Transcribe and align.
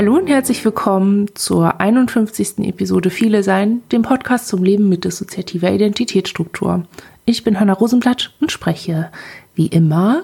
Hallo 0.00 0.16
und 0.16 0.28
herzlich 0.28 0.64
willkommen 0.64 1.28
zur 1.34 1.78
51. 1.78 2.60
Episode 2.60 3.10
Viele 3.10 3.42
Sein, 3.42 3.82
dem 3.92 4.00
Podcast 4.00 4.48
zum 4.48 4.64
Leben 4.64 4.88
mit 4.88 5.04
dissoziativer 5.04 5.70
Identitätsstruktur. 5.70 6.86
Ich 7.26 7.44
bin 7.44 7.60
Hanna 7.60 7.74
Rosenblatt 7.74 8.32
und 8.40 8.50
spreche, 8.50 9.10
wie 9.54 9.66
immer, 9.66 10.22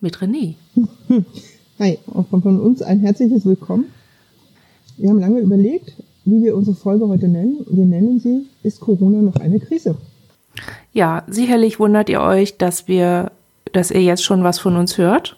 mit 0.00 0.16
René. 0.20 0.54
Hi, 1.78 1.98
auch 2.14 2.24
von 2.28 2.60
uns 2.60 2.80
ein 2.80 3.00
herzliches 3.00 3.44
Willkommen. 3.44 3.92
Wir 4.96 5.10
haben 5.10 5.20
lange 5.20 5.40
überlegt, 5.40 5.92
wie 6.24 6.42
wir 6.42 6.56
unsere 6.56 6.76
Folge 6.76 7.06
heute 7.08 7.28
nennen. 7.28 7.66
Wir 7.68 7.84
nennen 7.84 8.20
sie 8.20 8.46
Ist 8.62 8.80
Corona 8.80 9.20
noch 9.20 9.36
eine 9.36 9.60
Krise? 9.60 9.96
Ja, 10.94 11.24
sicherlich 11.26 11.78
wundert 11.78 12.08
ihr 12.08 12.22
euch, 12.22 12.56
dass 12.56 12.88
wir, 12.88 13.32
dass 13.74 13.90
ihr 13.90 14.02
jetzt 14.02 14.24
schon 14.24 14.42
was 14.42 14.58
von 14.58 14.76
uns 14.76 14.96
hört. 14.96 15.36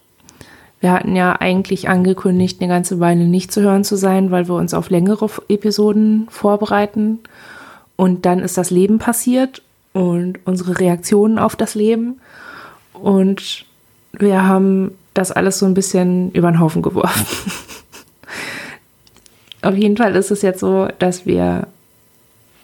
Wir 0.82 0.91
hatten 0.91 1.14
ja 1.14 1.36
eigentlich 1.38 1.88
angekündigt, 1.88 2.60
eine 2.60 2.68
ganze 2.68 2.98
Weile 2.98 3.22
nicht 3.22 3.52
zu 3.52 3.62
hören 3.62 3.84
zu 3.84 3.96
sein, 3.96 4.32
weil 4.32 4.48
wir 4.48 4.56
uns 4.56 4.74
auf 4.74 4.91
längere 4.91 5.30
Episoden 5.48 6.27
vorbereiten. 6.28 7.20
Und 7.95 8.27
dann 8.27 8.41
ist 8.41 8.58
das 8.58 8.72
Leben 8.72 8.98
passiert 8.98 9.62
und 9.92 10.41
unsere 10.45 10.80
Reaktionen 10.80 11.38
auf 11.38 11.55
das 11.55 11.77
Leben. 11.77 12.20
Und 12.95 13.64
wir 14.10 14.45
haben 14.45 14.91
das 15.14 15.30
alles 15.30 15.60
so 15.60 15.66
ein 15.66 15.74
bisschen 15.74 16.32
über 16.32 16.50
den 16.50 16.58
Haufen 16.58 16.83
geworfen. 16.83 17.27
auf 19.62 19.77
jeden 19.77 19.96
Fall 19.96 20.16
ist 20.16 20.33
es 20.33 20.42
jetzt 20.42 20.58
so, 20.58 20.88
dass 20.98 21.27
wir 21.27 21.69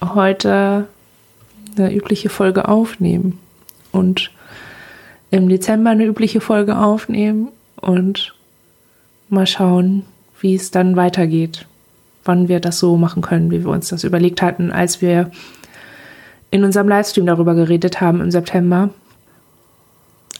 heute 0.02 0.88
eine 1.76 1.94
übliche 1.94 2.30
Folge 2.30 2.66
aufnehmen 2.66 3.38
und 3.92 4.32
im 5.30 5.48
Dezember 5.48 5.90
eine 5.90 6.04
übliche 6.04 6.40
Folge 6.40 6.78
aufnehmen 6.78 7.50
und 7.80 8.34
mal 9.28 9.46
schauen, 9.46 10.04
wie 10.40 10.54
es 10.54 10.70
dann 10.70 10.96
weitergeht, 10.96 11.66
wann 12.24 12.48
wir 12.48 12.60
das 12.60 12.78
so 12.78 12.96
machen 12.96 13.22
können, 13.22 13.50
wie 13.50 13.64
wir 13.64 13.70
uns 13.70 13.88
das 13.88 14.04
überlegt 14.04 14.42
hatten, 14.42 14.70
als 14.70 15.02
wir 15.02 15.30
in 16.50 16.64
unserem 16.64 16.88
Livestream 16.88 17.26
darüber 17.26 17.54
geredet 17.54 18.00
haben 18.00 18.20
im 18.20 18.30
September. 18.30 18.90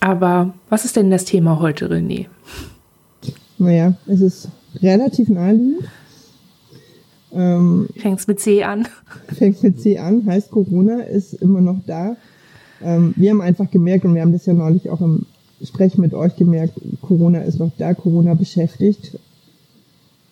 Aber 0.00 0.54
was 0.68 0.84
ist 0.84 0.96
denn 0.96 1.10
das 1.10 1.24
Thema 1.24 1.58
heute, 1.60 1.88
René? 1.90 2.26
Naja, 3.58 3.94
es 4.06 4.20
ist 4.20 4.48
relativ 4.80 5.28
naheliegend. 5.28 5.88
Ähm, 7.32 7.88
Fängt 7.96 8.26
mit 8.26 8.40
C 8.40 8.62
an. 8.62 8.86
Fängt 9.36 9.62
mit 9.62 9.80
C 9.80 9.98
an, 9.98 10.24
heißt 10.26 10.50
Corona 10.50 11.00
ist 11.00 11.34
immer 11.34 11.60
noch 11.60 11.80
da. 11.86 12.16
Ähm, 12.80 13.12
wir 13.16 13.30
haben 13.30 13.40
einfach 13.40 13.70
gemerkt, 13.70 14.04
und 14.04 14.14
wir 14.14 14.22
haben 14.22 14.32
das 14.32 14.46
ja 14.46 14.54
neulich 14.54 14.88
auch 14.88 15.00
im 15.00 15.26
spreche 15.62 16.00
mit 16.00 16.14
euch 16.14 16.36
gemerkt, 16.36 16.80
Corona 17.02 17.40
ist 17.40 17.58
noch 17.58 17.72
da, 17.78 17.94
Corona 17.94 18.34
beschäftigt. 18.34 19.18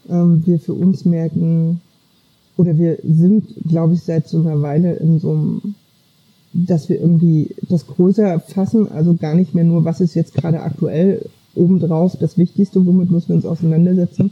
Ähm, 0.09 0.43
wir 0.47 0.59
für 0.59 0.75
uns 0.75 1.05
merken, 1.05 1.81
oder 2.57 2.79
wir 2.79 2.99
sind, 3.03 3.49
glaube 3.69 3.95
ich, 3.95 4.03
seit 4.03 4.29
so 4.29 4.41
einer 4.41 4.63
Weile 4.63 4.95
in 4.95 5.19
so 5.19 5.33
einem, 5.33 5.75
dass 6.53 6.89
wir 6.89 7.01
irgendwie 7.01 7.55
das 7.69 7.87
größer 7.87 8.41
fassen, 8.41 8.91
also 8.91 9.15
gar 9.15 9.35
nicht 9.35 9.55
mehr 9.55 9.65
nur, 9.65 9.85
was 9.85 10.01
ist 10.01 10.15
jetzt 10.15 10.35
gerade 10.35 10.63
aktuell 10.63 11.29
obendrauf 11.55 12.17
das 12.19 12.39
Wichtigste, 12.39 12.85
womit 12.87 13.11
müssen 13.11 13.29
wir 13.29 13.37
uns 13.37 13.47
auseinandersetzen, 13.47 14.31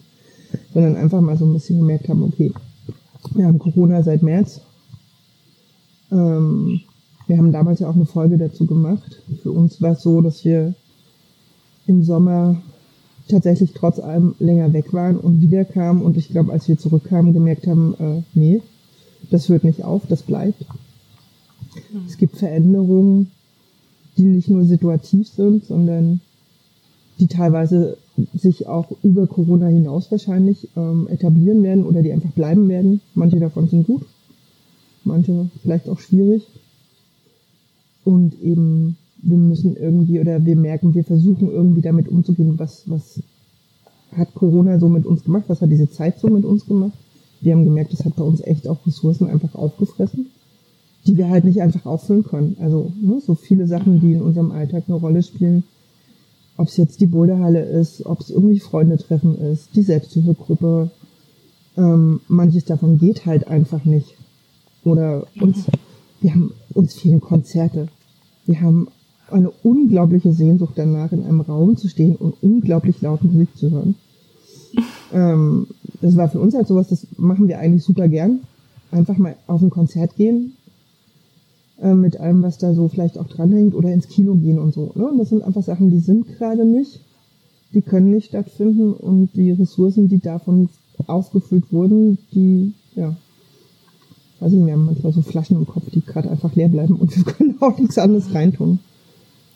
sondern 0.73 0.97
einfach 0.97 1.21
mal 1.21 1.37
so 1.37 1.45
ein 1.45 1.53
bisschen 1.53 1.79
gemerkt 1.79 2.09
haben, 2.09 2.23
okay, 2.23 2.53
wir 3.35 3.47
haben 3.47 3.59
Corona 3.59 4.03
seit 4.03 4.23
März. 4.23 4.61
Ähm, 6.13 6.81
wir 7.27 7.39
haben 7.39 7.53
damals 7.53 7.81
ja 7.81 7.89
auch 7.89 7.95
eine 7.95 8.07
Folge 8.07 8.37
dazu 8.37 8.67
gemacht. 8.67 9.23
Für 9.43 9.51
uns 9.51 9.81
war 9.81 9.93
es 9.93 10.03
so, 10.03 10.21
dass 10.21 10.45
wir 10.45 10.75
im 11.87 12.03
Sommer 12.03 12.57
tatsächlich 13.29 13.73
trotz 13.73 13.99
allem 13.99 14.35
länger 14.39 14.73
weg 14.73 14.93
waren 14.93 15.17
und 15.17 15.41
wiederkamen 15.41 16.03
und 16.03 16.17
ich 16.17 16.29
glaube, 16.29 16.53
als 16.53 16.69
wir 16.69 16.79
zurückkamen, 16.79 17.33
gemerkt 17.33 17.67
haben, 17.67 17.95
äh, 17.99 18.23
nee, 18.35 18.61
das 19.31 19.49
hört 19.49 19.65
nicht 19.65 19.83
auf, 19.83 20.03
das 20.09 20.23
bleibt. 20.23 20.61
Mhm. 21.93 22.03
Es 22.07 22.19
gibt 22.19 22.37
Veränderungen, 22.37 23.31
die 24.17 24.25
nicht 24.25 24.49
nur 24.49 24.65
situativ 24.65 25.29
sind, 25.29 25.65
sondern 25.65 26.21
die 27.19 27.27
teilweise 27.27 27.97
sich 28.35 28.67
auch 28.67 28.91
über 29.03 29.27
Corona 29.27 29.67
hinaus 29.67 30.11
wahrscheinlich 30.11 30.69
ähm, 30.77 31.09
etablieren 31.09 31.63
werden 31.63 31.85
oder 31.85 32.03
die 32.03 32.13
einfach 32.13 32.31
bleiben 32.31 32.69
werden. 32.69 33.01
Manche 33.15 33.41
davon 33.41 33.69
sind 33.69 33.87
gut, 33.87 34.03
manche 35.05 35.49
vielleicht 35.63 35.89
auch 35.89 35.99
schwierig. 35.99 36.47
Und 38.05 38.41
eben 38.43 38.97
wir 39.25 39.39
müssen 39.39 39.77
irgendwie 39.77 40.21
oder 40.21 40.45
wir 40.45 40.57
merken, 40.57 40.95
wir 40.95 41.05
versuchen 41.05 41.51
irgendwie 41.51 41.81
damit 41.81 42.09
umzugehen, 42.09 42.59
was, 42.59 42.85
was 42.87 43.23
hat 44.17 44.35
Corona 44.35 44.79
so 44.79 44.89
mit 44.89 45.07
uns 45.07 45.25
gemacht, 45.25 45.45
was 45.49 45.61
hat 45.61 45.71
diese 45.71 45.91
Zeit 45.91 46.19
so 46.19 46.29
mit 46.29 46.45
uns 46.45 46.67
gemacht. 46.67 46.97
Wir 47.41 47.55
haben 47.55 47.65
gemerkt, 47.65 47.93
das 47.93 48.05
hat 48.05 48.17
bei 48.17 48.23
uns 48.23 48.41
echt 48.43 48.69
auch 48.69 48.87
Ressourcen 48.87 49.29
einfach 49.29 49.55
aufgefressen, 49.55 50.27
die 51.07 51.17
wir 51.17 51.29
halt 51.29 51.45
nicht 51.45 51.61
einfach 51.63 51.87
auffüllen 51.87 52.25
können. 52.25 52.57
Also 52.61 52.93
ne, 53.01 53.21
so 53.21 53.35
viele 53.35 53.67
Sachen, 53.67 54.01
die 54.01 54.13
in 54.13 54.23
unserem 54.23 54.51
Alltag 54.53 54.85
eine 54.87 54.97
Rolle 54.97 55.23
spielen, 55.23 55.65
ob 56.57 56.69
es 56.69 56.77
jetzt 56.77 57.01
die 57.01 57.07
Boulderhalle 57.07 57.63
ist, 57.63 58.07
ob 58.07 58.21
es 58.21 58.31
irgendwie 58.31 58.61
Freunde 58.61 58.97
treffen 58.97 59.37
ist, 59.39 59.75
die 59.75 59.83
Selbsthilfegruppe, 59.83 60.91
ähm, 61.77 62.21
manches 62.29 62.65
davon 62.65 62.99
geht 62.99 63.27
halt 63.27 63.49
einfach 63.49 63.85
nicht. 63.85 64.15
Oder 64.85 65.27
uns, 65.41 65.65
wir 66.21 66.33
haben 66.33 66.53
uns 66.75 66.95
fehlen 66.95 67.21
Konzerte. 67.21 67.89
Wir 68.47 68.61
haben 68.61 68.89
eine 69.31 69.51
unglaubliche 69.63 70.33
Sehnsucht 70.33 70.75
danach, 70.77 71.13
in 71.13 71.25
einem 71.25 71.41
Raum 71.41 71.77
zu 71.77 71.89
stehen 71.89 72.17
und 72.17 72.35
unglaublich 72.43 73.01
laut 73.01 73.23
Musik 73.25 73.57
zu 73.57 73.71
hören. 73.71 73.95
ähm, 75.13 75.67
das 76.01 76.17
war 76.17 76.29
für 76.29 76.41
uns 76.41 76.55
halt 76.55 76.67
sowas, 76.67 76.89
das 76.89 77.07
machen 77.17 77.49
wir 77.49 77.59
eigentlich 77.59 77.85
super 77.85 78.09
gern. 78.09 78.41
Einfach 78.91 79.17
mal 79.17 79.37
auf 79.47 79.63
ein 79.63 79.71
Konzert 79.71 80.17
gehen, 80.17 80.53
äh, 81.81 81.95
mit 81.95 82.21
allem, 82.21 82.43
was 82.43 82.59
da 82.59 82.75
so 82.75 82.89
vielleicht 82.89 83.19
auch 83.19 83.27
dranhängt, 83.27 83.75
oder 83.75 83.93
ins 83.93 84.09
Kino 84.09 84.35
gehen 84.35 84.59
und 84.59 84.75
so. 84.75 84.93
Ne? 84.95 85.09
Und 85.09 85.19
das 85.19 85.31
sind 85.31 85.43
einfach 85.43 85.63
Sachen, 85.63 85.91
die 85.91 86.01
sind 86.01 86.27
gerade 86.39 86.65
nicht, 86.65 87.01
die 87.73 87.83
können 87.83 88.13
nicht 88.13 88.29
stattfinden 88.29 88.93
und 88.93 89.31
die 89.35 89.51
Ressourcen, 89.51 90.09
die 90.09 90.21
davon 90.21 90.69
aufgefüllt 91.07 91.73
wurden, 91.73 92.19
die, 92.33 92.73
ja, 92.95 93.17
weiß 94.41 94.53
ich 94.53 94.59
nicht, 94.59 94.67
wir 94.67 94.75
haben 94.75 94.87
manchmal 94.87 95.13
so 95.13 95.23
Flaschen 95.23 95.57
im 95.57 95.67
Kopf, 95.67 95.91
die 95.91 96.01
gerade 96.01 96.31
einfach 96.31 96.55
leer 96.55 96.69
bleiben 96.69 96.97
und 96.97 97.17
wir 97.17 97.25
können 97.33 97.57
auch 97.61 97.79
nichts 97.79 97.99
anderes 97.99 98.33
reintun. 98.33 98.79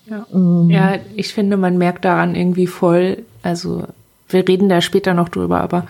Ja. 0.08 0.26
Ähm, 0.32 0.70
ja, 0.70 0.94
ich 1.14 1.32
finde, 1.32 1.56
man 1.56 1.78
merkt 1.78 2.04
daran 2.04 2.34
irgendwie 2.34 2.66
voll, 2.66 3.24
also 3.42 3.84
wir 4.28 4.46
reden 4.46 4.69
da 4.69 4.80
später 4.80 5.14
noch 5.14 5.28
drüber, 5.28 5.60
aber 5.60 5.86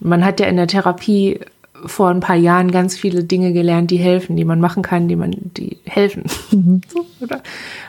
man 0.00 0.24
hat 0.24 0.40
ja 0.40 0.46
in 0.46 0.56
der 0.56 0.66
Therapie 0.66 1.40
vor 1.84 2.08
ein 2.08 2.20
paar 2.20 2.36
Jahren 2.36 2.70
ganz 2.70 2.96
viele 2.96 3.24
Dinge 3.24 3.52
gelernt, 3.52 3.90
die 3.90 3.98
helfen, 3.98 4.36
die 4.36 4.44
man 4.44 4.60
machen 4.60 4.82
kann, 4.82 5.08
die 5.08 5.16
man, 5.16 5.34
die 5.56 5.78
helfen. 5.84 6.24
Mhm. 6.50 6.80
So, 6.92 7.06
oder 7.20 7.42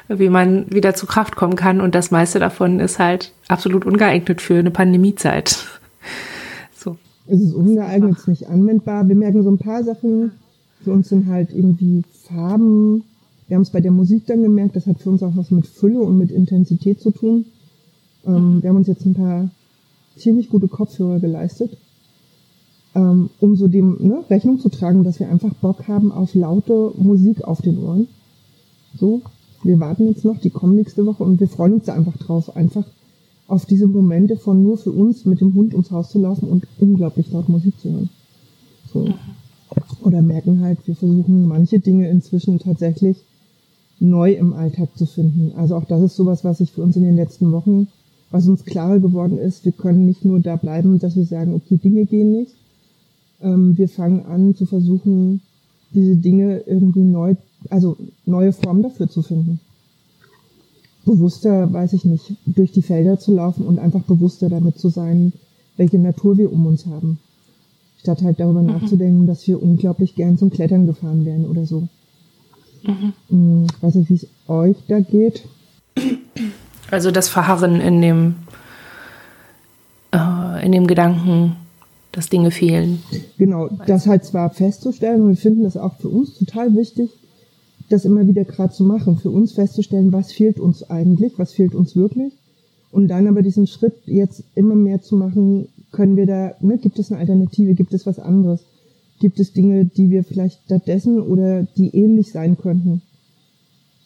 wie 0.07 0.29
man 0.29 0.65
wieder 0.69 0.93
zu 0.95 1.05
Kraft 1.05 1.35
kommen 1.35 1.55
kann. 1.55 1.81
Und 1.81 1.95
das 1.95 2.11
meiste 2.11 2.39
davon 2.39 2.79
ist 2.79 2.99
halt 2.99 3.31
absolut 3.47 3.85
ungeeignet 3.85 4.41
für 4.41 4.59
eine 4.59 4.71
Pandemiezeit. 4.71 5.65
So. 6.75 6.95
Es 7.25 7.41
ist 7.41 7.53
ungeeignet, 7.53 8.11
es 8.11 8.19
ist 8.19 8.27
nicht 8.27 8.47
anwendbar. 8.47 9.07
Wir 9.07 9.15
merken 9.15 9.43
so 9.43 9.49
ein 9.49 9.57
paar 9.57 9.83
Sachen. 9.83 10.31
Für 10.83 10.91
uns 10.91 11.09
sind 11.09 11.27
halt 11.27 11.49
irgendwie 11.51 12.03
Farben 12.27 13.03
wir 13.47 13.55
haben 13.55 13.63
es 13.63 13.69
bei 13.69 13.81
der 13.81 13.91
Musik 13.91 14.25
dann 14.25 14.43
gemerkt, 14.43 14.75
das 14.75 14.87
hat 14.87 14.99
für 14.99 15.09
uns 15.09 15.23
auch 15.23 15.35
was 15.35 15.51
mit 15.51 15.67
Fülle 15.67 16.01
und 16.01 16.17
mit 16.17 16.31
Intensität 16.31 16.99
zu 16.99 17.11
tun. 17.11 17.45
Ähm, 18.25 18.61
wir 18.61 18.69
haben 18.69 18.77
uns 18.77 18.87
jetzt 18.87 19.05
ein 19.05 19.13
paar 19.13 19.49
ziemlich 20.17 20.49
gute 20.49 20.67
Kopfhörer 20.67 21.19
geleistet, 21.19 21.77
ähm, 22.95 23.29
um 23.39 23.55
so 23.55 23.67
dem 23.67 23.97
ne, 23.99 24.23
Rechnung 24.29 24.59
zu 24.59 24.69
tragen, 24.69 25.03
dass 25.03 25.19
wir 25.19 25.29
einfach 25.29 25.53
Bock 25.55 25.87
haben 25.87 26.11
auf 26.11 26.33
laute 26.35 26.91
Musik 26.97 27.43
auf 27.43 27.61
den 27.61 27.77
Ohren. 27.83 28.07
So, 28.99 29.21
wir 29.63 29.79
warten 29.79 30.07
jetzt 30.07 30.25
noch, 30.25 30.39
die 30.39 30.49
kommen 30.49 30.75
nächste 30.75 31.05
Woche 31.05 31.23
und 31.23 31.39
wir 31.39 31.47
freuen 31.47 31.73
uns 31.73 31.85
da 31.85 31.93
einfach 31.93 32.17
drauf, 32.17 32.55
einfach 32.55 32.85
auf 33.47 33.65
diese 33.65 33.87
Momente 33.87 34.35
von 34.35 34.61
nur 34.61 34.77
für 34.77 34.91
uns 34.91 35.23
mit 35.25 35.39
dem 35.39 35.53
Hund 35.53 35.73
ums 35.73 35.91
Haus 35.91 36.09
zu 36.09 36.19
laufen 36.19 36.49
und 36.49 36.67
unglaublich 36.79 37.31
laut 37.31 37.47
Musik 37.47 37.79
zu 37.79 37.91
hören. 37.91 38.09
So. 38.91 39.07
Oder 40.01 40.21
merken 40.21 40.61
halt, 40.61 40.79
wir 40.85 40.95
versuchen 40.95 41.47
manche 41.47 41.79
Dinge 41.79 42.09
inzwischen 42.09 42.59
tatsächlich 42.59 43.17
neu 43.99 44.33
im 44.33 44.53
Alltag 44.53 44.89
zu 44.95 45.05
finden. 45.05 45.53
Also 45.57 45.75
auch 45.75 45.85
das 45.85 46.01
ist 46.01 46.15
sowas, 46.15 46.43
was 46.43 46.59
sich 46.59 46.71
für 46.71 46.83
uns 46.83 46.95
in 46.95 47.03
den 47.03 47.15
letzten 47.15 47.51
Wochen, 47.51 47.87
was 48.29 48.47
uns 48.47 48.65
klarer 48.65 48.99
geworden 48.99 49.37
ist, 49.37 49.65
wir 49.65 49.71
können 49.71 50.05
nicht 50.05 50.25
nur 50.25 50.39
da 50.39 50.55
bleiben, 50.55 50.99
dass 50.99 51.15
wir 51.15 51.25
sagen, 51.25 51.53
okay, 51.53 51.77
Dinge 51.77 52.05
gehen 52.05 52.33
nicht. 52.33 52.53
Ähm, 53.41 53.77
wir 53.77 53.87
fangen 53.87 54.25
an 54.25 54.55
zu 54.55 54.65
versuchen, 54.65 55.41
diese 55.93 56.15
Dinge 56.17 56.59
irgendwie 56.65 57.03
neu, 57.03 57.35
also 57.69 57.97
neue 58.25 58.51
Formen 58.51 58.83
dafür 58.83 59.09
zu 59.09 59.21
finden. 59.21 59.59
Bewusster, 61.05 61.71
weiß 61.71 61.93
ich 61.93 62.03
nicht, 62.03 62.33
durch 62.45 62.73
die 62.73 62.81
Felder 62.81 63.17
zu 63.17 63.33
laufen 63.33 63.65
und 63.65 63.79
einfach 63.79 64.03
bewusster 64.03 64.49
damit 64.49 64.77
zu 64.77 64.89
sein, 64.89 65.31
welche 65.77 65.99
Natur 65.99 66.37
wir 66.37 66.51
um 66.51 66.65
uns 66.65 66.85
haben. 66.85 67.19
Statt 67.99 68.21
halt 68.21 68.39
darüber 68.39 68.61
mhm. 68.61 68.67
nachzudenken, 68.67 69.27
dass 69.27 69.47
wir 69.47 69.61
unglaublich 69.61 70.15
gern 70.15 70.37
zum 70.37 70.49
Klettern 70.49 70.85
gefahren 70.85 71.23
wären 71.23 71.45
oder 71.45 71.65
so. 71.65 71.87
Mhm. 72.83 73.67
Ich 73.71 73.83
weiß 73.83 73.95
nicht, 73.95 74.09
wie 74.09 74.15
es 74.15 74.27
euch 74.47 74.77
da 74.87 74.99
geht. 74.99 75.43
Also 76.89 77.11
das 77.11 77.29
Verharren 77.29 77.81
in 77.81 78.01
dem, 78.01 78.35
äh, 80.13 80.65
in 80.65 80.71
dem 80.71 80.87
Gedanken, 80.87 81.55
dass 82.11 82.29
Dinge 82.29 82.51
fehlen. 82.51 83.01
Genau, 83.37 83.69
das 83.85 84.07
halt 84.07 84.25
zwar 84.25 84.49
festzustellen 84.49 85.21
und 85.21 85.29
wir 85.29 85.37
finden 85.37 85.63
das 85.63 85.77
auch 85.77 85.95
für 85.97 86.09
uns 86.09 86.37
total 86.37 86.75
wichtig, 86.75 87.09
das 87.89 88.05
immer 88.05 88.27
wieder 88.27 88.43
gerade 88.43 88.73
zu 88.73 88.83
machen, 88.83 89.17
für 89.17 89.29
uns 89.29 89.53
festzustellen, 89.53 90.11
was 90.11 90.31
fehlt 90.31 90.59
uns 90.59 90.89
eigentlich, 90.89 91.33
was 91.37 91.53
fehlt 91.53 91.75
uns 91.75 91.95
wirklich. 91.95 92.33
Und 92.91 93.09
dann 93.09 93.27
aber 93.27 93.41
diesen 93.41 93.67
Schritt 93.67 93.95
jetzt 94.05 94.43
immer 94.55 94.75
mehr 94.75 95.01
zu 95.01 95.15
machen, 95.15 95.67
können 95.91 96.15
wir 96.15 96.25
da, 96.25 96.55
ne, 96.61 96.77
gibt 96.77 96.99
es 96.99 97.11
eine 97.11 97.19
Alternative, 97.19 97.73
gibt 97.73 97.93
es 97.93 98.05
was 98.05 98.19
anderes? 98.19 98.61
Gibt 99.19 99.39
es 99.39 99.53
Dinge, 99.53 99.85
die 99.85 100.09
wir 100.09 100.23
vielleicht 100.23 100.61
stattdessen 100.65 101.19
oder 101.19 101.63
die 101.63 101.89
ähnlich 101.95 102.31
sein 102.31 102.57
könnten? 102.57 103.01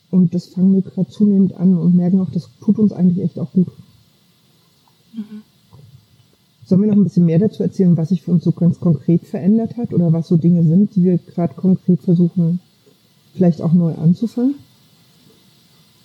Und 0.09 0.33
das 0.33 0.47
fangen 0.47 0.73
wir 0.73 0.81
gerade 0.81 1.09
zunehmend 1.09 1.53
an 1.53 1.77
und 1.77 1.95
merken 1.95 2.19
auch, 2.19 2.29
das 2.31 2.49
tut 2.61 2.79
uns 2.79 2.91
eigentlich 2.91 3.23
echt 3.23 3.39
auch 3.39 3.51
gut. 3.51 3.67
Mhm. 5.13 5.41
Sollen 6.65 6.81
wir 6.81 6.87
noch 6.89 6.95
ein 6.95 7.03
bisschen 7.03 7.25
mehr 7.25 7.39
dazu 7.39 7.63
erzählen, 7.63 7.97
was 7.97 8.09
sich 8.09 8.21
für 8.21 8.31
uns 8.31 8.43
so 8.43 8.51
ganz 8.51 8.79
konkret 8.79 9.25
verändert 9.25 9.77
hat 9.77 9.93
oder 9.93 10.13
was 10.13 10.27
so 10.27 10.37
Dinge 10.37 10.63
sind, 10.63 10.95
die 10.95 11.03
wir 11.03 11.17
gerade 11.17 11.53
konkret 11.53 12.01
versuchen, 12.01 12.59
vielleicht 13.33 13.61
auch 13.61 13.73
neu 13.73 13.93
anzufangen? 13.95 14.55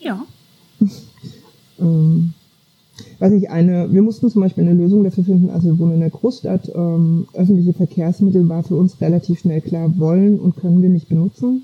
Ja. 0.01 0.25
ähm, 1.79 2.35
weiß 3.19 3.33
ich, 3.33 3.51
eine, 3.51 3.93
wir 3.93 4.03
mussten 4.03 4.31
zum 4.31 4.43
Beispiel 4.43 4.65
eine 4.65 4.75
Lösung 4.75 5.05
dafür 5.05 5.25
finden, 5.25 5.51
also 5.51 5.69
wir 5.69 5.79
wohnen 5.79 5.95
in 5.95 6.01
der 6.01 6.11
Großstadt, 6.11 6.73
ähm, 6.75 7.27
öffentliche 7.35 7.73
Verkehrsmittel 7.73 8.49
war 8.49 8.63
für 8.63 8.77
uns 8.77 9.01
relativ 9.01 9.41
schnell 9.41 9.61
klar, 9.61 9.99
wollen 9.99 10.39
und 10.39 10.57
können 10.57 10.83
wir 10.83 10.89
nicht 10.89 11.09
benutzen. 11.09 11.63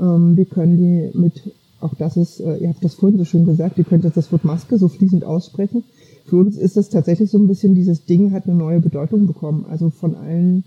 Ähm, 0.00 0.36
wir 0.36 0.46
können 0.46 0.76
die 0.76 1.18
mit, 1.18 1.52
auch 1.80 1.94
das 1.94 2.16
ist, 2.16 2.40
äh, 2.40 2.56
ihr 2.58 2.68
habt 2.68 2.84
das 2.84 2.94
vorhin 2.94 3.18
so 3.18 3.24
schön 3.24 3.44
gesagt, 3.44 3.78
ihr 3.78 3.84
könnt 3.84 4.04
jetzt 4.04 4.16
das 4.16 4.32
Wort 4.32 4.44
Maske 4.44 4.78
so 4.78 4.88
fließend 4.88 5.24
aussprechen. 5.24 5.84
Für 6.26 6.36
uns 6.36 6.56
ist 6.56 6.76
das 6.76 6.88
tatsächlich 6.88 7.30
so 7.30 7.38
ein 7.38 7.48
bisschen, 7.48 7.74
dieses 7.74 8.04
Ding 8.04 8.32
hat 8.32 8.46
eine 8.46 8.54
neue 8.54 8.80
Bedeutung 8.80 9.26
bekommen. 9.26 9.66
Also 9.68 9.90
von 9.90 10.14
allen 10.14 10.64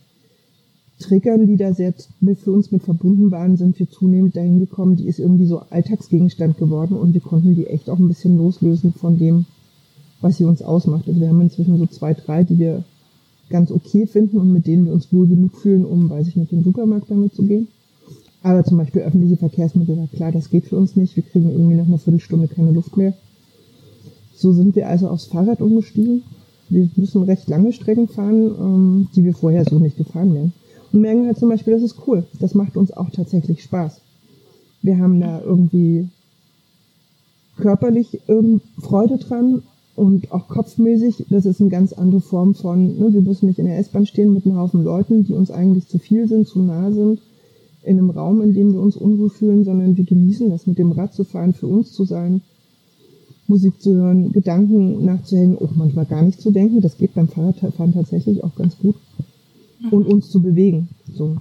Triggern, 1.00 1.48
die 1.48 1.58
da 1.58 1.74
sehr 1.74 1.94
mit, 2.22 2.40
für 2.40 2.52
uns 2.52 2.72
mit 2.72 2.84
verbunden 2.84 3.32
waren, 3.32 3.58
sind 3.58 3.78
wir 3.80 3.90
zunehmend 3.90 4.36
dahin 4.36 4.60
gekommen, 4.60 4.96
die 4.96 5.08
ist 5.08 5.20
irgendwie 5.20 5.46
so 5.46 5.60
Alltagsgegenstand 5.70 6.58
geworden 6.58 6.96
und 6.96 7.14
wir 7.14 7.22
konnten 7.22 7.56
die 7.56 7.68
echt 7.68 7.90
auch 7.90 8.00
ein 8.00 8.08
bisschen 8.08 8.38
loslösen 8.38 8.94
von 8.94 9.18
dem, 9.18 9.46
was 10.22 10.38
sie 10.38 10.46
uns 10.46 10.62
ausmacht. 10.62 11.08
Also 11.08 11.20
wir 11.20 11.30
haben 11.30 11.42
inzwischen 11.42 11.78
so 11.78 11.86
zwei, 11.88 12.14
drei, 12.14 12.44
die 12.44 12.60
wir 12.60 12.84
ganz 13.50 13.72
okay 13.72 14.08
finden 14.08 14.38
und 14.38 14.52
mit 14.52 14.68
denen 14.68 14.86
wir 14.86 14.94
uns 14.94 15.12
wohl 15.14 15.28
genug 15.28 15.56
fühlen, 15.56 15.86
um, 15.86 16.10
weiß 16.10 16.28
ich 16.28 16.36
nicht, 16.36 16.52
den 16.52 16.64
Supermarkt 16.64 17.12
damit 17.12 17.36
zu 17.36 17.44
gehen. 17.44 17.68
Aber 18.42 18.64
zum 18.64 18.78
Beispiel 18.78 19.02
öffentliche 19.02 19.38
Verkehrsmittel, 19.38 19.98
na 20.00 20.08
klar, 20.08 20.32
das 20.32 20.50
geht 20.50 20.66
für 20.66 20.78
uns 20.78 20.96
nicht. 20.96 21.16
Wir 21.16 21.24
kriegen 21.24 21.50
irgendwie 21.50 21.76
nach 21.76 21.88
einer 21.88 21.98
Viertelstunde 21.98 22.48
keine 22.48 22.72
Luft 22.72 22.96
mehr. 22.96 23.14
So 24.36 24.52
sind 24.52 24.76
wir 24.76 24.88
also 24.90 25.10
aufs 25.10 25.26
Fahrrad 25.26 25.62
umgestiegen. 25.62 26.24
Wir 26.70 26.90
müssen 26.96 27.24
recht 27.24 27.48
lange 27.48 27.74
Strecken 27.74 28.08
fahren, 28.08 28.56
ähm, 28.60 29.08
die 29.16 29.24
wir 29.24 29.34
vorher 29.34 29.66
so 29.66 29.80
nicht 29.80 29.98
gefahren 29.98 30.34
wären. 30.34 30.54
Und 30.92 31.02
merken 31.02 31.26
halt 31.26 31.38
zum 31.38 31.50
Beispiel, 31.50 31.74
das 31.74 31.84
ist 31.84 32.08
cool. 32.08 32.26
Das 32.40 32.54
macht 32.54 32.78
uns 32.78 32.92
auch 32.92 33.10
tatsächlich 33.10 33.64
Spaß. 33.64 34.02
Wir 34.82 34.98
haben 34.98 35.20
da 35.20 35.42
irgendwie 35.42 36.08
körperlich 37.58 38.20
ähm, 38.28 38.62
Freude 38.80 39.18
dran 39.18 39.64
und 39.96 40.32
auch 40.32 40.48
kopfmäßig. 40.48 41.26
Das 41.30 41.46
ist 41.46 41.62
eine 41.62 41.70
ganz 41.70 41.94
andere 41.94 42.22
Form 42.22 42.54
von, 42.54 42.98
ne, 42.98 43.14
wir 43.14 43.22
müssen 43.22 43.48
nicht 43.48 43.60
in 43.60 43.66
der 43.66 43.78
S-Bahn 43.80 44.06
stehen 44.06 44.34
mit 44.34 44.46
einem 44.46 44.58
Haufen 44.58 44.84
Leuten, 44.84 45.24
die 45.24 45.34
uns 45.34 45.52
eigentlich 45.52 45.88
zu 45.88 46.00
viel 46.00 46.28
sind, 46.28 46.48
zu 46.48 46.62
nah 46.62 46.92
sind 46.92 47.20
in 47.86 48.00
einem 48.00 48.10
Raum, 48.10 48.42
in 48.42 48.54
dem 48.54 48.74
wir 48.74 48.82
uns 48.82 48.98
unwohl 48.98 49.30
fühlen, 49.30 49.64
sondern 49.64 49.96
wir 49.96 50.06
genießen 50.06 50.50
das, 50.50 50.66
mit 50.66 50.80
dem 50.80 50.92
Rad 50.92 51.14
zu 51.14 51.24
fahren, 51.24 51.54
für 51.54 51.68
uns 51.68 51.94
zu 51.94 52.04
sein, 52.04 52.42
Musik 53.48 53.80
zu 53.80 53.94
hören, 53.94 54.32
Gedanken 54.32 55.06
nachzuhängen, 55.06 55.60
auch 55.60 55.76
manchmal 55.76 56.06
gar 56.06 56.24
nicht 56.24 56.42
zu 56.42 56.52
denken. 56.52 56.82
Das 56.82 56.98
geht 56.98 57.14
beim 57.14 57.28
Fahrradfahren 57.28 57.94
tatsächlich 57.94 58.44
auch 58.44 58.56
ganz 58.56 58.78
gut. 58.80 58.96
Und 59.92 60.08
uns 60.08 60.32
zu 60.32 60.42
bewegen. 60.42 60.88
So. 61.14 61.38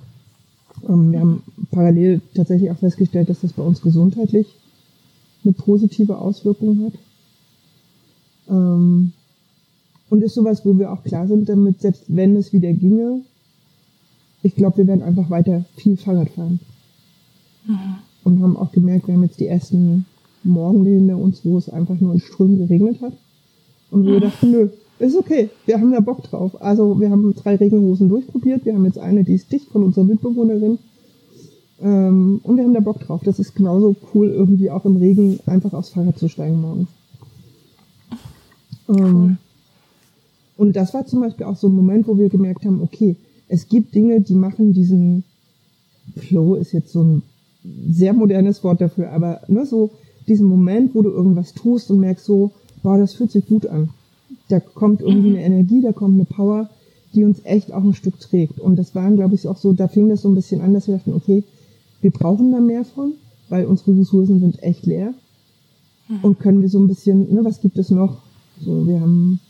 Ähm, 0.87 1.12
wir 1.12 1.21
haben 1.21 1.43
parallel 1.71 2.21
tatsächlich 2.35 2.71
auch 2.71 2.77
festgestellt, 2.77 3.31
dass 3.31 3.41
das 3.41 3.55
bei 3.55 3.62
uns 3.62 3.81
gesundheitlich 3.81 4.47
eine 5.45 5.55
positive 5.55 6.19
Auswirkung 6.19 6.85
hat. 6.85 6.93
Ähm, 8.49 9.12
und 10.11 10.23
ist 10.23 10.35
sowas, 10.35 10.64
wo 10.64 10.79
wir 10.79 10.93
auch 10.93 11.02
klar 11.02 11.26
sind 11.26 11.49
damit, 11.49 11.81
selbst 11.81 12.05
wenn 12.08 12.37
es 12.37 12.52
wieder 12.52 12.73
ginge, 12.73 13.23
ich 14.43 14.55
glaube, 14.55 14.79
wir 14.79 14.87
werden 14.87 15.02
einfach 15.02 15.31
weiter 15.31 15.64
viel 15.76 15.96
Fahrrad 15.96 16.29
fahren. 16.31 16.61
Mhm. 17.67 17.79
Und 18.25 18.43
haben 18.43 18.56
auch 18.56 18.73
gemerkt, 18.73 19.08
wir 19.08 19.14
haben 19.14 19.23
jetzt 19.23 19.41
die 19.41 19.46
ersten 19.46 20.05
Morgen 20.44 20.85
hinter 20.85 21.17
uns, 21.17 21.44
wo 21.44 21.56
es 21.56 21.69
einfach 21.69 21.99
nur 21.99 22.12
in 22.12 22.20
Strömen 22.20 22.58
geregnet 22.58 23.00
hat. 23.00 23.14
Und 23.91 24.05
wir 24.06 24.17
mhm. 24.17 24.20
dachten, 24.20 24.50
nö, 24.50 24.69
ist 24.99 25.17
okay, 25.17 25.50
wir 25.67 25.81
haben 25.81 25.93
da 25.93 26.00
Bock 26.00 26.23
drauf. 26.23 26.61
Also 26.62 27.00
wir 27.00 27.11
haben 27.11 27.35
drei 27.35 27.56
Regenhosen 27.56 28.08
durchprobiert. 28.08 28.64
Wir 28.64 28.75
haben 28.75 28.85
jetzt 28.85 28.99
eine, 28.99 29.25
die 29.25 29.35
ist 29.35 29.50
dicht 29.50 29.69
von 29.70 29.82
unserer 29.82 30.05
Mitbewohnerin. 30.05 30.79
Ähm, 31.81 32.41
und 32.43 32.56
wir 32.56 32.64
haben 32.64 32.75
da 32.75 32.81
Bock 32.81 33.00
drauf. 33.00 33.23
Das 33.25 33.38
ist 33.38 33.55
genauso 33.55 33.96
cool, 34.14 34.29
irgendwie 34.29 34.70
auch 34.70 34.85
im 34.85 34.96
Regen 34.96 35.41
einfach 35.46 35.73
aufs 35.73 35.91
Fahrrad 35.91 36.19
zu 36.19 36.29
steigen 36.29 36.61
morgens. 36.61 36.88
Cool. 38.89 39.37
Und 40.57 40.77
das 40.77 40.95
war 40.95 41.07
zum 41.07 41.21
Beispiel 41.21 41.47
auch 41.47 41.57
so 41.57 41.69
ein 41.69 41.75
Moment, 41.75 42.07
wo 42.07 42.17
wir 42.17 42.29
gemerkt 42.29 42.65
haben, 42.65 42.81
okay, 42.83 43.17
es 43.49 43.69
gibt 43.69 43.95
Dinge, 43.95 44.21
die 44.21 44.35
machen 44.35 44.73
diesen 44.73 45.25
Flow 46.17 46.55
ist 46.55 46.73
jetzt 46.73 46.93
so 46.93 47.03
ein 47.03 47.23
sehr 47.89 48.13
modernes 48.13 48.63
Wort 48.63 48.81
dafür, 48.81 49.11
aber 49.11 49.41
ne, 49.49 49.65
so 49.65 49.91
diesen 50.29 50.47
Moment, 50.47 50.95
wo 50.95 51.03
du 51.03 51.11
irgendwas 51.11 51.55
tust 51.55 51.91
und 51.91 52.01
merkst 52.01 52.25
so, 52.25 52.53
boah, 52.83 52.99
das 52.99 53.15
fühlt 53.15 53.31
sich 53.31 53.47
gut 53.47 53.67
an. 53.67 53.91
Da 54.49 54.61
kommt 54.61 55.01
irgendwie 55.01 55.31
eine 55.31 55.43
Energie, 55.43 55.81
da 55.81 55.93
kommt 55.93 56.15
eine 56.15 56.25
Power, 56.25 56.69
die 57.15 57.25
uns 57.25 57.41
echt 57.45 57.73
auch 57.73 57.83
ein 57.83 57.95
Stück 57.95 58.21
trägt. 58.21 58.61
Und 58.61 58.77
das 58.77 58.95
waren, 58.95 59.17
glaube 59.17 59.35
ich, 59.35 59.47
auch 59.49 59.57
so, 59.57 59.73
da 59.73 59.89
fing 59.89 60.09
das 60.09 60.23
so 60.23 60.29
ein 60.29 60.35
bisschen 60.35 60.61
an, 60.61 60.75
dass 60.75 60.89
wir 60.89 60.97
dachten, 60.97 61.15
okay, 61.15 61.45
wir 62.01 62.11
brauchen 62.11 62.53
da 62.53 62.61
mehr 62.61 62.85
von, 62.85 63.15
weil 63.49 63.67
unsere 63.67 63.99
Ressourcen 63.99 64.41
sind 64.41 64.63
echt 64.63 64.85
leer. 64.87 65.15
Mhm. 66.09 66.19
Und 66.23 66.41
können 66.41 66.61
wir 66.61 66.69
so 66.69 66.79
ein 66.79 66.89
bisschen, 66.89 67.33
ne, 67.35 67.45
was 67.45 67.61
gibt 67.61 67.79
es 67.79 67.91
noch? 67.91 68.24
So, 68.65 68.87
wir 68.87 69.01
haben 69.01 69.41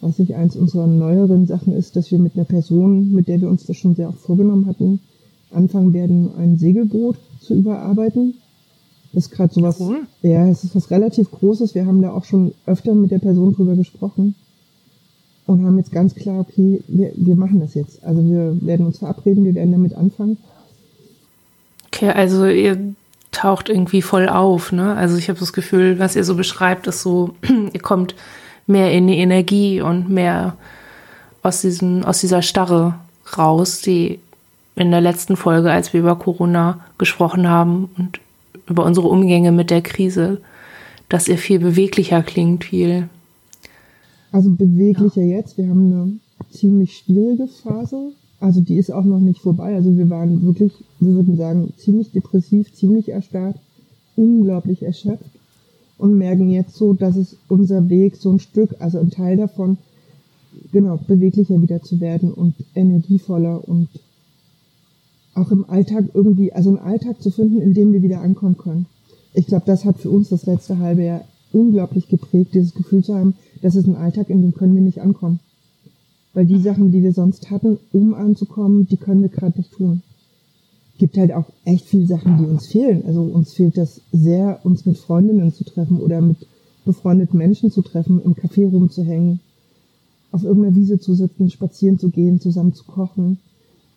weiß 0.00 0.18
ich, 0.20 0.34
eins 0.34 0.56
unserer 0.56 0.86
neueren 0.86 1.46
Sachen 1.46 1.72
ist, 1.74 1.96
dass 1.96 2.10
wir 2.10 2.18
mit 2.18 2.36
einer 2.36 2.44
Person, 2.44 3.12
mit 3.12 3.28
der 3.28 3.40
wir 3.40 3.48
uns 3.48 3.66
das 3.66 3.76
schon 3.76 3.94
sehr 3.94 4.08
oft 4.08 4.18
vorgenommen 4.18 4.66
hatten, 4.66 5.00
anfangen 5.50 5.92
werden, 5.92 6.30
ein 6.36 6.56
Segelboot 6.56 7.16
zu 7.40 7.54
überarbeiten. 7.54 8.34
Das 9.12 9.26
ist 9.26 9.30
gerade 9.30 9.52
sowas, 9.52 9.80
cool. 9.80 10.06
ja, 10.22 10.46
es 10.48 10.64
ist 10.64 10.76
was 10.76 10.90
relativ 10.90 11.30
Großes. 11.30 11.74
Wir 11.74 11.86
haben 11.86 12.02
da 12.02 12.12
auch 12.12 12.24
schon 12.24 12.52
öfter 12.66 12.94
mit 12.94 13.10
der 13.10 13.18
Person 13.18 13.54
drüber 13.54 13.74
gesprochen 13.74 14.34
und 15.46 15.64
haben 15.64 15.78
jetzt 15.78 15.92
ganz 15.92 16.14
klar, 16.14 16.40
okay, 16.40 16.82
wir, 16.86 17.12
wir 17.16 17.34
machen 17.34 17.60
das 17.60 17.74
jetzt. 17.74 18.04
Also 18.04 18.22
wir 18.22 18.58
werden 18.60 18.86
uns 18.86 18.98
verabreden, 18.98 19.44
wir 19.44 19.54
werden 19.54 19.72
damit 19.72 19.94
anfangen. 19.94 20.36
Okay, 21.86 22.10
also 22.10 22.46
ihr 22.46 22.94
taucht 23.32 23.68
irgendwie 23.68 24.02
voll 24.02 24.28
auf, 24.28 24.72
ne? 24.72 24.94
Also 24.94 25.16
ich 25.16 25.28
habe 25.28 25.38
das 25.38 25.52
Gefühl, 25.52 25.98
was 25.98 26.16
ihr 26.16 26.24
so 26.24 26.34
beschreibt, 26.34 26.86
ist 26.86 27.02
so, 27.02 27.34
ihr 27.72 27.80
kommt 27.80 28.14
mehr 28.66 28.92
in 28.92 29.06
die 29.06 29.18
Energie 29.18 29.80
und 29.80 30.08
mehr 30.08 30.56
aus, 31.42 31.62
diesem, 31.62 32.04
aus 32.04 32.20
dieser 32.20 32.42
Starre 32.42 32.94
raus, 33.36 33.80
die 33.80 34.20
in 34.76 34.90
der 34.90 35.00
letzten 35.00 35.36
Folge, 35.36 35.72
als 35.72 35.92
wir 35.92 36.00
über 36.00 36.16
Corona 36.16 36.80
gesprochen 36.98 37.48
haben 37.48 37.90
und 37.98 38.20
über 38.68 38.84
unsere 38.84 39.08
Umgänge 39.08 39.50
mit 39.50 39.70
der 39.70 39.82
Krise, 39.82 40.40
dass 41.08 41.28
ihr 41.28 41.38
viel 41.38 41.58
beweglicher 41.58 42.22
klingt, 42.22 42.64
viel. 42.64 43.08
Also 44.30 44.50
beweglicher 44.50 45.22
ja. 45.22 45.38
jetzt. 45.38 45.56
Wir 45.56 45.68
haben 45.68 45.92
eine 45.92 46.50
ziemlich 46.50 46.98
schwierige 46.98 47.48
Phase. 47.48 48.12
Also 48.40 48.60
die 48.60 48.76
ist 48.76 48.90
auch 48.90 49.04
noch 49.04 49.18
nicht 49.18 49.40
vorbei. 49.40 49.74
Also 49.74 49.96
wir 49.96 50.10
waren 50.10 50.42
wirklich, 50.42 50.72
wir 51.00 51.14
würden 51.14 51.36
sagen, 51.36 51.72
ziemlich 51.76 52.12
depressiv, 52.12 52.72
ziemlich 52.72 53.08
erstarrt, 53.08 53.56
unglaublich 54.16 54.82
erschöpft 54.82 55.30
und 55.98 56.16
merken 56.16 56.50
jetzt 56.50 56.76
so, 56.76 56.94
dass 56.94 57.16
es 57.16 57.36
unser 57.48 57.88
Weg 57.88 58.16
so 58.16 58.30
ein 58.30 58.38
Stück, 58.38 58.76
also 58.78 58.98
ein 58.98 59.10
Teil 59.10 59.36
davon, 59.36 59.78
genau, 60.72 60.98
beweglicher 61.06 61.60
wieder 61.60 61.82
zu 61.82 62.00
werden 62.00 62.32
und 62.32 62.54
energievoller 62.74 63.66
und 63.68 63.88
auch 65.34 65.50
im 65.50 65.68
Alltag 65.68 66.04
irgendwie, 66.14 66.52
also 66.52 66.70
einen 66.70 66.78
Alltag 66.78 67.20
zu 67.22 67.30
finden, 67.30 67.60
in 67.60 67.74
dem 67.74 67.92
wir 67.92 68.02
wieder 68.02 68.20
ankommen 68.20 68.56
können. 68.56 68.86
Ich 69.34 69.46
glaube, 69.46 69.64
das 69.66 69.84
hat 69.84 69.98
für 69.98 70.10
uns 70.10 70.28
das 70.28 70.46
letzte 70.46 70.78
halbe 70.78 71.04
Jahr 71.04 71.24
unglaublich 71.52 72.08
geprägt, 72.08 72.54
dieses 72.54 72.74
Gefühl 72.74 73.04
zu 73.04 73.14
haben, 73.14 73.34
das 73.62 73.74
ist 73.74 73.86
ein 73.86 73.96
Alltag, 73.96 74.30
in 74.30 74.42
dem 74.42 74.54
können 74.54 74.74
wir 74.74 74.82
nicht 74.82 75.00
ankommen. 75.00 75.40
Weil 76.38 76.46
die 76.46 76.60
Sachen, 76.60 76.92
die 76.92 77.02
wir 77.02 77.12
sonst 77.12 77.50
hatten, 77.50 77.78
um 77.92 78.14
anzukommen, 78.14 78.86
die 78.86 78.96
können 78.96 79.22
wir 79.22 79.28
gerade 79.28 79.58
nicht 79.58 79.72
tun 79.72 80.02
gibt 80.98 81.16
halt 81.16 81.32
auch 81.32 81.46
echt 81.64 81.86
viele 81.86 82.06
Sachen, 82.06 82.38
die 82.38 82.44
uns 82.44 82.66
fehlen. 82.66 83.04
Also 83.06 83.22
uns 83.22 83.54
fehlt 83.54 83.78
das 83.78 84.00
sehr, 84.12 84.60
uns 84.64 84.84
mit 84.84 84.98
Freundinnen 84.98 85.52
zu 85.52 85.64
treffen 85.64 86.00
oder 86.00 86.20
mit 86.20 86.36
befreundeten 86.84 87.38
Menschen 87.38 87.70
zu 87.70 87.82
treffen, 87.82 88.20
im 88.24 88.34
Café 88.34 88.68
rumzuhängen, 88.68 89.40
auf 90.32 90.42
irgendeiner 90.42 90.74
Wiese 90.74 90.98
zu 90.98 91.14
sitzen, 91.14 91.50
spazieren 91.50 91.98
zu 91.98 92.10
gehen, 92.10 92.40
zusammen 92.40 92.74
zu 92.74 92.84
kochen. 92.84 93.38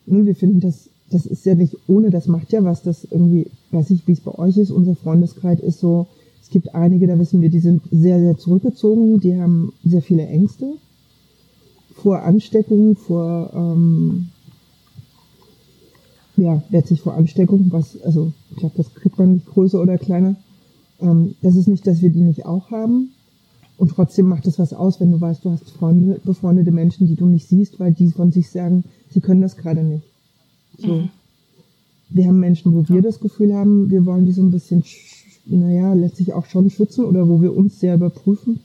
Und 0.06 0.26
wir 0.26 0.36
finden 0.36 0.60
das, 0.60 0.90
das 1.10 1.26
ist 1.26 1.46
ja 1.46 1.56
nicht 1.56 1.76
ohne, 1.88 2.12
das 2.12 2.28
macht 2.28 2.52
ja 2.54 2.64
was, 2.64 2.84
das 2.84 3.06
irgendwie, 3.10 3.48
weiß 3.72 3.90
ich, 3.90 4.08
wie 4.08 4.14
es 4.14 4.22
bei 4.22 4.38
euch 4.38 4.58
ist, 4.58 4.72
unser 4.72 4.96
Freundeskreis 4.96 5.60
ist 5.60 5.80
so, 5.80 6.08
es 6.42 6.50
gibt 6.50 6.76
einige, 6.76 7.08
da 7.08 7.18
wissen 7.18 7.42
wir, 7.42 7.50
die 7.50 7.60
sind 7.60 7.82
sehr, 7.92 8.20
sehr 8.20 8.38
zurückgezogen, 8.38 9.20
die 9.20 9.40
haben 9.40 9.74
sehr 9.84 10.02
viele 10.02 10.28
Ängste. 10.28 10.76
Vor 12.02 12.24
Ansteckung, 12.24 12.96
vor 12.96 13.52
ähm, 13.54 14.30
ja, 16.38 16.64
letztlich 16.70 17.02
vor 17.02 17.14
Ansteckung, 17.14 17.68
was, 17.70 18.02
also 18.02 18.34
ich 18.50 18.58
glaube, 18.58 18.76
das 18.78 18.94
kriegt 18.96 19.18
man 19.20 19.34
nicht 19.34 19.46
größer 19.46 19.80
oder 19.80 19.98
kleiner. 19.98 20.36
Ähm, 21.00 21.36
das 21.42 21.56
ist 21.56 21.68
nicht, 21.68 21.86
dass 21.86 22.02
wir 22.02 22.10
die 22.10 22.22
nicht 22.22 22.46
auch 22.46 22.72
haben. 22.72 23.12
Und 23.78 23.92
trotzdem 23.92 24.28
macht 24.28 24.48
es 24.48 24.60
was 24.60 24.74
aus, 24.74 25.00
wenn 25.00 25.12
du 25.12 25.22
weißt, 25.22 25.46
du 25.46 25.52
hast 25.52 25.70
Freunde, 25.72 26.20
befreundete 26.24 26.72
Menschen, 26.72 27.08
die 27.08 27.16
du 27.16 27.26
nicht 27.26 27.48
siehst, 27.48 27.80
weil 27.80 27.94
die 27.94 28.12
von 28.12 28.32
sich 28.32 28.50
sagen, 28.50 28.84
sie 29.10 29.22
können 29.22 29.42
das 29.42 29.58
gerade 29.58 29.84
nicht. 29.84 30.04
So. 30.78 30.96
Mhm. 30.96 31.10
Wir 32.10 32.28
haben 32.28 32.40
Menschen, 32.40 32.74
wo 32.74 32.88
wir 32.94 33.02
das 33.02 33.20
Gefühl 33.20 33.54
haben, 33.54 33.90
wir 33.90 34.06
wollen 34.06 34.26
die 34.26 34.34
so 34.34 34.42
ein 34.42 34.52
bisschen, 34.52 34.84
naja, 35.46 35.94
letztlich 35.94 36.34
auch 36.34 36.46
schon 36.46 36.70
schützen 36.70 37.06
oder 37.06 37.28
wo 37.28 37.42
wir 37.42 37.56
uns 37.56 37.80
sehr 37.80 37.96
überprüfen. 37.96 38.60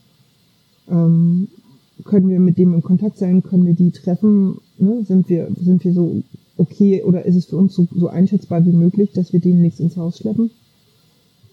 Ähm, 0.88 1.48
können 2.04 2.28
wir 2.28 2.40
mit 2.40 2.58
dem 2.58 2.74
in 2.74 2.82
Kontakt 2.82 3.18
sein? 3.18 3.42
Können 3.42 3.66
wir 3.66 3.74
die 3.74 3.90
treffen? 3.90 4.58
Ne? 4.78 5.04
Sind 5.04 5.28
wir, 5.28 5.48
sind 5.56 5.84
wir 5.84 5.92
so 5.92 6.22
okay 6.56 7.02
oder 7.02 7.24
ist 7.24 7.36
es 7.36 7.46
für 7.46 7.56
uns 7.56 7.74
so, 7.74 7.86
so 7.94 8.08
einschätzbar 8.08 8.64
wie 8.64 8.72
möglich, 8.72 9.12
dass 9.12 9.32
wir 9.32 9.40
denen 9.40 9.62
nichts 9.62 9.80
ins 9.80 9.96
Haus 9.96 10.18
schleppen? 10.18 10.50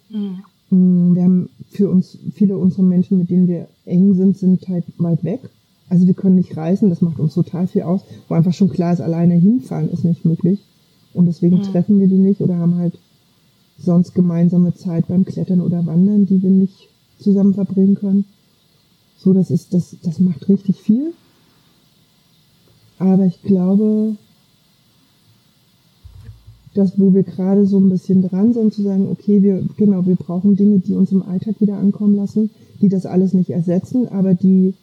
Mhm. 0.10 0.44
Mm, 0.70 1.16
wir 1.16 1.24
haben 1.24 1.50
für 1.70 1.90
uns, 1.90 2.18
viele 2.34 2.58
unserer 2.58 2.84
Menschen, 2.84 3.18
mit 3.18 3.30
denen 3.30 3.48
wir 3.48 3.68
eng 3.86 4.16
sind, 4.16 4.38
sind 4.38 4.68
halt 4.68 4.86
weit 4.98 5.24
weg. 5.24 5.42
Also 5.90 6.08
wir 6.08 6.14
können 6.14 6.36
nicht 6.36 6.56
reisen, 6.56 6.90
das 6.90 7.02
macht 7.02 7.20
uns 7.20 7.34
total 7.34 7.68
viel 7.68 7.84
aus, 7.84 8.02
wo 8.28 8.36
einfach 8.36 8.54
schon 8.54 8.70
klar 8.70 8.94
ist, 8.94 9.02
alleine 9.02 9.36
hinfahren 9.36 9.90
ist 9.90 10.04
nicht 10.04 10.26
möglich. 10.26 10.60
Und 11.14 11.26
deswegen 11.26 11.58
mhm. 11.58 11.64
treffen 11.64 12.00
wir 12.00 12.08
die 12.08 12.18
nicht 12.18 12.42
oder 12.42 12.58
haben 12.58 12.78
halt 12.78 12.98
sonst 13.78 14.14
gemeinsame 14.14 14.74
Zeit 14.74 15.08
beim 15.08 15.26
Klettern 15.26 15.62
oder 15.62 15.86
Wandern, 15.86 16.26
die 16.26 16.42
wir 16.42 16.50
nicht 16.50 16.90
zusammen 17.20 17.54
verbringen 17.54 17.96
können. 17.96 18.26
So, 19.24 19.32
das 19.32 19.52
ist, 19.52 19.74
das, 19.74 19.96
das 20.04 20.20
macht 20.20 20.50
richtig 20.50 20.82
viel. 20.82 21.14
Aber 23.00 23.26
ich 23.26 23.42
glaube, 23.42 24.18
das, 26.74 27.00
wo 27.00 27.14
wir 27.14 27.24
gerade 27.24 27.66
so 27.66 27.80
ein 27.80 27.90
bisschen 27.90 28.22
dran 28.22 28.54
sind, 28.54 28.74
zu 28.74 28.82
sagen, 28.82 29.08
okay, 29.10 29.42
wir, 29.42 29.64
genau, 29.78 30.06
wir 30.06 30.16
brauchen 30.16 30.58
Dinge, 30.58 30.80
die 30.80 30.94
uns 30.94 31.12
im 31.14 31.24
Alltag 31.24 31.62
wieder 31.62 31.78
ankommen 31.78 32.16
lassen, 32.16 32.50
die 32.82 32.90
das 32.90 33.06
alles 33.06 33.34
nicht 33.34 33.50
ersetzen, 33.50 34.10
aber 34.10 34.34
die 34.34 34.74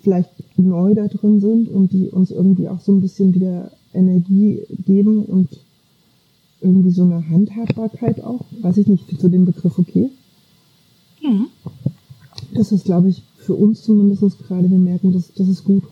vielleicht 0.00 0.30
neu 0.56 0.94
da 0.94 1.08
drin 1.08 1.40
sind 1.40 1.68
und 1.68 1.92
die 1.92 2.08
uns 2.08 2.30
irgendwie 2.30 2.68
auch 2.68 2.80
so 2.80 2.92
ein 2.92 3.00
bisschen 3.00 3.34
wieder 3.34 3.72
Energie 3.92 4.62
geben 4.86 5.24
und 5.24 5.48
irgendwie 6.60 6.90
so 6.90 7.02
eine 7.02 7.28
Handhabbarkeit 7.28 8.22
auch. 8.22 8.44
Weiß 8.60 8.76
ich 8.76 8.86
nicht, 8.86 9.20
zu 9.20 9.28
dem 9.28 9.44
Begriff 9.44 9.76
okay? 9.76 10.10
Mhm. 11.20 11.46
Das 12.54 12.70
ist, 12.70 12.84
glaube 12.84 13.08
ich, 13.08 13.22
für 13.46 13.54
uns 13.54 13.82
zumindest 13.82 14.38
gerade, 14.46 14.68
wir 14.68 14.78
merken, 14.78 15.12
das, 15.12 15.32
das 15.34 15.48
ist 15.48 15.64
gut. 15.64 15.84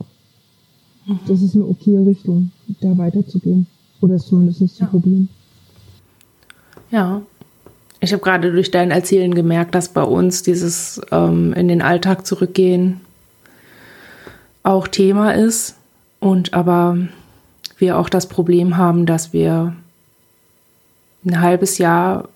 Mhm. 1.06 1.20
Das 1.26 1.40
ist 1.40 1.54
eine 1.54 1.64
okay 1.64 1.96
Richtung, 1.98 2.50
da 2.80 2.96
weiterzugehen. 2.98 3.66
Oder 4.00 4.16
es 4.16 4.26
zumindest 4.26 4.60
ja. 4.60 4.66
zu 4.68 4.84
probieren. 4.86 5.28
Ja. 6.90 7.22
Ich 8.00 8.12
habe 8.12 8.22
gerade 8.22 8.52
durch 8.52 8.70
dein 8.70 8.90
Erzählen 8.90 9.34
gemerkt, 9.34 9.74
dass 9.74 9.88
bei 9.88 10.02
uns 10.02 10.42
dieses 10.42 11.00
ähm, 11.10 11.54
in 11.54 11.68
den 11.68 11.80
Alltag 11.80 12.26
zurückgehen 12.26 13.00
auch 14.62 14.88
Thema 14.88 15.32
ist 15.34 15.76
und 16.20 16.54
aber 16.54 16.98
wir 17.78 17.98
auch 17.98 18.08
das 18.08 18.28
Problem 18.28 18.76
haben, 18.76 19.06
dass 19.06 19.32
wir 19.32 19.74
ein 21.24 21.40
halbes 21.40 21.78
Jahr 21.78 22.28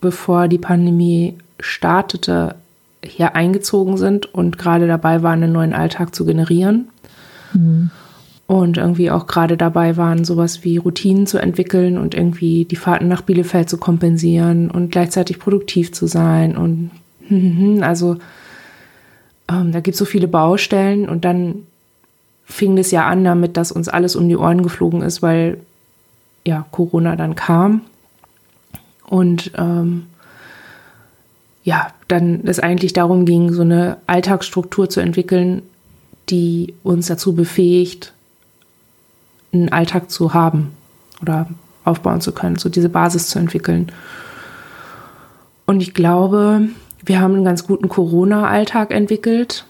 bevor 0.00 0.48
die 0.48 0.58
Pandemie 0.58 1.38
startete, 1.60 2.56
hier 3.04 3.34
eingezogen 3.34 3.96
sind 3.96 4.32
und 4.32 4.58
gerade 4.58 4.86
dabei 4.86 5.22
waren, 5.22 5.42
einen 5.42 5.52
neuen 5.52 5.72
Alltag 5.72 6.14
zu 6.14 6.24
generieren. 6.24 6.88
Mhm 7.52 7.90
und 8.52 8.76
irgendwie 8.76 9.10
auch 9.10 9.26
gerade 9.26 9.56
dabei 9.56 9.96
waren, 9.96 10.26
sowas 10.26 10.62
wie 10.62 10.76
Routinen 10.76 11.26
zu 11.26 11.38
entwickeln 11.38 11.96
und 11.96 12.14
irgendwie 12.14 12.66
die 12.66 12.76
Fahrten 12.76 13.08
nach 13.08 13.22
Bielefeld 13.22 13.70
zu 13.70 13.78
kompensieren 13.78 14.70
und 14.70 14.92
gleichzeitig 14.92 15.38
produktiv 15.38 15.92
zu 15.92 16.06
sein. 16.06 16.54
Und 16.54 16.90
also 17.82 18.18
ähm, 19.48 19.72
da 19.72 19.80
gibt 19.80 19.94
es 19.94 19.98
so 19.98 20.04
viele 20.04 20.28
Baustellen 20.28 21.08
und 21.08 21.24
dann 21.24 21.66
fing 22.44 22.76
es 22.76 22.90
ja 22.90 23.06
an 23.06 23.24
damit, 23.24 23.56
dass 23.56 23.72
uns 23.72 23.88
alles 23.88 24.16
um 24.16 24.28
die 24.28 24.36
Ohren 24.36 24.62
geflogen 24.62 25.00
ist, 25.00 25.22
weil 25.22 25.58
ja 26.44 26.66
Corona 26.72 27.16
dann 27.16 27.34
kam. 27.34 27.80
Und 29.06 29.52
ähm, 29.56 30.08
ja, 31.64 31.88
dann 32.08 32.42
es 32.44 32.58
eigentlich 32.58 32.92
darum 32.92 33.24
ging, 33.24 33.52
so 33.52 33.62
eine 33.62 33.98
Alltagsstruktur 34.06 34.88
zu 34.88 35.00
entwickeln, 35.00 35.62
die 36.28 36.74
uns 36.82 37.06
dazu 37.06 37.34
befähigt, 37.34 38.12
einen 39.52 39.68
Alltag 39.68 40.10
zu 40.10 40.34
haben 40.34 40.72
oder 41.20 41.48
aufbauen 41.84 42.20
zu 42.20 42.32
können, 42.32 42.56
so 42.56 42.68
diese 42.68 42.88
Basis 42.88 43.28
zu 43.28 43.38
entwickeln. 43.38 43.92
Und 45.66 45.80
ich 45.80 45.94
glaube, 45.94 46.68
wir 47.04 47.20
haben 47.20 47.34
einen 47.34 47.44
ganz 47.44 47.66
guten 47.66 47.88
Corona-Alltag 47.88 48.90
entwickelt, 48.92 49.64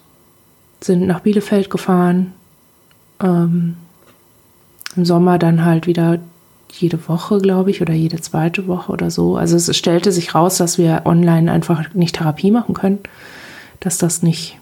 sind 0.81 1.07
nach 1.07 1.21
Bielefeld 1.21 1.71
gefahren, 1.71 2.33
ähm, 3.21 3.77
im 4.97 5.05
Sommer 5.05 5.39
dann 5.39 5.65
halt 5.65 5.87
wieder 5.87 6.19
jede 6.73 7.09
Woche, 7.09 7.39
glaube 7.39 7.71
ich, 7.71 7.83
oder 7.83 7.93
jede 7.93 8.21
zweite 8.21 8.67
Woche 8.67 8.93
oder 8.93 9.11
so. 9.11 9.37
Also 9.37 9.57
es 9.57 9.77
stellte 9.77 10.11
sich 10.11 10.35
raus, 10.35 10.57
dass 10.57 10.79
wir 10.79 11.03
online 11.05 11.51
einfach 11.53 11.93
nicht 11.95 12.17
Therapie 12.17 12.51
machen 12.51 12.75
können, 12.75 13.01
dass 13.81 13.99
das 13.99 14.23
nicht, 14.23 14.59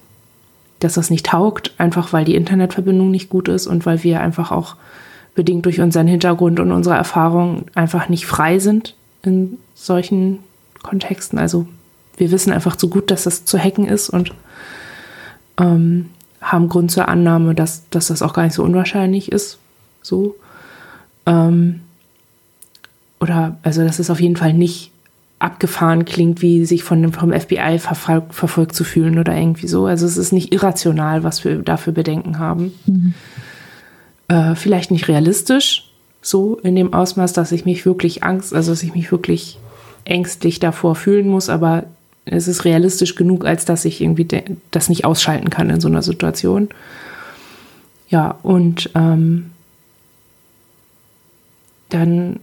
dass 0.81 0.95
das 0.95 1.11
nicht 1.11 1.27
taugt, 1.27 1.73
einfach 1.79 2.13
weil 2.13 2.25
die 2.25 2.35
Internetverbindung 2.35 3.11
nicht 3.11 3.29
gut 3.29 3.49
ist 3.49 3.67
und 3.67 3.87
weil 3.87 4.03
wir 4.03 4.21
einfach 4.21 4.51
auch 4.51 4.77
bedingt 5.35 5.65
durch 5.67 5.81
unseren 5.81 6.09
Hintergrund 6.09 6.59
und 6.59 6.73
unsere 6.73 6.97
Erfahrung 6.97 7.67
einfach 7.75 8.09
nicht 8.09 8.27
frei 8.27 8.59
sind 8.59 8.97
in 9.23 9.59
solchen 9.75 10.41
Kontexten. 10.83 11.39
Also 11.39 11.67
wir 12.17 12.31
wissen 12.31 12.53
einfach 12.53 12.77
zu 12.77 12.91
gut, 12.91 13.11
dass 13.11 13.25
das 13.25 13.45
zu 13.45 13.59
hacken 13.59 13.87
ist 13.87 14.11
und 14.11 14.35
ähm, 15.59 16.11
haben 16.41 16.69
Grund 16.69 16.91
zur 16.91 17.09
Annahme, 17.09 17.55
dass, 17.55 17.89
dass 17.91 18.09
das 18.09 18.23
auch 18.23 18.33
gar 18.33 18.45
nicht 18.45 18.55
so 18.55 18.65
unwahrscheinlich 18.65 19.31
ist. 19.31 19.59
So. 20.03 20.37
Ähm, 21.27 21.83
oder 23.21 23.59
also 23.63 23.85
dass 23.85 23.99
es 23.99 24.11
auf 24.11 24.21
jeden 24.21 24.37
Fall 24.37 24.55
nicht 24.55 24.91
abgefahren 25.39 26.05
klingt, 26.05 26.43
wie 26.43 26.67
sich 26.67 26.85
von 26.85 27.01
dem, 27.01 27.13
vom 27.13 27.33
FBI 27.33 27.79
verfolgt, 27.79 28.35
verfolgt 28.35 28.75
zu 28.75 28.85
fühlen 28.85 29.19
oder 29.19 29.35
irgendwie 29.35 29.69
so. 29.69 29.87
Also 29.87 30.05
es 30.05 30.17
ist 30.17 30.33
nicht 30.33 30.53
irrational, 30.53 31.25
was 31.25 31.45
wir 31.45 31.57
dafür 31.57 31.93
Bedenken 31.93 32.39
haben. 32.39 32.73
Mhm 32.87 33.15
äh, 34.31 34.55
vielleicht 34.55 34.93
nicht 34.93 35.09
realistisch, 35.09 35.91
so 36.23 36.57
in 36.63 36.77
dem 36.77 36.95
Ausmaß, 36.95 37.33
dass 37.33 37.51
ich 37.51 37.65
mich 37.65 37.85
wirklich 37.85 38.23
Angst, 38.23 38.55
also 38.55 38.71
dass 38.71 38.83
ich 38.83 38.95
mich 38.95 39.11
wirklich 39.11 39.59
ängstlich 40.05 40.61
davor 40.61 40.95
fühlen 40.95 41.29
muss, 41.29 41.49
aber 41.49 41.85
es 42.27 42.47
ist 42.47 42.65
realistisch 42.65 43.17
genug, 43.17 43.45
als 43.45 43.65
dass 43.65 43.85
ich 43.85 44.01
irgendwie 44.01 44.29
das 44.71 44.89
nicht 44.89 45.05
ausschalten 45.05 45.51
kann 45.51 45.69
in 45.69 45.81
so 45.81 45.89
einer 45.89 46.03
Situation. 46.03 46.69
Ja, 48.09 48.39
und 48.43 48.91
ähm, 48.95 49.51
dann 51.89 52.39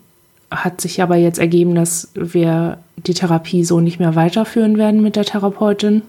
hat 0.49 0.81
sich 0.81 1.01
aber 1.01 1.15
jetzt 1.17 1.39
ergeben, 1.39 1.75
dass 1.75 2.09
wir 2.13 2.77
die 2.95 3.13
Therapie 3.13 3.63
so 3.63 3.79
nicht 3.79 3.99
mehr 3.99 4.15
weiterführen 4.15 4.77
werden 4.77 5.01
mit 5.01 5.15
der 5.15 5.25
Therapeutin 5.25 6.03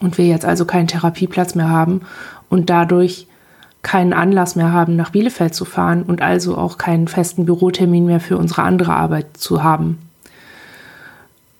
und 0.00 0.18
wir 0.18 0.26
jetzt 0.26 0.44
also 0.44 0.64
keinen 0.64 0.86
Therapieplatz 0.86 1.54
mehr 1.54 1.68
haben 1.68 2.02
und 2.48 2.70
dadurch 2.70 3.26
keinen 3.82 4.12
Anlass 4.12 4.56
mehr 4.56 4.72
haben, 4.72 4.96
nach 4.96 5.10
Bielefeld 5.10 5.54
zu 5.54 5.64
fahren 5.64 6.04
und 6.04 6.22
also 6.22 6.56
auch 6.56 6.78
keinen 6.78 7.06
festen 7.06 7.44
Bürotermin 7.44 8.06
mehr 8.06 8.20
für 8.20 8.38
unsere 8.38 8.62
andere 8.62 8.94
Arbeit 8.94 9.36
zu 9.36 9.62
haben. 9.62 9.98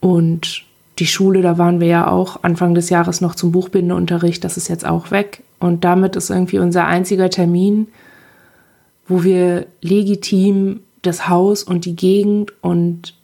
Und 0.00 0.64
die 0.98 1.06
Schule, 1.06 1.42
da 1.42 1.58
waren 1.58 1.80
wir 1.80 1.88
ja 1.88 2.06
auch 2.08 2.42
Anfang 2.42 2.74
des 2.74 2.88
Jahres 2.88 3.20
noch 3.20 3.34
zum 3.34 3.52
Buchbindeunterricht, 3.52 4.42
das 4.44 4.56
ist 4.56 4.68
jetzt 4.68 4.86
auch 4.86 5.10
weg. 5.10 5.42
Und 5.58 5.84
damit 5.84 6.16
ist 6.16 6.30
irgendwie 6.30 6.58
unser 6.58 6.86
einziger 6.86 7.30
Termin, 7.30 7.88
wo 9.06 9.22
wir 9.22 9.66
legitim 9.80 10.80
das 11.06 11.28
Haus 11.28 11.62
und 11.62 11.84
die 11.84 11.96
Gegend 11.96 12.52
und 12.62 13.14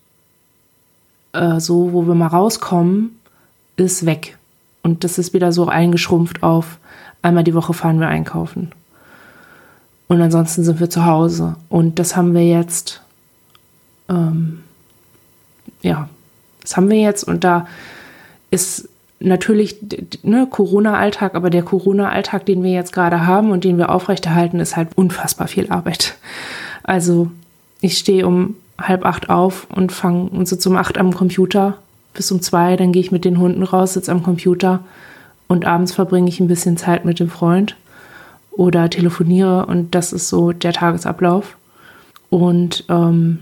äh, 1.33 1.61
so, 1.61 1.93
wo 1.93 2.07
wir 2.07 2.15
mal 2.15 2.29
rauskommen, 2.29 3.19
ist 3.77 4.07
weg. 4.07 4.37
Und 4.83 5.05
das 5.05 5.19
ist 5.19 5.35
wieder 5.35 5.53
so 5.53 5.67
eingeschrumpft 5.69 6.43
auf 6.43 6.79
einmal 7.23 7.45
die 7.45 7.55
Woche 7.55 7.75
fahren 7.75 8.01
wir 8.01 8.09
einkaufen. 8.09 8.73
Und 10.09 10.21
ansonsten 10.21 10.65
sind 10.65 10.81
wir 10.81 10.91
zu 10.91 11.05
Hause. 11.05 11.57
Und 11.69 11.99
das 11.99 12.17
haben 12.17 12.35
wir 12.35 12.47
jetzt, 12.47 13.03
ähm, 14.09 14.63
ja, 15.83 16.09
das 16.63 16.77
haben 16.77 16.91
wir 16.91 17.01
jetzt. 17.01 17.25
Und 17.25 17.45
da 17.45 17.67
ist 18.51 18.89
natürlich 19.21 19.77
ne, 20.23 20.49
Corona-Alltag, 20.51 21.35
aber 21.35 21.51
der 21.51 21.63
Corona-Alltag, 21.63 22.47
den 22.47 22.63
wir 22.63 22.73
jetzt 22.73 22.93
gerade 22.93 23.27
haben 23.27 23.53
und 23.53 23.65
den 23.65 23.79
wir 23.79 23.91
aufrechterhalten, 23.91 24.59
ist 24.59 24.77
halt 24.77 24.89
unfassbar 24.97 25.47
viel 25.47 25.71
Arbeit. 25.71 26.17
Also 26.83 27.31
ich 27.81 27.99
stehe 27.99 28.27
um 28.27 28.57
halb 28.79 29.05
acht 29.05 29.31
auf 29.31 29.67
und 29.75 29.93
fange 29.93 30.31
und 30.31 30.47
sitze 30.47 30.69
um 30.69 30.77
acht 30.77 30.99
am 30.99 31.15
Computer 31.15 31.79
bis 32.15 32.31
um 32.33 32.41
zwei, 32.43 32.77
dann 32.77 32.93
gehe 32.93 33.03
ich 33.03 33.13
mit 33.13 33.25
den 33.25 33.39
Hunden 33.39 33.63
raus, 33.63 33.95
sitze 33.95 34.11
am 34.11 34.23
Computer 34.23 34.81
und 35.49 35.65
abends 35.65 35.93
verbringe 35.93 36.29
ich 36.29 36.41
ein 36.41 36.49
bisschen 36.49 36.77
Zeit 36.77 37.05
mit 37.05 37.21
dem 37.21 37.31
Freund 37.31 37.77
oder 38.51 38.91
telefoniere 38.91 39.67
und 39.67 39.95
das 39.95 40.13
ist 40.13 40.29
so 40.29 40.53
der 40.53 40.73
Tagesablauf. 40.73 41.57
Und 42.29 42.85
ähm, 42.89 43.41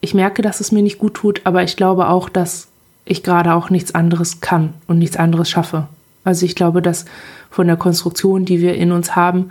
ich 0.00 0.14
merke, 0.14 0.42
dass 0.42 0.60
es 0.60 0.72
mir 0.72 0.82
nicht 0.82 0.98
gut 0.98 1.14
tut, 1.14 1.40
aber 1.44 1.62
ich 1.62 1.76
glaube 1.76 2.08
auch, 2.08 2.28
dass 2.28 2.68
ich 3.04 3.22
gerade 3.22 3.54
auch 3.54 3.70
nichts 3.70 3.94
anderes 3.94 4.40
kann 4.40 4.74
und 4.86 4.98
nichts 4.98 5.16
anderes 5.16 5.48
schaffe. 5.48 5.88
Also 6.24 6.44
ich 6.44 6.54
glaube, 6.54 6.82
dass 6.82 7.04
von 7.50 7.66
der 7.66 7.76
Konstruktion, 7.76 8.44
die 8.44 8.60
wir 8.60 8.74
in 8.74 8.92
uns 8.92 9.14
haben, 9.14 9.50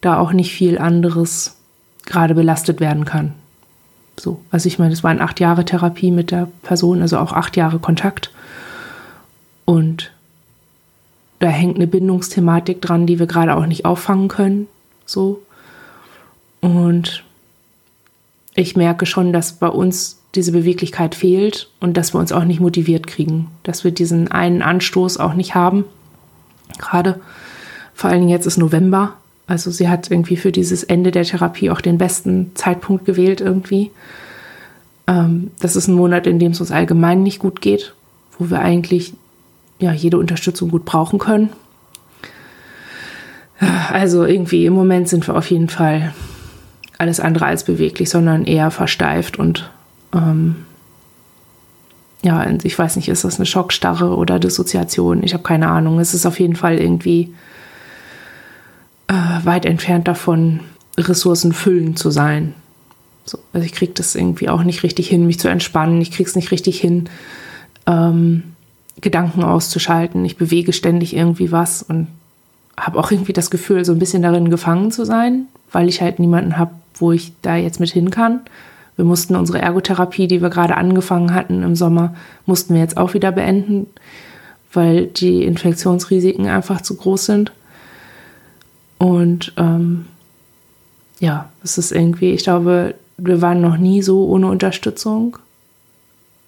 da 0.00 0.18
auch 0.18 0.32
nicht 0.32 0.52
viel 0.52 0.78
anderes 0.78 1.56
gerade 2.04 2.34
belastet 2.34 2.80
werden 2.80 3.04
kann. 3.04 3.34
So, 4.18 4.40
also 4.50 4.66
ich 4.66 4.78
meine, 4.78 4.92
es 4.92 5.02
waren 5.02 5.20
acht 5.20 5.40
Jahre 5.40 5.64
Therapie 5.64 6.10
mit 6.10 6.30
der 6.30 6.48
Person, 6.62 7.02
also 7.02 7.18
auch 7.18 7.32
acht 7.32 7.56
Jahre 7.56 7.78
Kontakt. 7.78 8.30
Und 9.64 10.12
da 11.38 11.48
hängt 11.48 11.76
eine 11.76 11.86
Bindungsthematik 11.86 12.80
dran, 12.80 13.06
die 13.06 13.18
wir 13.18 13.26
gerade 13.26 13.56
auch 13.56 13.66
nicht 13.66 13.84
auffangen 13.84 14.28
können. 14.28 14.68
So. 15.06 15.42
Und 16.60 17.24
ich 18.54 18.76
merke 18.76 19.06
schon, 19.06 19.32
dass 19.32 19.54
bei 19.54 19.68
uns 19.68 20.20
diese 20.34 20.52
Beweglichkeit 20.52 21.14
fehlt 21.14 21.68
und 21.80 21.96
dass 21.96 22.14
wir 22.14 22.20
uns 22.20 22.32
auch 22.32 22.44
nicht 22.44 22.60
motiviert 22.60 23.06
kriegen, 23.06 23.50
dass 23.64 23.84
wir 23.84 23.90
diesen 23.90 24.30
einen 24.30 24.62
Anstoß 24.62 25.18
auch 25.18 25.34
nicht 25.34 25.54
haben. 25.54 25.84
Gerade 26.78 27.20
vor 27.94 28.10
allen 28.10 28.20
Dingen 28.20 28.30
jetzt 28.30 28.46
ist 28.46 28.56
November. 28.56 29.14
Also 29.52 29.70
sie 29.70 29.90
hat 29.90 30.10
irgendwie 30.10 30.38
für 30.38 30.50
dieses 30.50 30.82
Ende 30.82 31.10
der 31.10 31.24
Therapie 31.24 31.68
auch 31.68 31.82
den 31.82 31.98
besten 31.98 32.52
Zeitpunkt 32.54 33.04
gewählt 33.04 33.42
irgendwie. 33.42 33.90
Ähm, 35.06 35.50
das 35.60 35.76
ist 35.76 35.88
ein 35.88 35.94
Monat, 35.94 36.26
in 36.26 36.38
dem 36.38 36.52
es 36.52 36.60
uns 36.60 36.70
allgemein 36.70 37.22
nicht 37.22 37.38
gut 37.38 37.60
geht, 37.60 37.92
wo 38.38 38.48
wir 38.48 38.60
eigentlich 38.60 39.12
ja 39.78 39.92
jede 39.92 40.16
Unterstützung 40.16 40.70
gut 40.70 40.86
brauchen 40.86 41.18
können. 41.18 41.50
Also 43.92 44.24
irgendwie 44.24 44.64
im 44.64 44.72
Moment 44.72 45.10
sind 45.10 45.28
wir 45.28 45.36
auf 45.36 45.50
jeden 45.50 45.68
Fall 45.68 46.14
alles 46.96 47.20
andere 47.20 47.44
als 47.44 47.64
beweglich, 47.64 48.08
sondern 48.08 48.46
eher 48.46 48.70
versteift 48.70 49.38
und 49.38 49.70
ähm, 50.14 50.64
ja, 52.22 52.46
ich 52.62 52.78
weiß 52.78 52.96
nicht, 52.96 53.10
ist 53.10 53.24
das 53.24 53.36
eine 53.36 53.44
Schockstarre 53.44 54.16
oder 54.16 54.38
Dissoziation? 54.38 55.22
Ich 55.22 55.34
habe 55.34 55.42
keine 55.42 55.68
Ahnung. 55.68 56.00
Es 56.00 56.14
ist 56.14 56.24
auf 56.24 56.40
jeden 56.40 56.56
Fall 56.56 56.78
irgendwie 56.78 57.34
weit 59.44 59.64
entfernt 59.64 60.08
davon, 60.08 60.60
Ressourcen 60.98 61.52
füllen 61.52 61.96
zu 61.96 62.10
sein. 62.10 62.54
So, 63.24 63.38
also 63.52 63.64
ich 63.64 63.72
kriege 63.72 63.92
das 63.92 64.14
irgendwie 64.14 64.48
auch 64.48 64.64
nicht 64.64 64.82
richtig 64.82 65.08
hin, 65.08 65.26
mich 65.26 65.38
zu 65.38 65.48
entspannen. 65.48 66.00
Ich 66.00 66.10
kriege 66.10 66.28
es 66.28 66.36
nicht 66.36 66.50
richtig 66.50 66.80
hin, 66.80 67.08
ähm, 67.86 68.42
Gedanken 69.00 69.42
auszuschalten. 69.42 70.24
Ich 70.24 70.36
bewege 70.36 70.72
ständig 70.72 71.14
irgendwie 71.16 71.52
was 71.52 71.82
und 71.82 72.08
habe 72.76 72.98
auch 72.98 73.10
irgendwie 73.10 73.32
das 73.32 73.50
Gefühl, 73.50 73.84
so 73.84 73.92
ein 73.92 73.98
bisschen 73.98 74.22
darin 74.22 74.50
gefangen 74.50 74.90
zu 74.90 75.04
sein, 75.04 75.46
weil 75.70 75.88
ich 75.88 76.00
halt 76.00 76.18
niemanden 76.18 76.58
habe, 76.58 76.72
wo 76.94 77.12
ich 77.12 77.32
da 77.42 77.56
jetzt 77.56 77.80
mit 77.80 77.90
hin 77.90 78.10
kann. 78.10 78.40
Wir 78.96 79.04
mussten 79.04 79.36
unsere 79.36 79.60
Ergotherapie, 79.60 80.26
die 80.26 80.42
wir 80.42 80.50
gerade 80.50 80.76
angefangen 80.76 81.34
hatten 81.34 81.62
im 81.62 81.74
Sommer, 81.76 82.14
mussten 82.44 82.74
wir 82.74 82.80
jetzt 82.80 82.96
auch 82.96 83.14
wieder 83.14 83.32
beenden, 83.32 83.86
weil 84.72 85.06
die 85.06 85.44
Infektionsrisiken 85.44 86.46
einfach 86.46 86.82
zu 86.82 86.96
groß 86.96 87.26
sind. 87.26 87.52
Und 89.02 89.52
ähm, 89.56 90.06
ja, 91.18 91.50
es 91.64 91.76
ist 91.76 91.90
irgendwie, 91.90 92.30
ich 92.34 92.44
glaube, 92.44 92.94
wir 93.16 93.42
waren 93.42 93.60
noch 93.60 93.76
nie 93.76 94.00
so 94.00 94.28
ohne 94.28 94.46
Unterstützung. 94.46 95.38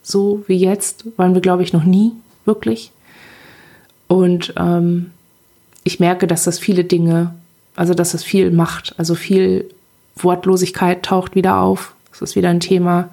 So 0.05 0.45
wie 0.47 0.55
jetzt 0.55 1.05
waren 1.17 1.35
wir, 1.35 1.41
glaube 1.41 1.65
ich, 1.65 1.73
noch 1.73 1.83
nie 1.83 2.13
wirklich. 2.45 2.93
Und 4.07 4.55
ähm, 4.57 5.11
ich 5.83 5.99
merke, 5.99 6.29
dass 6.29 6.45
das 6.45 6.61
viele 6.61 6.85
Dinge, 6.85 7.35
also 7.75 7.93
dass 7.93 8.13
das 8.13 8.23
viel 8.23 8.53
macht, 8.53 8.95
also 8.99 9.17
viel 9.17 9.69
Wortlosigkeit 10.15 11.03
taucht 11.03 11.35
wieder 11.35 11.59
auf. 11.59 11.93
Das 12.13 12.23
ist 12.23 12.37
wieder 12.37 12.51
ein 12.51 12.61
Thema. 12.61 13.09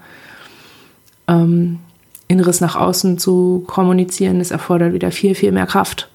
Ähm, 1.28 1.80
Inneres 2.28 2.62
nach 2.62 2.76
außen 2.76 3.18
zu 3.18 3.64
kommunizieren, 3.66 4.38
das 4.38 4.52
erfordert 4.52 4.94
wieder 4.94 5.12
viel, 5.12 5.34
viel 5.34 5.52
mehr 5.52 5.66
Kraft. 5.66 6.12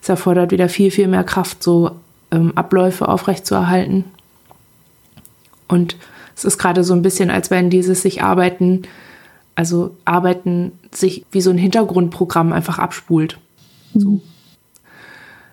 Es 0.00 0.08
erfordert 0.08 0.50
wieder 0.50 0.70
viel, 0.70 0.90
viel 0.90 1.08
mehr 1.08 1.24
Kraft, 1.24 1.62
so 1.62 1.90
ähm, 2.30 2.52
Abläufe 2.56 3.08
aufrechtzuerhalten. 3.08 4.04
Und 5.68 5.96
es 6.36 6.44
ist 6.44 6.58
gerade 6.58 6.84
so 6.84 6.94
ein 6.94 7.02
bisschen, 7.02 7.30
als 7.30 7.50
wenn 7.50 7.70
dieses 7.70 8.02
sich 8.02 8.22
arbeiten, 8.22 8.82
also 9.54 9.96
arbeiten 10.04 10.72
sich 10.92 11.24
wie 11.30 11.40
so 11.40 11.50
ein 11.50 11.58
Hintergrundprogramm 11.58 12.52
einfach 12.52 12.78
abspult. 12.78 13.38
So. 13.94 14.10
Mhm 14.10 14.22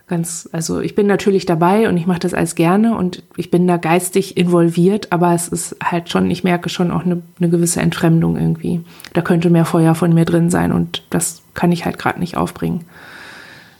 ganz, 0.07 0.49
also 0.53 0.79
ich 0.79 0.95
bin 0.95 1.05
natürlich 1.05 1.45
dabei 1.45 1.89
und 1.89 1.97
ich 1.97 2.07
mache 2.07 2.19
das 2.19 2.33
alles 2.33 2.55
gerne 2.55 2.97
und 2.97 3.23
ich 3.35 3.51
bin 3.51 3.67
da 3.67 3.77
geistig 3.77 4.37
involviert, 4.37 5.11
aber 5.11 5.33
es 5.33 5.49
ist 5.49 5.75
halt 5.83 6.09
schon, 6.09 6.31
ich 6.31 6.43
merke 6.43 6.69
schon 6.69 6.91
auch 6.91 7.05
eine, 7.05 7.21
eine 7.39 7.49
gewisse 7.49 7.81
Entfremdung 7.81 8.37
irgendwie. 8.37 8.81
Da 9.13 9.21
könnte 9.21 9.49
mehr 9.49 9.65
Feuer 9.65 9.95
von 9.95 10.13
mir 10.13 10.25
drin 10.25 10.49
sein 10.49 10.71
und 10.71 11.03
das 11.09 11.41
kann 11.53 11.73
ich 11.73 11.85
halt 11.85 11.99
gerade 11.99 12.19
nicht 12.19 12.37
aufbringen. 12.37 12.85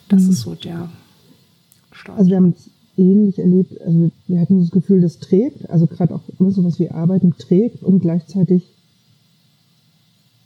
Das 0.10 0.24
mhm. 0.24 0.30
ist 0.32 0.42
so 0.42 0.56
der 0.56 0.90
Start. 1.94 2.20
Also 2.20 2.30
wir 2.30 2.38
haben 2.38 2.56
ähnlich 2.98 3.40
erlebt, 3.40 3.80
also 3.82 4.12
wir 4.28 4.42
hatten 4.42 4.60
das 4.60 4.72
Gefühl, 4.72 5.02
das 5.02 5.20
trägt, 5.20 5.70
also 5.70 5.88
gerade 5.88 6.16
auch 6.16 6.24
immer 6.40 6.52
so 6.52 6.64
was 6.64 6.80
wie 6.80 6.90
Arbeiten 6.90 7.36
trägt 7.38 7.84
und 7.84 8.00
gleichzeitig 8.00 8.64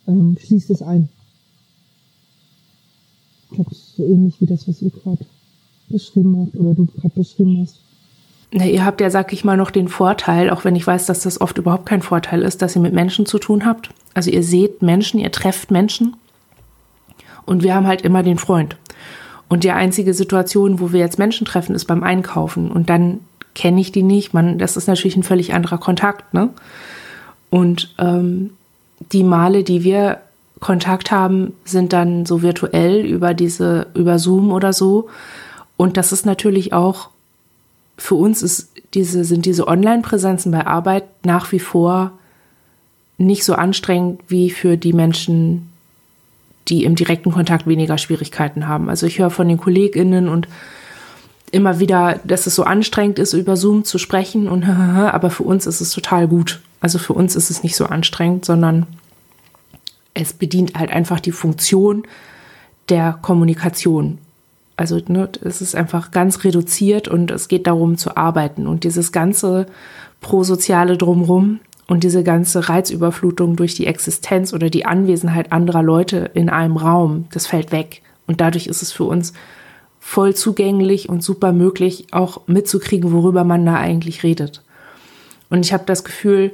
ähm, 0.08 0.38
schließt 0.40 0.70
es 0.70 0.82
ein. 0.82 1.10
Ich 3.50 3.56
glaube, 3.56 3.74
so 3.74 4.06
ähnlich 4.06 4.40
wie 4.40 4.46
das, 4.46 4.68
was 4.68 4.82
ihr 4.82 4.92
gerade 4.92 5.26
beschrieben 5.90 6.38
habt 6.40 6.56
oder 6.56 6.74
du 6.74 6.86
gerade 6.86 7.14
beschrieben 7.16 7.60
hast. 7.62 7.80
Na, 8.54 8.66
ihr 8.66 8.86
habt 8.86 9.00
ja, 9.00 9.10
sag 9.10 9.32
ich 9.32 9.46
mal, 9.46 9.56
noch 9.56 9.72
den 9.72 9.88
Vorteil, 9.88 10.50
auch 10.50 10.66
wenn 10.66 10.76
ich 10.76 10.86
weiß, 10.86 11.06
dass 11.06 11.22
das 11.22 11.40
oft 11.40 11.58
überhaupt 11.58 11.86
kein 11.86 12.02
Vorteil 12.02 12.42
ist, 12.42 12.62
dass 12.62 12.76
ihr 12.76 12.82
mit 12.82 12.94
Menschen 12.94 13.26
zu 13.26 13.40
tun 13.40 13.66
habt. 13.66 13.90
Also 14.14 14.30
ihr 14.30 14.44
seht 14.44 14.82
Menschen, 14.82 15.20
ihr 15.20 15.32
trefft 15.32 15.72
Menschen. 15.72 16.18
Und 17.46 17.64
wir 17.64 17.74
haben 17.74 17.88
halt 17.88 18.02
immer 18.02 18.24
den 18.24 18.38
Freund. 18.38 18.76
Und 19.52 19.66
die 19.66 19.72
einzige 19.72 20.14
Situation, 20.14 20.80
wo 20.80 20.94
wir 20.94 21.02
jetzt 21.02 21.20
Menschen 21.20 21.44
treffen, 21.44 21.76
ist 21.76 21.84
beim 21.84 22.04
Einkaufen. 22.04 22.72
Und 22.72 22.90
dann 22.90 23.20
kenne 23.54 23.82
ich 23.82 23.92
die 23.92 24.02
nicht. 24.02 24.34
Man, 24.34 24.58
das 24.58 24.78
ist 24.78 24.88
natürlich 24.88 25.18
ein 25.18 25.24
völlig 25.24 25.54
anderer 25.54 25.78
Kontakt, 25.78 26.34
ne? 26.34 26.52
Und 27.50 27.94
ähm, 28.00 28.52
die 29.12 29.26
Male, 29.26 29.66
die 29.66 29.84
wir 29.84 30.22
Kontakt 30.62 31.12
haben, 31.12 31.52
sind 31.66 31.92
dann 31.92 32.26
so 32.26 32.42
virtuell 32.42 33.06
über 33.06 33.34
diese, 33.34 33.88
über 33.94 34.20
Zoom 34.20 34.54
oder 34.54 34.72
so. 34.72 35.10
Und 35.76 35.98
das 35.98 36.14
ist 36.14 36.26
natürlich 36.26 36.72
auch 36.72 37.10
für 37.98 38.16
uns 38.16 38.42
ist 38.44 38.70
diese, 38.94 39.26
sind 39.26 39.46
diese 39.46 39.68
Online-Präsenzen 39.68 40.54
bei 40.54 40.66
Arbeit 40.66 41.04
nach 41.26 41.52
wie 41.52 41.60
vor 41.60 42.14
nicht 43.18 43.44
so 43.44 43.56
anstrengend 43.56 44.22
wie 44.30 44.50
für 44.50 44.78
die 44.78 44.94
Menschen, 44.94 45.71
die 46.68 46.84
im 46.84 46.96
direkten 46.96 47.32
Kontakt 47.32 47.68
weniger 47.68 47.98
Schwierigkeiten 47.98 48.68
haben. 48.68 48.90
Also 48.90 49.08
ich 49.08 49.20
höre 49.20 49.30
von 49.30 49.48
den 49.48 49.58
KollegInnen 49.58 50.30
und 50.30 50.48
immer 51.52 51.80
wieder, 51.80 52.20
dass 52.24 52.48
es 52.48 52.56
so 52.56 52.64
anstrengend 52.64 53.20
ist, 53.20 53.34
über 53.34 53.58
Zoom 53.58 53.84
zu 53.84 53.98
sprechen 53.98 54.48
und 54.48 54.64
aber 54.68 55.30
für 55.30 55.44
uns 55.44 55.66
ist 55.68 55.82
es 55.82 55.92
total 55.92 56.28
gut. 56.28 56.62
Also 56.80 56.98
für 56.98 57.14
uns 57.14 57.36
ist 57.36 57.50
es 57.50 57.64
nicht 57.64 57.76
so 57.76 57.86
anstrengend, 57.86 58.46
sondern 58.46 58.88
es 60.14 60.34
bedient 60.34 60.76
halt 60.78 60.92
einfach 60.92 61.20
die 61.20 61.32
Funktion 61.32 62.04
der 62.90 63.18
Kommunikation 63.22 64.18
also 64.82 65.00
ne, 65.08 65.30
es 65.44 65.62
ist 65.62 65.76
einfach 65.76 66.10
ganz 66.10 66.44
reduziert 66.44 67.08
und 67.08 67.30
es 67.30 67.48
geht 67.48 67.68
darum 67.68 67.98
zu 67.98 68.18
arbeiten. 68.18 68.66
Und 68.66 68.84
dieses 68.84 69.12
ganze 69.12 69.68
prosoziale 70.22 70.98
Drumrum 70.98 71.60
und 71.92 72.06
diese 72.06 72.24
ganze 72.24 72.70
Reizüberflutung 72.70 73.58
durch 73.58 73.76
die 73.76 73.86
Existenz 73.86 74.54
oder 74.54 74.70
die 74.70 74.86
Anwesenheit 74.86 75.52
anderer 75.52 75.84
Leute 75.84 76.32
in 76.34 76.50
einem 76.50 76.78
Raum, 76.78 77.26
das 77.34 77.48
fällt 77.48 77.74
weg. 77.74 78.02
Und 78.28 78.40
dadurch 78.40 78.68
ist 78.68 78.82
es 78.82 78.94
für 78.94 79.04
uns 79.04 79.34
voll 80.00 80.34
zugänglich 80.34 81.10
und 81.10 81.22
super 81.22 81.52
möglich, 81.52 82.08
auch 82.12 82.48
mitzukriegen, 82.48 83.12
worüber 83.12 83.44
man 83.44 83.66
da 83.66 83.76
eigentlich 83.76 84.24
redet. 84.24 84.64
Und 85.50 85.66
ich 85.66 85.74
habe 85.74 85.84
das 85.86 86.06
Gefühl, 86.06 86.54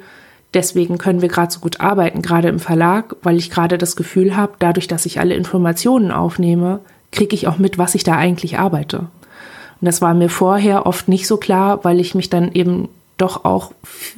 deswegen 0.56 0.98
können 0.98 1.22
wir 1.22 1.30
gerade 1.30 1.54
so 1.54 1.60
gut 1.60 1.82
arbeiten, 1.82 2.24
gerade 2.24 2.48
im 2.48 2.60
Verlag, 2.60 3.16
weil 3.22 3.38
ich 3.38 3.52
gerade 3.52 3.78
das 3.78 3.96
Gefühl 3.96 4.36
habe, 4.36 4.54
dadurch, 4.58 4.88
dass 4.88 5.06
ich 5.06 5.20
alle 5.20 5.36
Informationen 5.36 6.10
aufnehme, 6.10 6.80
kriege 7.12 7.36
ich 7.36 7.48
auch 7.48 7.60
mit, 7.60 7.78
was 7.78 7.94
ich 7.94 8.04
da 8.04 8.16
eigentlich 8.16 8.58
arbeite. 8.58 9.02
Und 9.80 9.86
das 9.86 10.02
war 10.02 10.16
mir 10.16 10.30
vorher 10.30 10.88
oft 10.88 11.08
nicht 11.08 11.28
so 11.28 11.38
klar, 11.38 11.84
weil 11.84 12.00
ich 12.00 12.16
mich 12.16 12.32
dann 12.32 12.52
eben 12.54 12.90
doch 13.18 13.46
auch 13.46 13.72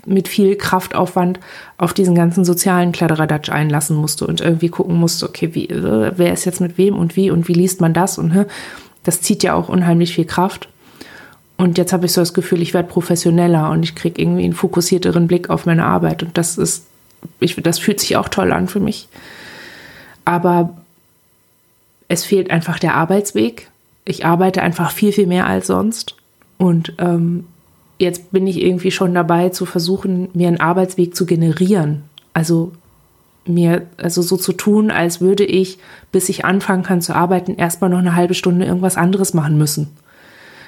mit 0.05 0.27
viel 0.27 0.55
Kraftaufwand 0.55 1.39
auf 1.77 1.93
diesen 1.93 2.15
ganzen 2.15 2.43
sozialen 2.43 2.91
Kladderadatsch 2.91 3.49
einlassen 3.49 3.95
musste 3.95 4.27
und 4.27 4.41
irgendwie 4.41 4.69
gucken 4.69 4.95
musste, 4.97 5.27
okay, 5.27 5.55
wie, 5.55 5.69
äh, 5.69 6.11
wer 6.15 6.33
ist 6.33 6.45
jetzt 6.45 6.61
mit 6.61 6.77
wem 6.77 6.97
und 6.97 7.15
wie 7.15 7.31
und 7.31 7.47
wie 7.47 7.53
liest 7.53 7.81
man 7.81 7.93
das 7.93 8.17
und 8.17 8.45
das 9.03 9.21
zieht 9.21 9.43
ja 9.43 9.53
auch 9.53 9.69
unheimlich 9.69 10.13
viel 10.13 10.25
Kraft. 10.25 10.67
Und 11.57 11.77
jetzt 11.77 11.91
habe 11.91 12.05
ich 12.05 12.13
so 12.13 12.21
das 12.21 12.33
Gefühl, 12.33 12.61
ich 12.61 12.73
werde 12.73 12.87
professioneller 12.87 13.69
und 13.71 13.83
ich 13.83 13.95
kriege 13.95 14.21
irgendwie 14.21 14.43
einen 14.43 14.53
fokussierteren 14.53 15.27
Blick 15.27 15.49
auf 15.49 15.65
meine 15.65 15.85
Arbeit 15.85 16.23
und 16.23 16.37
das 16.37 16.57
ist, 16.57 16.85
ich, 17.39 17.55
das 17.55 17.79
fühlt 17.79 17.99
sich 17.99 18.17
auch 18.17 18.29
toll 18.29 18.51
an 18.51 18.67
für 18.67 18.79
mich. 18.79 19.07
Aber 20.25 20.77
es 22.07 22.25
fehlt 22.25 22.51
einfach 22.51 22.79
der 22.79 22.95
Arbeitsweg. 22.95 23.69
Ich 24.03 24.25
arbeite 24.25 24.61
einfach 24.61 24.91
viel, 24.91 25.11
viel 25.11 25.27
mehr 25.27 25.47
als 25.47 25.67
sonst. 25.67 26.15
Und 26.57 26.93
ähm, 26.97 27.45
jetzt 27.99 28.31
bin 28.31 28.47
ich 28.47 28.61
irgendwie 28.61 28.91
schon 28.91 29.13
dabei 29.13 29.49
zu 29.49 29.65
versuchen, 29.65 30.29
mir 30.33 30.47
einen 30.47 30.59
Arbeitsweg 30.59 31.15
zu 31.15 31.25
generieren. 31.25 32.03
Also 32.33 32.71
mir 33.45 33.87
also 33.97 34.21
so 34.21 34.37
zu 34.37 34.53
tun, 34.53 34.89
als 34.89 35.21
würde 35.21 35.43
ich, 35.43 35.77
bis 36.11 36.29
ich 36.29 36.45
anfangen 36.45 36.83
kann 36.83 37.01
zu 37.01 37.15
arbeiten, 37.15 37.55
erstmal 37.55 37.89
noch 37.89 37.99
eine 37.99 38.15
halbe 38.15 38.33
Stunde 38.33 38.65
irgendwas 38.65 38.97
anderes 38.97 39.33
machen 39.33 39.57
müssen. 39.57 39.89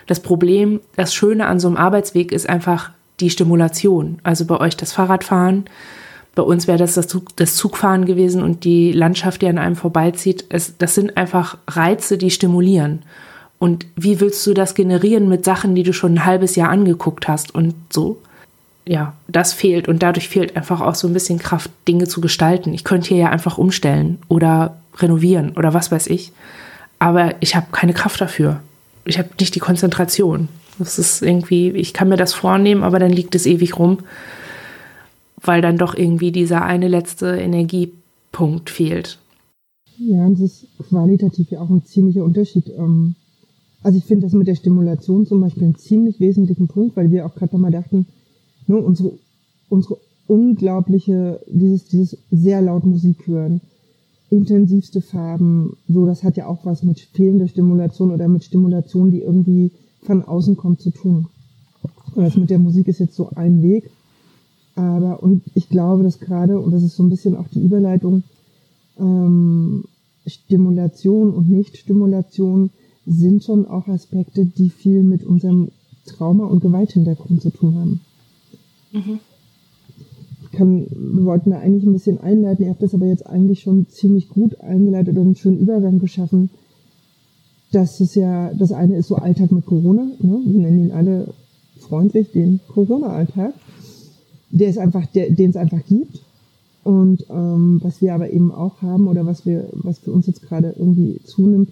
Das 0.07 0.19
Problem, 0.19 0.81
das 0.95 1.13
Schöne 1.13 1.47
an 1.47 1.59
so 1.59 1.67
einem 1.67 1.77
Arbeitsweg 1.77 2.31
ist 2.31 2.49
einfach 2.49 2.91
die 3.19 3.29
Stimulation. 3.29 4.19
Also 4.23 4.45
bei 4.45 4.59
euch 4.59 4.75
das 4.75 4.93
Fahrradfahren, 4.93 5.65
bei 6.33 6.43
uns 6.43 6.67
wäre 6.67 6.77
das 6.77 6.95
das, 6.95 7.07
Zug, 7.07 7.35
das 7.35 7.55
Zugfahren 7.55 8.05
gewesen 8.05 8.41
und 8.41 8.63
die 8.63 8.91
Landschaft, 8.91 9.41
die 9.41 9.47
an 9.47 9.57
einem 9.57 9.75
vorbeizieht. 9.75 10.45
Es, 10.49 10.77
das 10.77 10.95
sind 10.95 11.17
einfach 11.17 11.57
Reize, 11.67 12.17
die 12.17 12.31
stimulieren. 12.31 13.03
Und 13.61 13.85
wie 13.95 14.19
willst 14.19 14.47
du 14.47 14.55
das 14.55 14.73
generieren 14.73 15.29
mit 15.29 15.45
Sachen, 15.45 15.75
die 15.75 15.83
du 15.83 15.93
schon 15.93 16.15
ein 16.15 16.25
halbes 16.25 16.55
Jahr 16.55 16.69
angeguckt 16.69 17.27
hast 17.27 17.53
und 17.53 17.75
so? 17.91 18.17
Ja, 18.87 19.13
das 19.27 19.53
fehlt 19.53 19.87
und 19.87 20.01
dadurch 20.01 20.29
fehlt 20.29 20.55
einfach 20.55 20.81
auch 20.81 20.95
so 20.95 21.07
ein 21.07 21.13
bisschen 21.13 21.37
Kraft, 21.37 21.69
Dinge 21.87 22.07
zu 22.07 22.21
gestalten. 22.21 22.73
Ich 22.73 22.83
könnte 22.83 23.09
hier 23.09 23.17
ja 23.17 23.29
einfach 23.29 23.59
umstellen 23.59 24.17
oder 24.29 24.77
renovieren 24.97 25.55
oder 25.55 25.75
was 25.75 25.91
weiß 25.91 26.07
ich. 26.07 26.31
Aber 26.97 27.35
ich 27.39 27.55
habe 27.55 27.67
keine 27.71 27.93
Kraft 27.93 28.19
dafür. 28.19 28.61
Ich 29.05 29.19
habe 29.19 29.29
nicht 29.39 29.53
die 29.53 29.59
Konzentration. 29.59 30.47
Das 30.79 30.97
ist 30.97 31.21
irgendwie, 31.21 31.69
ich 31.69 31.93
kann 31.93 32.09
mir 32.09 32.17
das 32.17 32.33
vornehmen, 32.33 32.81
aber 32.81 32.97
dann 32.97 33.11
liegt 33.11 33.35
es 33.35 33.45
ewig 33.45 33.77
rum, 33.77 33.99
weil 35.39 35.61
dann 35.61 35.77
doch 35.77 35.93
irgendwie 35.93 36.31
dieser 36.31 36.65
eine 36.65 36.87
letzte 36.87 37.35
Energiepunkt 37.35 38.71
fehlt. 38.71 39.19
Ja, 39.99 40.27
es 40.29 40.39
ist 40.39 40.67
qualitativ 40.89 41.51
ja 41.51 41.59
auch 41.59 41.69
ein 41.69 41.85
ziemlicher 41.85 42.23
Unterschied. 42.23 42.67
Ähm, 42.69 43.13
also 43.83 43.97
ich 43.97 44.05
finde 44.05 44.25
das 44.25 44.33
mit 44.33 44.47
der 44.47 44.55
Stimulation 44.55 45.25
zum 45.25 45.41
Beispiel 45.41 45.63
einen 45.63 45.75
ziemlich 45.75 46.19
wesentlichen 46.19 46.67
Punkt, 46.67 46.95
weil 46.95 47.11
wir 47.11 47.25
auch 47.25 47.35
gerade 47.35 47.55
nochmal 47.55 47.71
dachten, 47.71 48.05
ne, 48.67 48.77
unsere, 48.77 49.13
unsere 49.69 49.97
unglaubliche, 50.27 51.41
dieses, 51.47 51.85
dieses 51.85 52.17
sehr 52.31 52.61
laut 52.61 52.85
Musik 52.85 53.27
hören, 53.27 53.61
intensivste 54.29 55.01
Farben, 55.01 55.75
so, 55.89 56.05
das 56.05 56.23
hat 56.23 56.37
ja 56.37 56.47
auch 56.47 56.65
was 56.65 56.83
mit 56.83 56.99
fehlender 56.99 57.47
Stimulation 57.47 58.11
oder 58.11 58.27
mit 58.27 58.43
Stimulation, 58.43 59.11
die 59.11 59.21
irgendwie 59.21 59.71
von 60.03 60.23
außen 60.23 60.55
kommt, 60.55 60.79
zu 60.79 60.91
tun. 60.91 61.27
Und 62.15 62.23
das 62.23 62.37
mit 62.37 62.49
der 62.49 62.59
Musik 62.59 62.87
ist 62.87 62.99
jetzt 62.99 63.15
so 63.15 63.29
ein 63.35 63.61
Weg. 63.61 63.89
Aber, 64.75 65.21
und 65.21 65.43
ich 65.53 65.69
glaube, 65.69 66.03
dass 66.03 66.19
gerade, 66.19 66.59
und 66.59 66.71
das 66.71 66.83
ist 66.83 66.95
so 66.95 67.03
ein 67.03 67.09
bisschen 67.09 67.35
auch 67.35 67.47
die 67.49 67.61
Überleitung, 67.61 68.23
ähm, 68.97 69.83
Stimulation 70.25 71.31
und 71.31 71.49
Nicht-Stimulation 71.49 72.69
sind 73.05 73.43
schon 73.43 73.65
auch 73.65 73.87
Aspekte, 73.87 74.45
die 74.45 74.69
viel 74.69 75.03
mit 75.03 75.23
unserem 75.23 75.69
Trauma- 76.05 76.45
und 76.45 76.61
Gewalthintergrund 76.61 77.41
zu 77.41 77.49
tun 77.49 77.75
haben. 77.75 78.01
Mhm. 78.91 79.19
Ich 80.43 80.51
kann, 80.51 80.87
wir 80.89 81.25
wollten 81.25 81.51
da 81.51 81.59
eigentlich 81.59 81.85
ein 81.85 81.93
bisschen 81.93 82.19
einleiten, 82.19 82.65
ihr 82.65 82.71
habt 82.71 82.83
das 82.83 82.93
aber 82.93 83.05
jetzt 83.05 83.25
eigentlich 83.25 83.61
schon 83.61 83.87
ziemlich 83.87 84.29
gut 84.29 84.59
eingeleitet 84.61 85.15
und 85.15 85.23
einen 85.23 85.35
schönen 85.35 85.59
Übergang 85.59 85.99
geschaffen. 85.99 86.49
Das 87.71 88.01
ist 88.01 88.15
ja, 88.15 88.53
das 88.53 88.71
eine 88.71 88.97
ist 88.97 89.07
so 89.07 89.15
Alltag 89.15 89.51
mit 89.51 89.65
Corona, 89.65 90.03
ne? 90.19 90.41
wir 90.45 90.59
nennen 90.59 90.85
ihn 90.85 90.91
alle 90.91 91.33
freundlich 91.79 92.31
den 92.31 92.59
Corona-Alltag, 92.67 93.53
der 94.49 94.69
ist 94.69 94.77
einfach, 94.77 95.05
der, 95.07 95.31
den 95.31 95.51
es 95.51 95.55
einfach 95.55 95.83
gibt. 95.85 96.21
Und 96.83 97.25
ähm, 97.29 97.79
was 97.83 98.01
wir 98.01 98.13
aber 98.13 98.31
eben 98.31 98.51
auch 98.51 98.81
haben 98.81 99.07
oder 99.07 99.25
was 99.25 99.45
wir, 99.45 99.69
was 99.73 99.99
für 99.99 100.11
uns 100.11 100.27
jetzt 100.27 100.41
gerade 100.41 100.75
irgendwie 100.77 101.19
zunimmt, 101.23 101.69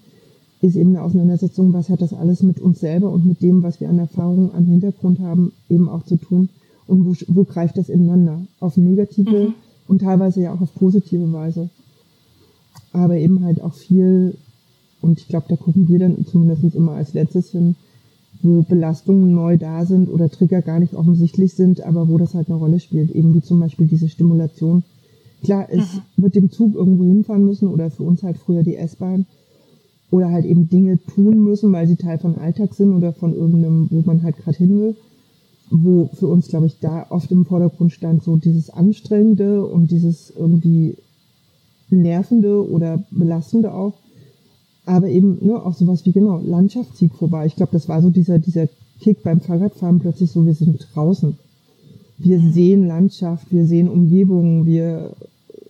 ist 0.61 0.75
eben 0.75 0.89
eine 0.89 1.03
Auseinandersetzung, 1.03 1.73
was 1.73 1.89
hat 1.89 2.01
das 2.01 2.13
alles 2.13 2.43
mit 2.43 2.59
uns 2.59 2.79
selber 2.79 3.09
und 3.09 3.25
mit 3.25 3.41
dem, 3.41 3.63
was 3.63 3.79
wir 3.79 3.89
an 3.89 3.99
Erfahrungen, 3.99 4.51
an 4.51 4.65
Hintergrund 4.65 5.19
haben, 5.19 5.53
eben 5.69 5.87
auch 5.87 6.03
zu 6.03 6.17
tun 6.17 6.49
und 6.89 7.05
wo, 7.05 7.13
wo 7.27 7.43
greift 7.43 7.77
das 7.77 7.87
ineinander? 7.87 8.41
Auf 8.59 8.75
negative 8.75 9.49
mhm. 9.49 9.53
und 9.87 10.01
teilweise 10.01 10.41
ja 10.41 10.53
auch 10.53 10.61
auf 10.61 10.73
positive 10.75 11.31
Weise. 11.31 11.69
Aber 12.91 13.15
eben 13.15 13.43
halt 13.45 13.61
auch 13.61 13.73
viel, 13.73 14.35
und 15.01 15.19
ich 15.19 15.27
glaube, 15.27 15.45
da 15.47 15.55
gucken 15.55 15.87
wir 15.87 15.99
dann 15.99 16.25
zumindest 16.25 16.75
immer 16.75 16.93
als 16.93 17.13
letztes 17.13 17.51
hin, 17.51 17.75
wo 18.41 18.63
Belastungen 18.63 19.33
neu 19.33 19.57
da 19.57 19.85
sind 19.85 20.09
oder 20.09 20.29
Trigger 20.29 20.61
gar 20.61 20.79
nicht 20.79 20.93
offensichtlich 20.93 21.53
sind, 21.53 21.81
aber 21.81 22.09
wo 22.09 22.17
das 22.17 22.33
halt 22.33 22.49
eine 22.49 22.57
Rolle 22.57 22.79
spielt, 22.79 23.11
eben 23.11 23.33
wie 23.33 23.41
zum 23.41 23.59
Beispiel 23.59 23.87
diese 23.87 24.09
Stimulation. 24.09 24.83
Klar, 25.43 25.67
es 25.69 25.95
mhm. 25.95 26.23
mit 26.23 26.35
dem 26.35 26.51
Zug 26.51 26.75
irgendwo 26.75 27.03
hinfahren 27.03 27.45
müssen 27.45 27.69
oder 27.69 27.91
für 27.91 28.03
uns 28.03 28.23
halt 28.23 28.37
früher 28.37 28.63
die 28.63 28.75
S-Bahn 28.75 29.25
oder 30.11 30.31
halt 30.31 30.45
eben 30.45 30.69
Dinge 30.69 30.97
tun 31.13 31.43
müssen, 31.43 31.71
weil 31.71 31.87
sie 31.87 31.95
Teil 31.95 32.17
von 32.17 32.37
Alltag 32.37 32.73
sind 32.73 32.93
oder 32.93 33.13
von 33.13 33.35
irgendeinem, 33.35 33.87
wo 33.91 34.01
man 34.05 34.23
halt 34.23 34.37
gerade 34.37 34.57
hin 34.57 34.79
will. 34.79 34.95
Wo 35.71 36.09
für 36.13 36.27
uns, 36.27 36.47
glaube 36.47 36.65
ich, 36.65 36.79
da 36.79 37.05
oft 37.09 37.31
im 37.31 37.45
Vordergrund 37.45 37.91
stand, 37.91 38.23
so 38.23 38.37
dieses 38.37 38.71
Anstrengende 38.71 39.63
und 39.65 39.91
dieses 39.91 40.33
irgendwie 40.35 40.95
Nervende 41.91 42.67
oder 42.67 43.03
Belastende 43.11 43.73
auch. 43.73 43.93
Aber 44.85 45.07
eben 45.07 45.37
ne, 45.45 45.63
auch 45.63 45.75
sowas 45.75 46.05
wie, 46.05 46.11
genau, 46.11 46.39
Landschaft 46.39 46.97
zieht 46.97 47.13
vorbei. 47.13 47.45
Ich 47.45 47.55
glaube, 47.55 47.71
das 47.71 47.87
war 47.87 48.01
so 48.01 48.09
dieser, 48.09 48.39
dieser 48.39 48.67
Kick 48.99 49.21
beim 49.21 49.41
Fahrradfahren 49.41 49.99
plötzlich 49.99 50.31
so, 50.31 50.45
wir 50.45 50.55
sind 50.55 50.87
draußen. 50.93 51.37
Wir 52.17 52.39
sehen 52.39 52.87
Landschaft, 52.87 53.51
wir 53.51 53.65
sehen 53.65 53.87
Umgebungen, 53.87 54.65
wir 54.65 55.11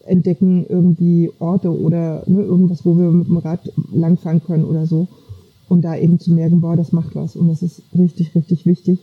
entdecken 0.10 0.66
irgendwie 0.68 1.32
Orte 1.40 1.70
oder 1.70 2.24
ne, 2.26 2.42
irgendwas, 2.42 2.86
wo 2.86 2.98
wir 2.98 3.12
mit 3.12 3.28
dem 3.28 3.38
Rad 3.38 3.72
langfahren 3.94 4.44
können 4.44 4.66
oder 4.66 4.86
so. 4.86 5.08
Und 5.68 5.84
da 5.84 5.96
eben 5.96 6.20
zu 6.20 6.32
merken, 6.32 6.62
boah, 6.62 6.76
das 6.76 6.92
macht 6.92 7.16
was. 7.16 7.36
Und 7.36 7.48
das 7.48 7.62
ist 7.62 7.84
richtig, 7.98 8.34
richtig 8.34 8.66
wichtig, 8.66 9.00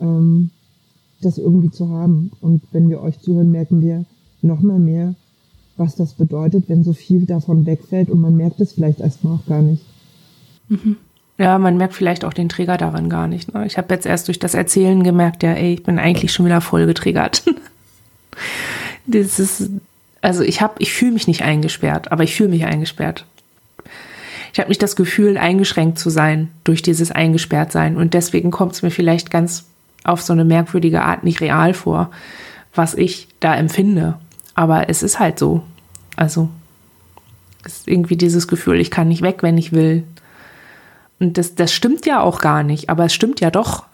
ähm, 0.00 0.50
das 1.20 1.38
irgendwie 1.38 1.70
zu 1.70 1.88
haben. 1.88 2.30
Und 2.40 2.62
wenn 2.72 2.88
wir 2.88 3.02
euch 3.02 3.18
zuhören, 3.20 3.50
merken 3.50 3.82
wir 3.82 4.04
noch 4.42 4.60
mal 4.60 4.78
mehr, 4.78 5.14
was 5.76 5.96
das 5.96 6.12
bedeutet, 6.12 6.68
wenn 6.68 6.84
so 6.84 6.92
viel 6.92 7.26
davon 7.26 7.66
wegfällt 7.66 8.10
und 8.10 8.20
man 8.20 8.36
merkt 8.36 8.60
es 8.60 8.72
vielleicht 8.72 9.00
erstmal 9.00 9.34
auch 9.34 9.46
gar 9.46 9.62
nicht. 9.62 9.84
Mhm. 10.68 10.96
Ja, 11.38 11.58
man 11.58 11.78
merkt 11.78 11.94
vielleicht 11.94 12.24
auch 12.24 12.34
den 12.34 12.50
Träger 12.50 12.76
daran 12.76 13.08
gar 13.08 13.26
nicht. 13.26 13.54
Ne? 13.54 13.66
Ich 13.66 13.78
habe 13.78 13.94
jetzt 13.94 14.04
erst 14.04 14.28
durch 14.28 14.38
das 14.38 14.54
Erzählen 14.54 15.02
gemerkt, 15.02 15.42
ja, 15.42 15.52
ey, 15.52 15.72
ich 15.72 15.82
bin 15.82 15.98
eigentlich 15.98 16.32
schon 16.32 16.44
wieder 16.44 16.60
voll 16.60 16.84
getriggert. 16.86 17.42
das 19.06 19.40
ist 19.40 19.70
also 20.22 20.42
ich 20.42 20.60
habe, 20.60 20.74
ich 20.78 20.92
fühle 20.92 21.12
mich 21.12 21.26
nicht 21.26 21.42
eingesperrt, 21.42 22.12
aber 22.12 22.22
ich 22.24 22.34
fühle 22.34 22.50
mich 22.50 22.64
eingesperrt. 22.64 23.24
Ich 24.52 24.58
habe 24.58 24.68
nicht 24.68 24.82
das 24.82 24.96
Gefühl, 24.96 25.38
eingeschränkt 25.38 25.98
zu 25.98 26.10
sein 26.10 26.50
durch 26.64 26.82
dieses 26.82 27.12
Eingesperrtsein. 27.12 27.96
Und 27.96 28.14
deswegen 28.14 28.50
kommt 28.50 28.72
es 28.72 28.82
mir 28.82 28.90
vielleicht 28.90 29.30
ganz 29.30 29.66
auf 30.04 30.22
so 30.22 30.32
eine 30.32 30.44
merkwürdige 30.44 31.02
Art 31.02 31.24
nicht 31.24 31.40
real 31.40 31.72
vor, 31.72 32.10
was 32.74 32.94
ich 32.94 33.28
da 33.38 33.54
empfinde. 33.54 34.18
Aber 34.54 34.88
es 34.88 35.02
ist 35.02 35.20
halt 35.20 35.38
so. 35.38 35.62
Also 36.16 36.48
es 37.64 37.78
ist 37.78 37.88
irgendwie 37.88 38.16
dieses 38.16 38.48
Gefühl, 38.48 38.80
ich 38.80 38.90
kann 38.90 39.08
nicht 39.08 39.22
weg, 39.22 39.42
wenn 39.42 39.56
ich 39.56 39.72
will. 39.72 40.04
Und 41.20 41.38
das, 41.38 41.54
das 41.54 41.72
stimmt 41.72 42.06
ja 42.06 42.20
auch 42.20 42.40
gar 42.40 42.62
nicht, 42.62 42.88
aber 42.88 43.04
es 43.04 43.14
stimmt 43.14 43.40
ja 43.40 43.50
doch 43.50 43.84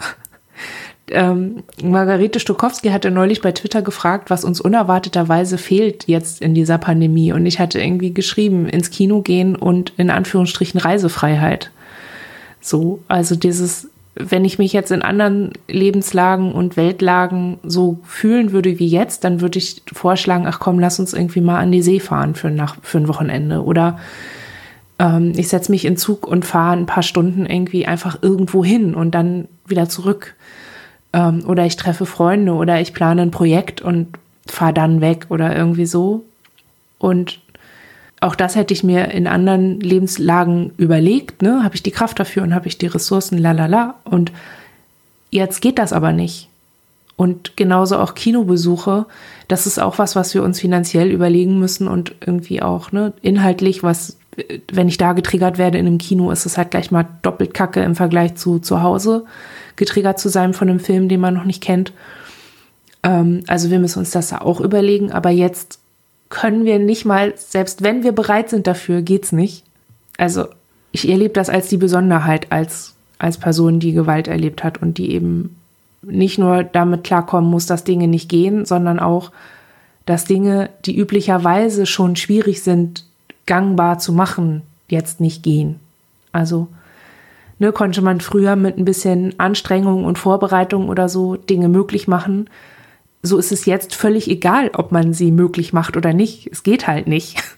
ähm, 1.10 1.62
Margarete 1.82 2.40
Stokowski 2.40 2.88
hatte 2.88 3.10
neulich 3.10 3.40
bei 3.40 3.52
Twitter 3.52 3.82
gefragt, 3.82 4.30
was 4.30 4.44
uns 4.44 4.60
unerwarteterweise 4.60 5.58
fehlt 5.58 6.04
jetzt 6.08 6.42
in 6.42 6.54
dieser 6.54 6.78
Pandemie. 6.78 7.32
Und 7.32 7.46
ich 7.46 7.60
hatte 7.60 7.80
irgendwie 7.80 8.12
geschrieben, 8.12 8.68
ins 8.68 8.90
Kino 8.90 9.22
gehen 9.22 9.54
und 9.54 9.92
in 9.96 10.10
Anführungsstrichen 10.10 10.80
Reisefreiheit. 10.80 11.70
So, 12.60 13.00
also 13.06 13.36
dieses, 13.36 13.88
wenn 14.16 14.44
ich 14.44 14.58
mich 14.58 14.72
jetzt 14.72 14.90
in 14.90 15.02
anderen 15.02 15.52
Lebenslagen 15.68 16.52
und 16.52 16.76
Weltlagen 16.76 17.58
so 17.62 18.00
fühlen 18.04 18.50
würde 18.50 18.78
wie 18.80 18.88
jetzt, 18.88 19.22
dann 19.22 19.40
würde 19.40 19.58
ich 19.58 19.82
vorschlagen, 19.92 20.46
ach 20.48 20.58
komm, 20.58 20.80
lass 20.80 20.98
uns 20.98 21.12
irgendwie 21.12 21.40
mal 21.40 21.58
an 21.58 21.70
die 21.70 21.82
See 21.82 22.00
fahren 22.00 22.34
für, 22.34 22.50
nach, 22.50 22.78
für 22.82 22.98
ein 22.98 23.08
Wochenende. 23.08 23.62
Oder 23.62 24.00
ähm, 24.98 25.34
ich 25.36 25.46
setze 25.46 25.70
mich 25.70 25.84
in 25.84 25.96
Zug 25.96 26.26
und 26.26 26.44
fahre 26.44 26.76
ein 26.76 26.86
paar 26.86 27.04
Stunden 27.04 27.46
irgendwie 27.46 27.86
einfach 27.86 28.22
irgendwo 28.22 28.64
hin 28.64 28.96
und 28.96 29.14
dann 29.14 29.46
wieder 29.66 29.88
zurück. 29.88 30.34
Ähm, 31.16 31.44
oder 31.46 31.64
ich 31.64 31.76
treffe 31.76 32.04
Freunde 32.04 32.52
oder 32.52 32.80
ich 32.80 32.92
plane 32.92 33.22
ein 33.22 33.30
Projekt 33.30 33.80
und 33.80 34.18
fahre 34.46 34.74
dann 34.74 35.00
weg 35.00 35.26
oder 35.30 35.56
irgendwie 35.56 35.86
so. 35.86 36.24
Und 36.98 37.40
auch 38.20 38.34
das 38.34 38.54
hätte 38.54 38.74
ich 38.74 38.84
mir 38.84 39.10
in 39.10 39.26
anderen 39.26 39.80
Lebenslagen 39.80 40.72
überlegt, 40.76 41.42
ne? 41.42 41.64
Habe 41.64 41.74
ich 41.74 41.82
die 41.82 41.90
Kraft 41.90 42.20
dafür 42.20 42.42
und 42.42 42.54
habe 42.54 42.68
ich 42.68 42.78
die 42.78 42.86
Ressourcen, 42.86 43.38
la 43.38 43.52
la 43.52 43.66
la. 43.66 43.94
Und 44.04 44.30
jetzt 45.30 45.62
geht 45.62 45.78
das 45.78 45.92
aber 45.92 46.12
nicht. 46.12 46.48
Und 47.16 47.56
genauso 47.56 47.98
auch 47.98 48.14
Kinobesuche, 48.14 49.06
das 49.48 49.66
ist 49.66 49.78
auch 49.78 49.98
was, 49.98 50.16
was 50.16 50.34
wir 50.34 50.42
uns 50.42 50.60
finanziell 50.60 51.10
überlegen 51.10 51.58
müssen 51.58 51.88
und 51.88 52.14
irgendwie 52.20 52.60
auch 52.60 52.92
ne, 52.92 53.14
inhaltlich, 53.22 53.82
was, 53.82 54.18
wenn 54.70 54.88
ich 54.88 54.98
da 54.98 55.12
getriggert 55.12 55.58
werde 55.58 55.78
in 55.78 55.86
einem 55.86 55.98
Kino, 55.98 56.30
ist 56.30 56.46
es 56.46 56.58
halt 56.58 56.70
gleich 56.70 56.90
mal 56.90 57.06
doppelt 57.22 57.54
kacke 57.54 57.82
im 57.82 57.94
Vergleich 57.94 58.36
zu 58.36 58.58
zu 58.58 58.82
Hause 58.82 59.24
getriggert 59.76 60.18
zu 60.18 60.28
sein 60.28 60.54
von 60.54 60.68
einem 60.68 60.80
Film, 60.80 61.08
den 61.08 61.20
man 61.20 61.34
noch 61.34 61.44
nicht 61.44 61.62
kennt. 61.62 61.92
Ähm, 63.02 63.44
also 63.46 63.70
wir 63.70 63.78
müssen 63.78 64.00
uns 64.00 64.10
das 64.10 64.32
auch 64.32 64.60
überlegen, 64.60 65.12
aber 65.12 65.30
jetzt 65.30 65.78
können 66.28 66.64
wir 66.64 66.78
nicht 66.78 67.04
mal, 67.04 67.34
selbst 67.36 67.82
wenn 67.82 68.02
wir 68.02 68.12
bereit 68.12 68.50
sind 68.50 68.66
dafür, 68.66 69.02
geht's 69.02 69.32
nicht. 69.32 69.64
Also 70.18 70.46
ich 70.92 71.08
erlebe 71.08 71.34
das 71.34 71.48
als 71.48 71.68
die 71.68 71.76
Besonderheit, 71.76 72.50
als, 72.50 72.94
als 73.18 73.38
Person, 73.38 73.80
die 73.80 73.92
Gewalt 73.92 74.28
erlebt 74.28 74.64
hat 74.64 74.82
und 74.82 74.98
die 74.98 75.12
eben 75.12 75.56
nicht 76.02 76.38
nur 76.38 76.64
damit 76.64 77.04
klarkommen 77.04 77.50
muss, 77.50 77.66
dass 77.66 77.84
Dinge 77.84 78.08
nicht 78.08 78.28
gehen, 78.28 78.64
sondern 78.64 78.98
auch, 78.98 79.30
dass 80.04 80.24
Dinge, 80.24 80.70
die 80.84 80.96
üblicherweise 80.96 81.84
schon 81.84 82.16
schwierig 82.16 82.62
sind, 82.62 83.04
gangbar 83.46 83.98
zu 83.98 84.12
machen, 84.12 84.62
jetzt 84.88 85.20
nicht 85.20 85.42
gehen. 85.42 85.80
Also 86.32 86.68
ne, 87.58 87.72
konnte 87.72 88.02
man 88.02 88.20
früher 88.20 88.56
mit 88.56 88.78
ein 88.78 88.84
bisschen 88.84 89.38
Anstrengung 89.38 90.04
und 90.04 90.18
Vorbereitung 90.18 90.88
oder 90.88 91.08
so 91.08 91.36
Dinge 91.36 91.68
möglich 91.68 92.08
machen. 92.08 92.48
So 93.22 93.38
ist 93.38 93.52
es 93.52 93.64
jetzt 93.64 93.94
völlig 93.94 94.28
egal, 94.28 94.70
ob 94.74 94.92
man 94.92 95.12
sie 95.12 95.32
möglich 95.32 95.72
macht 95.72 95.96
oder 95.96 96.12
nicht. 96.12 96.48
Es 96.52 96.62
geht 96.62 96.86
halt 96.86 97.06
nicht. 97.06 97.42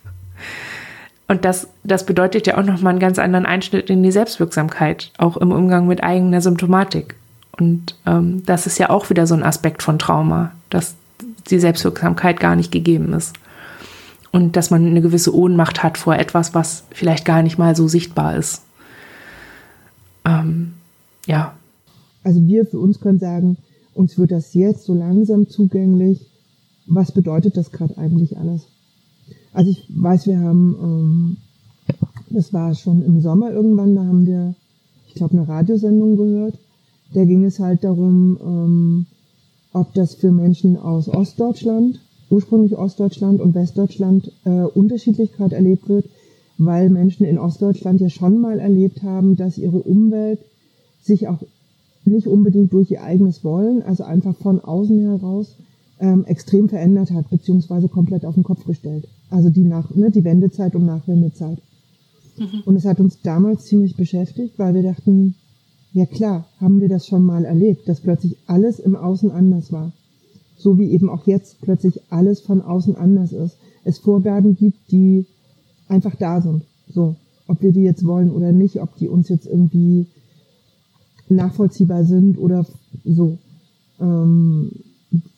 Und 1.31 1.45
das, 1.45 1.69
das 1.85 2.07
bedeutet 2.07 2.47
ja 2.47 2.57
auch 2.57 2.63
nochmal 2.63 2.93
einen 2.93 3.01
ganz 3.01 3.19
anderen 3.19 3.45
Einschnitt 3.45 3.91
in 3.91 4.03
die 4.03 4.13
Selbstwirksamkeit, 4.13 5.13
auch 5.19 5.37
im 5.37 5.53
Umgang 5.53 5.87
mit 5.87 6.03
eigener 6.03 6.41
Symptomatik. 6.41 7.17
Und 7.59 7.97
ähm, 8.07 8.43
das 8.47 8.67
ist 8.67 8.79
ja 8.79 8.89
auch 8.89 9.11
wieder 9.11 9.27
so 9.27 9.35
ein 9.35 9.43
Aspekt 9.43 9.83
von 9.83 9.99
Trauma, 9.99 10.53
dass 10.71 10.95
die 11.51 11.59
Selbstwirksamkeit 11.59 12.41
gar 12.41 12.57
nicht 12.57 12.73
gegeben 12.73 13.13
ist. 13.13 13.35
Und 14.31 14.57
dass 14.57 14.71
man 14.71 14.87
eine 14.87 15.01
gewisse 15.01 15.35
Ohnmacht 15.35 15.83
hat 15.83 15.97
vor 15.99 16.17
etwas, 16.17 16.55
was 16.55 16.85
vielleicht 16.91 17.25
gar 17.25 17.43
nicht 17.43 17.59
mal 17.59 17.75
so 17.75 17.89
sichtbar 17.89 18.37
ist. 18.37 18.63
Ähm, 20.25 20.75
ja. 21.27 21.55
Also 22.23 22.47
wir 22.47 22.67
für 22.67 22.79
uns 22.79 23.01
können 23.01 23.19
sagen, 23.19 23.57
uns 23.95 24.19
wird 24.19 24.31
das 24.31 24.55
jetzt 24.55 24.85
so 24.85 24.95
langsam 24.95 25.49
zugänglich. 25.49 26.27
Was 26.87 27.13
bedeutet 27.13 27.57
das 27.57 27.73
gerade 27.73 27.97
eigentlich 27.99 28.37
alles? 28.39 28.67
Also 29.53 29.71
ich 29.71 29.85
weiß, 29.89 30.27
wir 30.27 30.39
haben, 30.41 30.77
ähm, 30.83 31.37
das 32.31 32.53
war 32.53 32.75
schon 32.75 33.03
im 33.03 33.21
Sommer 33.21 33.51
irgendwann, 33.51 33.97
da 33.97 34.05
haben 34.05 34.27
wir, 34.27 34.55
ich 35.07 35.15
glaube, 35.15 35.37
eine 35.37 35.49
Radiosendung 35.49 36.17
gehört. 36.17 36.59
Da 37.15 37.25
ging 37.25 37.45
es 37.45 37.59
halt 37.59 37.85
darum, 37.85 38.39
ähm, 38.43 39.07
ob 39.73 39.95
das 39.95 40.15
für 40.15 40.31
Menschen 40.31 40.77
aus 40.77 41.09
Ostdeutschland, 41.09 42.01
ursprünglich 42.31 42.77
Ostdeutschland 42.77 43.41
und 43.41 43.55
Westdeutschland 43.55 44.33
äh, 44.45 44.63
unterschiedlich 44.63 45.33
gerade 45.33 45.57
erlebt 45.57 45.89
wird, 45.89 46.07
weil 46.59 46.91
Menschen 46.91 47.25
in 47.25 47.39
Ostdeutschland 47.39 48.01
ja 48.01 48.11
schon 48.11 48.41
mal 48.41 48.59
erlebt 48.59 49.03
haben, 49.03 49.37
dass 49.37 49.59
ihre 49.59 49.79
Umwelt 49.79 50.41
sich 51.01 51.29
auch 51.29 51.43
nicht 52.05 52.27
unbedingt 52.27 52.73
durch 52.73 52.91
ihr 52.91 53.03
eigenes 53.03 53.45
Wollen, 53.45 53.83
also 53.83 54.05
einfach 54.05 54.37
von 54.37 54.61
außen 54.61 55.01
heraus, 55.01 55.57
ähm, 56.01 56.25
extrem 56.27 56.69
verändert 56.69 57.11
hat, 57.11 57.31
beziehungsweise 57.31 57.89
komplett 57.89 58.25
auf 58.25 58.35
den 58.35 58.45
Kopf 58.45 58.65
gestellt. 58.65 59.09
Also 59.31 59.51
die, 59.51 59.65
nach, 59.65 59.95
ne, 59.95 60.11
die 60.11 60.25
Wendezeit 60.25 60.75
und 60.75 60.87
Nachwendezeit. 60.87 61.59
Mhm. 62.39 62.63
Und 62.65 62.77
es 62.77 62.85
hat 62.85 63.01
uns 63.01 63.21
damals 63.23 63.65
ziemlich 63.65 63.97
beschäftigt, 63.97 64.59
weil 64.59 64.75
wir 64.75 64.83
dachten, 64.83 65.35
ja 65.93 66.07
klar, 66.07 66.47
haben 66.61 66.81
wir 66.81 66.89
das 66.89 67.07
schon 67.07 67.25
mal 67.25 67.45
erlebt, 67.45 67.89
dass 67.89 68.01
plötzlich 68.01 68.37
alles 68.47 68.79
im 68.79 68.97
Außen 68.97 69.31
anders 69.31 69.73
war. 69.73 69.93
So 70.59 70.77
wie 70.79 70.91
eben 70.91 71.09
auch 71.09 71.27
jetzt 71.27 71.61
plötzlich 71.61 72.01
alles 72.11 72.41
von 72.41 72.61
außen 72.61 72.97
anders 72.97 73.33
ist. 73.33 73.57
Es 73.85 73.99
Vorgaben 73.99 74.57
gibt, 74.57 74.91
die 74.91 75.25
einfach 75.89 76.17
da 76.17 76.41
sind. 76.41 76.65
So. 76.93 77.17
Ob 77.47 77.63
wir 77.63 77.73
die 77.73 77.83
jetzt 77.83 78.05
wollen 78.05 78.31
oder 78.31 78.53
nicht, 78.53 78.83
ob 78.83 78.97
die 78.97 79.09
uns 79.09 79.29
jetzt 79.31 79.47
irgendwie 79.47 80.07
nachvollziehbar 81.31 82.05
sind 82.05 82.37
oder 82.39 82.67
so. 83.05 83.39
Ähm, 84.01 84.71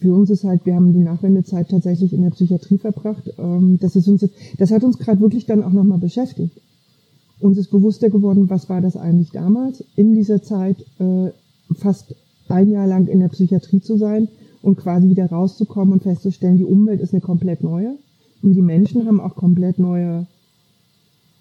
für 0.00 0.14
uns 0.14 0.30
ist 0.30 0.42
halt, 0.42 0.66
wir 0.66 0.74
haben 0.74 0.92
die 0.92 0.98
Nachwendezeit 1.04 1.68
tatsächlich 1.68 2.12
in 2.12 2.22
der 2.22 2.30
Psychiatrie 2.30 2.78
verbracht. 2.78 3.32
Ähm, 3.38 3.78
das 3.80 3.94
ist 3.94 4.08
uns 4.08 4.22
jetzt, 4.22 4.34
das 4.58 4.70
hat 4.70 4.82
uns 4.82 4.98
gerade 4.98 5.20
wirklich 5.20 5.46
dann 5.46 5.62
auch 5.62 5.72
nochmal 5.72 5.98
beschäftigt. 5.98 6.60
Uns 7.38 7.58
ist 7.58 7.70
bewusster 7.70 8.10
geworden, 8.10 8.50
was 8.50 8.68
war 8.68 8.80
das 8.80 8.96
eigentlich 8.96 9.30
damals, 9.30 9.84
in 9.94 10.14
dieser 10.14 10.42
Zeit 10.42 10.76
äh, 10.98 11.30
fast 11.74 12.14
ein 12.48 12.70
Jahr 12.70 12.86
lang 12.86 13.06
in 13.06 13.20
der 13.20 13.28
Psychiatrie 13.28 13.80
zu 13.80 13.96
sein 13.96 14.28
und 14.62 14.76
quasi 14.76 15.08
wieder 15.08 15.26
rauszukommen 15.26 15.94
und 15.94 16.02
festzustellen, 16.02 16.58
die 16.58 16.64
Umwelt 16.64 17.00
ist 17.00 17.12
eine 17.12 17.20
komplett 17.20 17.62
neue 17.62 17.96
und 18.42 18.52
die 18.54 18.62
Menschen 18.62 19.06
haben 19.06 19.20
auch 19.20 19.34
komplett 19.34 19.78
neue 19.78 20.26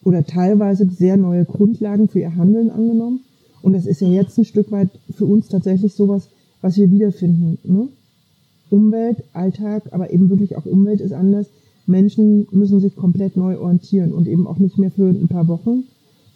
oder 0.03 0.25
teilweise 0.25 0.89
sehr 0.89 1.17
neue 1.17 1.45
Grundlagen 1.45 2.07
für 2.07 2.19
ihr 2.19 2.35
Handeln 2.35 2.69
angenommen. 2.69 3.21
Und 3.61 3.73
das 3.73 3.85
ist 3.85 4.01
ja 4.01 4.07
jetzt 4.07 4.37
ein 4.37 4.45
Stück 4.45 4.71
weit 4.71 4.89
für 5.13 5.25
uns 5.25 5.49
tatsächlich 5.49 5.93
sowas, 5.93 6.29
was 6.61 6.77
wir 6.77 6.89
wiederfinden. 6.91 7.57
Ne? 7.63 7.89
Umwelt, 8.69 9.23
Alltag, 9.33 9.83
aber 9.91 10.11
eben 10.11 10.29
wirklich 10.29 10.55
auch 10.55 10.65
Umwelt 10.65 11.01
ist 11.01 11.11
anders. 11.11 11.47
Menschen 11.85 12.47
müssen 12.51 12.79
sich 12.79 12.95
komplett 12.95 13.35
neu 13.35 13.57
orientieren 13.57 14.13
und 14.13 14.27
eben 14.27 14.47
auch 14.47 14.59
nicht 14.59 14.77
mehr 14.77 14.91
für 14.91 15.09
ein 15.09 15.27
paar 15.27 15.47
Wochen, 15.47 15.83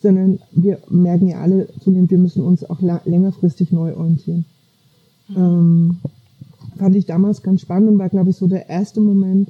sondern 0.01 0.39
wir 0.51 0.79
merken 0.89 1.27
ja 1.27 1.41
alle 1.41 1.69
zunehmend, 1.79 2.11
wir 2.11 2.17
müssen 2.17 2.43
uns 2.43 2.69
auch 2.69 2.81
längerfristig 3.05 3.71
neu 3.71 3.95
orientieren. 3.95 4.45
Mhm. 5.29 5.35
Ähm, 5.37 5.97
fand 6.77 6.95
ich 6.95 7.05
damals 7.05 7.41
ganz 7.43 7.61
spannend 7.61 7.89
und 7.89 7.99
war, 7.99 8.09
glaube 8.09 8.29
ich, 8.29 8.35
so 8.35 8.47
der 8.47 8.69
erste 8.69 9.01
Moment, 9.01 9.49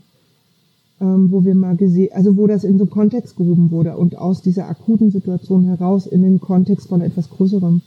ähm, 1.02 1.32
wo 1.32 1.44
wir 1.44 1.56
mal 1.56 1.76
gesehen, 1.76 2.10
also 2.14 2.38
wo 2.38 2.48
das 2.48 2.64
in 2.64 2.78
so 2.78 2.84
einen 2.84 2.92
Kontext 2.92 3.36
gehoben 3.36 3.72
wurde 3.72 3.98
und 3.98 4.18
aus 4.18 4.42
dieser 4.42 4.70
akuten 4.70 5.12
Situation 5.12 5.66
heraus 5.66 6.08
in 6.08 6.22
den 6.22 6.40
Kontext 6.40 6.88
von 6.88 7.02
etwas 7.02 7.30
Größerem. 7.30 7.82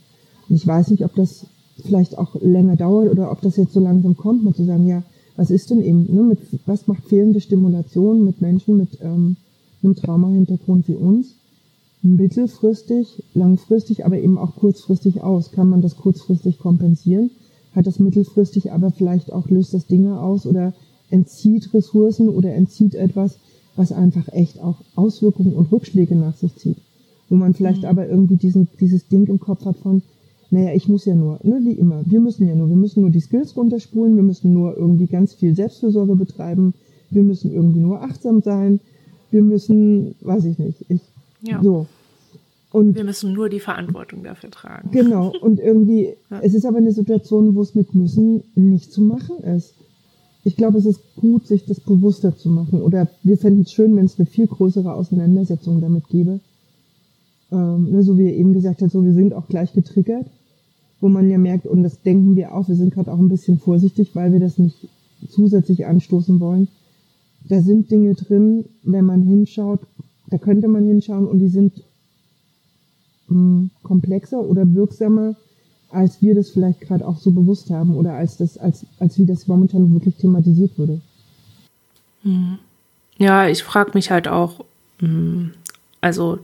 Und 0.49 0.55
ich 0.55 0.67
weiß 0.67 0.91
nicht, 0.91 1.05
ob 1.05 1.15
das 1.15 1.47
vielleicht 1.83 2.19
auch 2.19 2.35
länger 2.41 2.77
dauert 2.77 3.11
oder 3.11 3.31
ob 3.31 3.41
das 3.41 3.57
jetzt 3.57 3.73
so 3.73 3.81
langsam 3.81 4.17
kommt, 4.17 4.45
mal 4.45 4.55
zu 4.55 4.65
sagen, 4.65 4.87
ja, 4.87 5.03
was 5.37 5.51
ist 5.51 5.71
denn 5.71 5.83
eben, 5.83 6.07
ne, 6.13 6.23
mit, 6.23 6.39
was 6.67 6.87
macht 6.87 7.05
fehlende 7.05 7.41
Stimulation 7.41 8.25
mit 8.25 8.41
Menschen 8.41 8.77
mit 8.77 8.99
ähm, 9.03 9.37
einem 9.83 9.95
Traumahintergrund 9.95 10.89
wie 10.89 10.95
uns? 10.95 11.35
Mittelfristig, 12.03 13.23
langfristig, 13.35 14.07
aber 14.07 14.19
eben 14.19 14.39
auch 14.39 14.57
kurzfristig 14.57 15.23
aus. 15.23 15.53
Kann 15.53 15.69
man 15.69 15.83
das 15.83 15.97
kurzfristig 15.97 16.59
kompensieren? 16.59 17.31
Hat 17.77 17.87
das 17.87 17.99
mittelfristig 17.99 18.73
aber 18.73 18.91
vielleicht 18.91 19.33
auch 19.33 19.49
löst 19.51 19.75
das 19.75 19.87
Dinge 19.87 20.19
aus 20.19 20.47
oder 20.47 20.73
entzieht 21.11 21.73
Ressourcen 21.75 22.31
oder 22.31 22.55
entzieht 22.55 22.95
etwas, 22.95 23.39
was 23.77 23.93
einfach 23.93 24.33
echt 24.33 24.61
auch 24.61 24.77
Auswirkungen 24.97 25.53
und 25.53 25.71
Rückschläge 25.71 26.17
nach 26.17 26.35
sich 26.35 26.57
zieht. 26.57 26.79
Wo 27.29 27.37
man 27.37 27.53
vielleicht 27.53 27.83
mhm. 27.83 27.89
aber 27.89 28.09
irgendwie 28.09 28.37
diesen, 28.37 28.69
dieses 28.81 29.07
Ding 29.09 29.27
im 29.27 29.39
Kopf 29.39 29.67
hat 29.67 29.77
von, 29.77 30.01
naja, 30.51 30.73
ich 30.75 30.89
muss 30.89 31.05
ja 31.05 31.15
nur, 31.15 31.39
ne, 31.43 31.61
wie 31.65 31.73
immer, 31.73 32.03
wir 32.07 32.21
müssen 32.21 32.49
ja 32.49 32.55
nur, 32.55 32.69
wir 32.71 32.77
müssen 32.77 33.03
nur 33.03 33.11
die 33.11 33.21
Skills 33.21 33.55
runterspulen, 33.57 34.17
wir 34.17 34.23
müssen 34.23 34.55
nur 34.55 34.75
irgendwie 34.77 35.07
ganz 35.07 35.35
viel 35.35 35.55
Selbstfürsorge 35.55 36.17
betreiben, 36.17 36.73
wir 37.11 37.25
müssen 37.25 37.53
irgendwie 37.53 37.81
nur 37.81 38.03
achtsam 38.03 38.41
sein, 38.41 38.81
wir 39.31 39.43
müssen, 39.43 40.15
weiß 40.23 40.47
ich 40.47 40.59
nicht, 40.59 40.85
ich, 40.89 41.01
ja. 41.43 41.63
so. 41.63 41.87
Und 42.77 42.95
wir 42.95 43.05
müssen 43.05 43.33
nur 43.33 43.49
die 43.49 43.61
Verantwortung 43.61 44.23
dafür 44.23 44.51
tragen. 44.51 44.91
Genau, 44.91 45.33
und 45.41 45.61
irgendwie, 45.61 46.15
ja. 46.31 46.41
es 46.43 46.55
ist 46.55 46.67
aber 46.67 46.79
eine 46.79 46.93
Situation, 46.93 47.55
wo 47.55 47.63
es 47.63 47.75
mit 47.75 47.95
müssen 47.95 48.43
nicht 48.55 48.93
zu 48.93 49.01
machen 49.01 49.39
ist. 49.39 49.75
Ich 50.45 50.57
glaube, 50.57 50.79
es 50.79 50.87
ist 50.87 51.01
gut, 51.17 51.47
sich 51.47 51.65
das 51.65 51.81
bewusster 51.81 52.37
zu 52.37 52.49
machen. 52.49 52.83
Oder 52.83 53.09
wir 53.23 53.37
fänden 53.37 53.63
es 53.63 53.73
schön, 53.73 53.97
wenn 53.97 54.05
es 54.05 54.19
eine 54.19 54.27
viel 54.27 54.47
größere 54.47 54.93
Auseinandersetzung 54.93 55.81
damit 55.81 56.09
gäbe. 56.09 56.41
Ähm, 57.51 57.91
ne, 57.91 58.03
so 58.03 58.19
wie 58.19 58.27
er 58.27 58.37
eben 58.37 58.53
gesagt 58.53 58.83
hat, 58.83 58.91
so 58.91 59.05
wir 59.05 59.13
sind 59.13 59.35
auch 59.35 59.49
gleich 59.49 59.73
getriggert 59.73 60.27
wo 61.01 61.09
man 61.09 61.29
ja 61.31 61.39
merkt, 61.39 61.67
und 61.67 61.83
das 61.83 62.01
denken 62.03 62.37
wir 62.37 62.55
auch, 62.55 62.69
wir 62.69 62.77
sind 62.77 62.95
gerade 62.95 63.13
auch 63.13 63.19
ein 63.19 63.29
bisschen 63.29 63.59
vorsichtig, 63.59 64.11
weil 64.15 64.33
wir 64.33 64.41
das 64.41 64.59
nicht 64.59 64.89
zusätzlich 65.29 65.87
anstoßen 65.87 66.41
wollen. 66.41 66.69
Da 67.49 67.61
sind 67.61 67.91
Dinge 67.91 68.15
drin, 68.15 68.65
wenn 68.83 69.05
man 69.05 69.23
hinschaut, 69.23 69.81
da 70.29 70.39
könnte 70.39 70.69
man 70.69 70.85
hinschauen 70.85 71.27
und 71.27 71.39
die 71.39 71.49
sind 71.49 71.73
mh, 73.29 73.37
hm, 73.37 73.71
komplexer 73.83 74.39
oder 74.39 74.75
wirksamer, 74.75 75.35
als 75.91 76.21
wir 76.21 76.35
das 76.35 76.51
vielleicht 76.51 76.81
gerade 76.81 77.07
auch 77.07 77.19
so 77.19 77.31
bewusst 77.31 77.71
haben 77.71 77.97
oder 77.97 78.15
als 78.15 78.37
das, 78.37 78.59
als, 78.59 78.85
als 78.99 79.19
wie 79.19 79.27
das 79.27 79.47
momentan 79.47 79.93
wirklich 79.93 80.17
thematisiert 80.17 80.79
würde. 80.79 81.01
Hm. 82.23 82.59
Ja, 83.19 83.49
ich 83.49 83.63
frage 83.63 83.93
mich 83.95 84.11
halt 84.11 84.29
auch, 84.29 84.65
hm, 84.99 85.53
also 86.01 86.39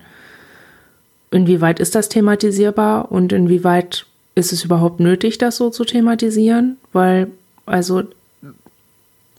inwieweit 1.31 1.81
ist 1.81 1.95
das 1.95 2.09
thematisierbar 2.09 3.11
und 3.11 3.33
inwieweit 3.33 4.07
ist 4.35 4.53
es 4.53 4.65
überhaupt 4.65 5.01
nötig, 5.01 5.39
das 5.39 5.57
so 5.57 5.71
zu 5.71 5.85
thematisieren? 5.85 6.77
Weil, 6.93 7.29
also, 7.67 8.03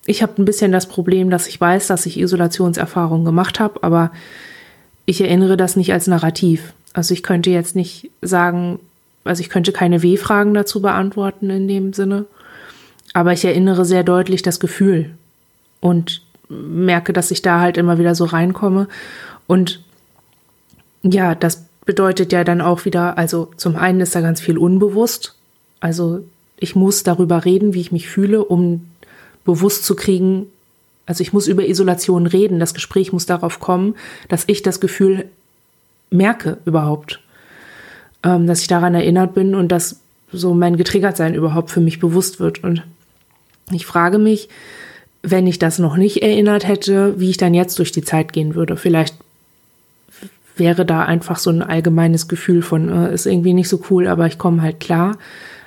ich 0.06 0.22
habe 0.22 0.42
ein 0.42 0.46
bisschen 0.46 0.72
das 0.72 0.88
Problem, 0.88 1.30
dass 1.30 1.48
ich 1.48 1.60
weiß, 1.60 1.88
dass 1.88 2.06
ich 2.06 2.20
Isolationserfahrungen 2.20 3.26
gemacht 3.26 3.60
habe, 3.60 3.82
aber 3.84 4.12
ich 5.06 5.22
erinnere 5.22 5.58
das 5.58 5.76
nicht 5.76 5.94
als 5.94 6.08
Narrativ. 6.08 6.74
Also 6.94 7.14
ich 7.14 7.24
könnte 7.24 7.50
jetzt 7.50 7.76
nicht 7.76 8.10
sagen, 8.22 8.80
also 9.24 9.42
ich 9.42 9.50
könnte 9.50 9.72
keine 9.72 10.04
W-Fragen 10.04 10.54
dazu 10.54 10.82
beantworten 10.82 11.50
in 11.50 11.68
dem 11.68 11.94
Sinne, 11.94 12.26
aber 13.14 13.34
ich 13.34 13.44
erinnere 13.46 13.86
sehr 13.86 14.04
deutlich 14.04 14.42
das 14.42 14.60
Gefühl 14.60 15.12
und 15.80 16.22
merke, 16.50 17.14
dass 17.14 17.32
ich 17.32 17.42
da 17.42 17.60
halt 17.60 17.78
immer 17.78 17.98
wieder 17.98 18.16
so 18.16 18.26
reinkomme. 18.26 18.88
Und 19.48 19.84
ja, 21.02 21.36
das 21.36 21.66
bedeutet 21.86 22.32
ja 22.32 22.44
dann 22.44 22.62
auch 22.62 22.86
wieder, 22.86 23.18
also 23.18 23.52
zum 23.58 23.76
einen 23.76 24.02
ist 24.02 24.16
da 24.16 24.22
ganz 24.22 24.40
viel 24.40 24.58
unbewusst. 24.58 25.36
Also 25.80 26.24
ich 26.58 26.76
muss 26.76 27.04
darüber 27.04 27.44
reden, 27.44 27.74
wie 27.74 27.82
ich 27.82 27.92
mich 27.92 28.08
fühle, 28.08 28.44
um 28.44 28.90
bewusst 29.44 29.84
zu 29.84 29.96
kriegen, 29.96 30.48
also 31.06 31.22
ich 31.22 31.34
muss 31.34 31.48
über 31.48 31.68
Isolation 31.68 32.28
reden. 32.28 32.60
Das 32.60 32.74
Gespräch 32.74 33.12
muss 33.12 33.26
darauf 33.26 33.60
kommen, 33.60 33.96
dass 34.30 34.46
ich 34.48 34.62
das 34.62 34.80
Gefühl 34.80 35.26
merke 36.14 36.58
überhaupt, 36.66 37.20
ähm, 38.24 38.48
dass 38.48 38.62
ich 38.62 38.68
daran 38.68 38.96
erinnert 38.96 39.34
bin 39.34 39.56
und 39.56 39.72
dass 39.72 40.00
so 40.32 40.54
mein 40.54 40.78
Getriggertsein 40.78 41.36
überhaupt 41.36 41.72
für 41.72 41.82
mich 41.82 42.00
bewusst 42.00 42.40
wird. 42.40 42.64
Und 42.64 42.84
ich 43.72 43.86
frage 43.86 44.18
mich, 44.18 44.50
wenn 45.22 45.48
ich 45.48 45.60
das 45.60 45.80
noch 45.80 45.96
nicht 45.96 46.22
erinnert 46.22 46.68
hätte, 46.68 47.20
wie 47.20 47.30
ich 47.30 47.38
dann 47.38 47.54
jetzt 47.54 47.80
durch 47.80 47.92
die 47.92 48.04
Zeit 48.04 48.34
gehen 48.34 48.56
würde. 48.56 48.78
Vielleicht 48.78 49.16
wäre 50.56 50.86
da 50.86 51.04
einfach 51.04 51.38
so 51.38 51.50
ein 51.50 51.62
allgemeines 51.62 52.28
Gefühl 52.28 52.62
von, 52.62 52.90
äh, 52.90 53.14
ist 53.14 53.26
irgendwie 53.26 53.54
nicht 53.54 53.70
so 53.70 53.82
cool, 53.90 54.08
aber 54.08 54.28
ich 54.28 54.38
komme 54.38 54.62
halt 54.62 54.80
klar. 54.80 55.18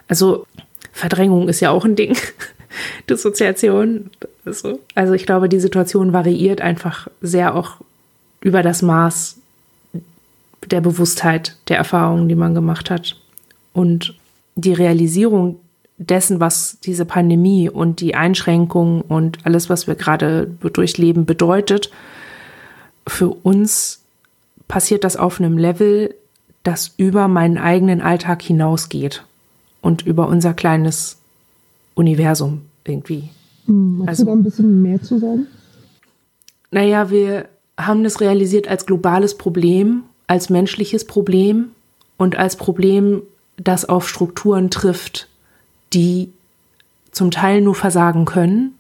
Also 0.09 0.47
Verdrängung 0.93 1.49
ist 1.49 1.61
ja 1.61 1.71
auch 1.71 1.85
ein 1.85 1.97
Ding. 1.97 2.17
Dissoziation. 3.11 4.11
Also, 4.45 4.81
also 4.95 5.15
ich 5.15 5.27
glaube, 5.27 5.49
die 5.49 5.61
Situation 5.61 6.13
variiert 6.13 6.61
einfach 6.61 7.09
sehr 7.21 7.55
auch 7.55 7.77
über 8.41 8.63
das 8.63 8.83
Maß 8.83 9.39
der 10.67 10.81
Bewusstheit 10.81 11.57
der 11.69 11.77
Erfahrungen, 11.77 12.29
die 12.29 12.35
man 12.35 12.55
gemacht 12.55 12.91
hat. 12.91 13.21
Und 13.73 14.15
die 14.55 14.73
Realisierung 14.73 15.57
dessen, 15.99 16.41
was 16.41 16.79
diese 16.81 17.05
Pandemie 17.05 17.69
und 17.69 18.01
die 18.01 18.15
Einschränkungen 18.15 19.03
und 19.03 19.39
alles, 19.45 19.71
was 19.71 19.87
wir 19.87 19.95
gerade 19.95 20.47
durchleben, 20.61 21.25
bedeutet, 21.25 21.91
für 23.07 23.29
uns 23.29 24.01
passiert 24.69 25.05
das 25.05 25.17
auf 25.17 25.41
einem 25.41 25.59
Level, 25.59 26.15
das 26.65 26.93
über 26.97 27.29
meinen 27.29 27.59
eigenen 27.59 28.03
Alltag 28.03 28.43
hinausgeht 28.43 29.25
und 29.81 30.03
über 30.03 30.29
unser 30.29 30.53
kleines 30.53 31.19
Universum 31.95 32.63
irgendwie. 32.85 33.31
Hm, 33.67 34.05
also, 34.07 34.25
du 34.25 34.31
da 34.31 34.37
ein 34.37 34.43
bisschen 34.43 34.83
mehr 34.83 35.01
zu 35.01 35.19
sagen? 35.19 35.47
Naja, 36.71 37.11
wir 37.11 37.49
haben 37.79 38.03
das 38.03 38.21
realisiert 38.21 38.69
als 38.69 38.87
globales 38.87 39.37
Problem, 39.37 40.03
als 40.27 40.51
menschliches 40.51 41.07
Problem 41.07 41.71
und 42.17 42.37
als 42.37 42.57
Problem, 42.57 43.23
das 43.57 43.85
auf 43.85 44.09
Strukturen 44.09 44.71
trifft, 44.71 45.29
die 45.93 46.33
zum 47.11 47.31
Teil 47.31 47.61
nur 47.61 47.75
versagen 47.75 48.25
können 48.25 48.77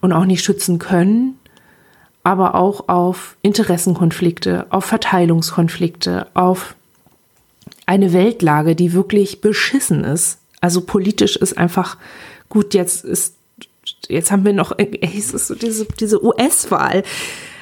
und 0.00 0.12
auch 0.12 0.24
nicht 0.24 0.44
schützen 0.44 0.78
können, 0.78 1.38
aber 2.24 2.54
auch 2.54 2.88
auf 2.88 3.36
Interessenkonflikte, 3.42 4.66
auf 4.70 4.84
Verteilungskonflikte, 4.84 6.26
auf 6.34 6.74
eine 7.86 8.12
Weltlage, 8.12 8.74
die 8.74 8.92
wirklich 8.92 9.40
beschissen 9.40 10.04
ist. 10.04 10.38
Also 10.60 10.80
politisch 10.80 11.36
ist 11.36 11.56
einfach 11.56 11.96
gut, 12.48 12.74
jetzt 12.74 13.04
ist, 13.04 13.34
jetzt 14.08 14.30
haben 14.30 14.44
wir 14.44 14.52
noch, 14.52 14.72
es 15.00 15.32
ist 15.32 15.46
so 15.46 15.54
diese, 15.54 15.86
diese 15.98 16.22
US-Wahl 16.22 17.02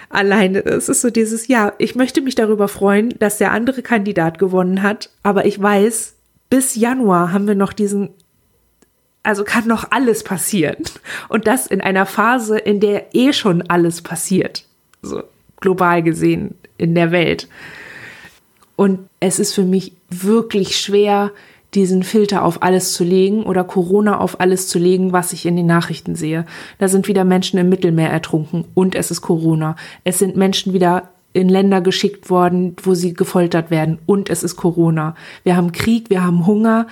alleine. 0.09 0.65
Es 0.65 0.89
ist 0.89 1.01
so 1.01 1.11
dieses, 1.11 1.49
ja, 1.49 1.73
ich 1.79 1.95
möchte 1.95 2.21
mich 2.21 2.35
darüber 2.35 2.69
freuen, 2.69 3.15
dass 3.19 3.39
der 3.39 3.53
andere 3.53 3.83
Kandidat 3.83 4.39
gewonnen 4.39 4.83
hat, 4.83 5.11
aber 5.23 5.47
ich 5.47 5.61
weiß, 5.61 6.15
bis 6.51 6.75
Januar 6.77 7.33
haben 7.33 7.47
wir 7.47 7.55
noch 7.55 7.73
diesen 7.73 8.11
also 9.27 9.43
kann 9.43 9.67
noch 9.67 9.91
alles 9.91 10.23
passieren. 10.23 10.77
Und 11.29 11.49
das 11.49 11.67
in 11.67 11.81
einer 11.81 12.07
Phase, 12.07 12.59
in 12.59 12.79
der 12.79 13.13
eh 13.13 13.33
schon 13.33 13.63
alles 13.63 14.01
passiert. 14.01 14.65
So 15.03 15.25
global 15.61 16.03
gesehen 16.05 16.55
in 16.79 16.95
der 16.95 17.11
Welt. 17.11 17.49
Und 18.77 19.09
es 19.19 19.41
ist 19.41 19.53
für 19.53 19.65
mich 19.65 19.93
wirklich 20.11 20.79
schwer, 20.79 21.33
diesen 21.75 22.03
Filter 22.03 22.45
auf 22.45 22.63
alles 22.63 22.93
zu 22.93 23.05
legen 23.05 23.43
oder 23.43 23.65
Corona 23.65 24.19
auf 24.19 24.41
alles 24.41 24.69
zu 24.69 24.79
legen, 24.79 25.13
was 25.13 25.33
ich 25.33 25.47
in 25.47 25.57
den 25.57 25.67
Nachrichten 25.67 26.15
sehe. 26.15 26.47
Da 26.79 26.89
sind 26.89 27.09
wieder 27.09 27.25
Menschen 27.25 27.59
im 27.59 27.69
Mittelmeer 27.69 28.11
ertrunken 28.11 28.65
und 28.75 28.95
es 28.95 29.11
ist 29.11 29.21
Corona. 29.21 29.77
Es 30.05 30.19
sind 30.19 30.37
Menschen 30.37 30.73
wieder 30.73 31.11
in 31.33 31.49
Länder 31.49 31.83
geschickt 31.83 32.31
worden, 32.31 32.77
wo 32.83 32.95
sie 32.95 33.13
gefoltert 33.13 33.71
werden 33.71 33.99
und 34.07 34.31
es 34.31 34.43
ist 34.43 34.57
Corona. 34.57 35.15
Wir 35.43 35.57
haben 35.57 35.73
Krieg, 35.73 36.09
wir 36.09 36.25
haben 36.25 36.47
Hunger, 36.47 36.87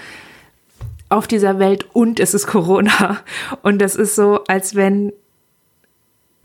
auf 1.09 1.27
dieser 1.27 1.59
Welt 1.59 1.87
und 1.93 2.21
es 2.21 2.35
ist 2.35 2.47
Corona. 2.47 3.19
Und 3.63 3.81
das 3.81 3.95
ist 3.95 4.17
so, 4.17 4.45
als 4.49 4.75
wenn 4.75 5.13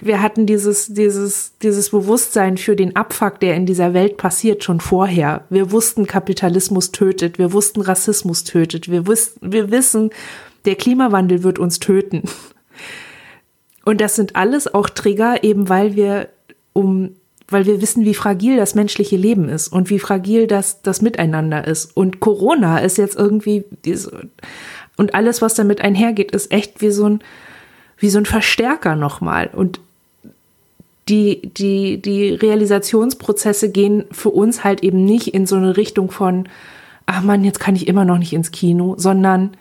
wir 0.01 0.21
hatten 0.21 0.45
dieses, 0.45 0.87
dieses, 0.93 1.57
dieses 1.61 1.89
Bewusstsein 1.89 2.57
für 2.57 2.75
den 2.75 2.95
Abfuck, 2.95 3.39
der 3.39 3.55
in 3.55 3.65
dieser 3.65 3.93
Welt 3.93 4.17
passiert, 4.17 4.63
schon 4.63 4.79
vorher. 4.79 5.45
Wir 5.49 5.71
wussten, 5.71 6.07
Kapitalismus 6.07 6.91
tötet. 6.91 7.37
Wir 7.37 7.53
wussten, 7.53 7.81
Rassismus 7.81 8.43
tötet. 8.43 8.89
Wir 8.89 9.07
wussten, 9.07 9.51
wir 9.51 9.71
wissen, 9.71 10.11
der 10.65 10.75
Klimawandel 10.75 11.43
wird 11.43 11.59
uns 11.59 11.79
töten. 11.79 12.23
Und 13.85 14.01
das 14.01 14.15
sind 14.15 14.35
alles 14.35 14.73
auch 14.73 14.89
Trigger, 14.89 15.43
eben 15.43 15.69
weil 15.69 15.95
wir 15.95 16.29
um 16.73 17.15
weil 17.51 17.65
wir 17.65 17.81
wissen, 17.81 18.05
wie 18.05 18.13
fragil 18.13 18.57
das 18.57 18.75
menschliche 18.75 19.17
Leben 19.17 19.49
ist 19.49 19.69
und 19.69 19.89
wie 19.89 19.97
fragil 19.97 20.47
das, 20.47 20.83
das 20.83 21.01
Miteinander 21.01 21.65
ist. 21.65 21.97
Und 21.97 22.19
Corona 22.19 22.77
ist 22.77 22.97
jetzt 22.97 23.17
irgendwie, 23.17 23.65
diese, 23.85 24.29
und 24.97 25.15
alles, 25.15 25.41
was 25.41 25.55
damit 25.55 25.81
einhergeht, 25.81 26.31
ist 26.31 26.51
echt 26.51 26.81
wie 26.81 26.91
so 26.91 27.05
ein, 27.09 27.23
wie 27.97 28.09
so 28.09 28.19
ein 28.19 28.25
Verstärker 28.25 28.95
nochmal. 28.95 29.49
Und 29.51 29.79
die, 31.09 31.41
die, 31.57 32.01
die 32.01 32.29
Realisationsprozesse 32.29 33.71
gehen 33.71 34.05
für 34.11 34.29
uns 34.29 34.63
halt 34.63 34.83
eben 34.83 35.03
nicht 35.03 35.33
in 35.33 35.45
so 35.45 35.55
eine 35.55 35.75
Richtung 35.75 36.11
von, 36.11 36.47
ach 37.05 37.23
man, 37.23 37.43
jetzt 37.43 37.59
kann 37.59 37.75
ich 37.75 37.87
immer 37.87 38.05
noch 38.05 38.19
nicht 38.19 38.33
ins 38.33 38.51
Kino, 38.51 38.95
sondern 38.97 39.57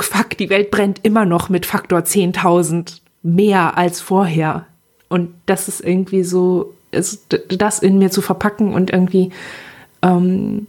fuck, 0.00 0.36
die 0.38 0.50
Welt 0.50 0.70
brennt 0.70 1.00
immer 1.04 1.26
noch 1.26 1.48
mit 1.48 1.66
Faktor 1.66 2.00
10.000 2.00 3.00
mehr 3.22 3.76
als 3.76 4.00
vorher. 4.00 4.66
Und 5.08 5.34
das 5.46 5.68
ist 5.68 5.80
irgendwie 5.80 6.22
so, 6.22 6.74
ist, 6.90 7.38
das 7.48 7.80
in 7.80 7.98
mir 7.98 8.10
zu 8.10 8.22
verpacken 8.22 8.72
und 8.72 8.90
irgendwie, 8.90 9.30
ähm, 10.02 10.66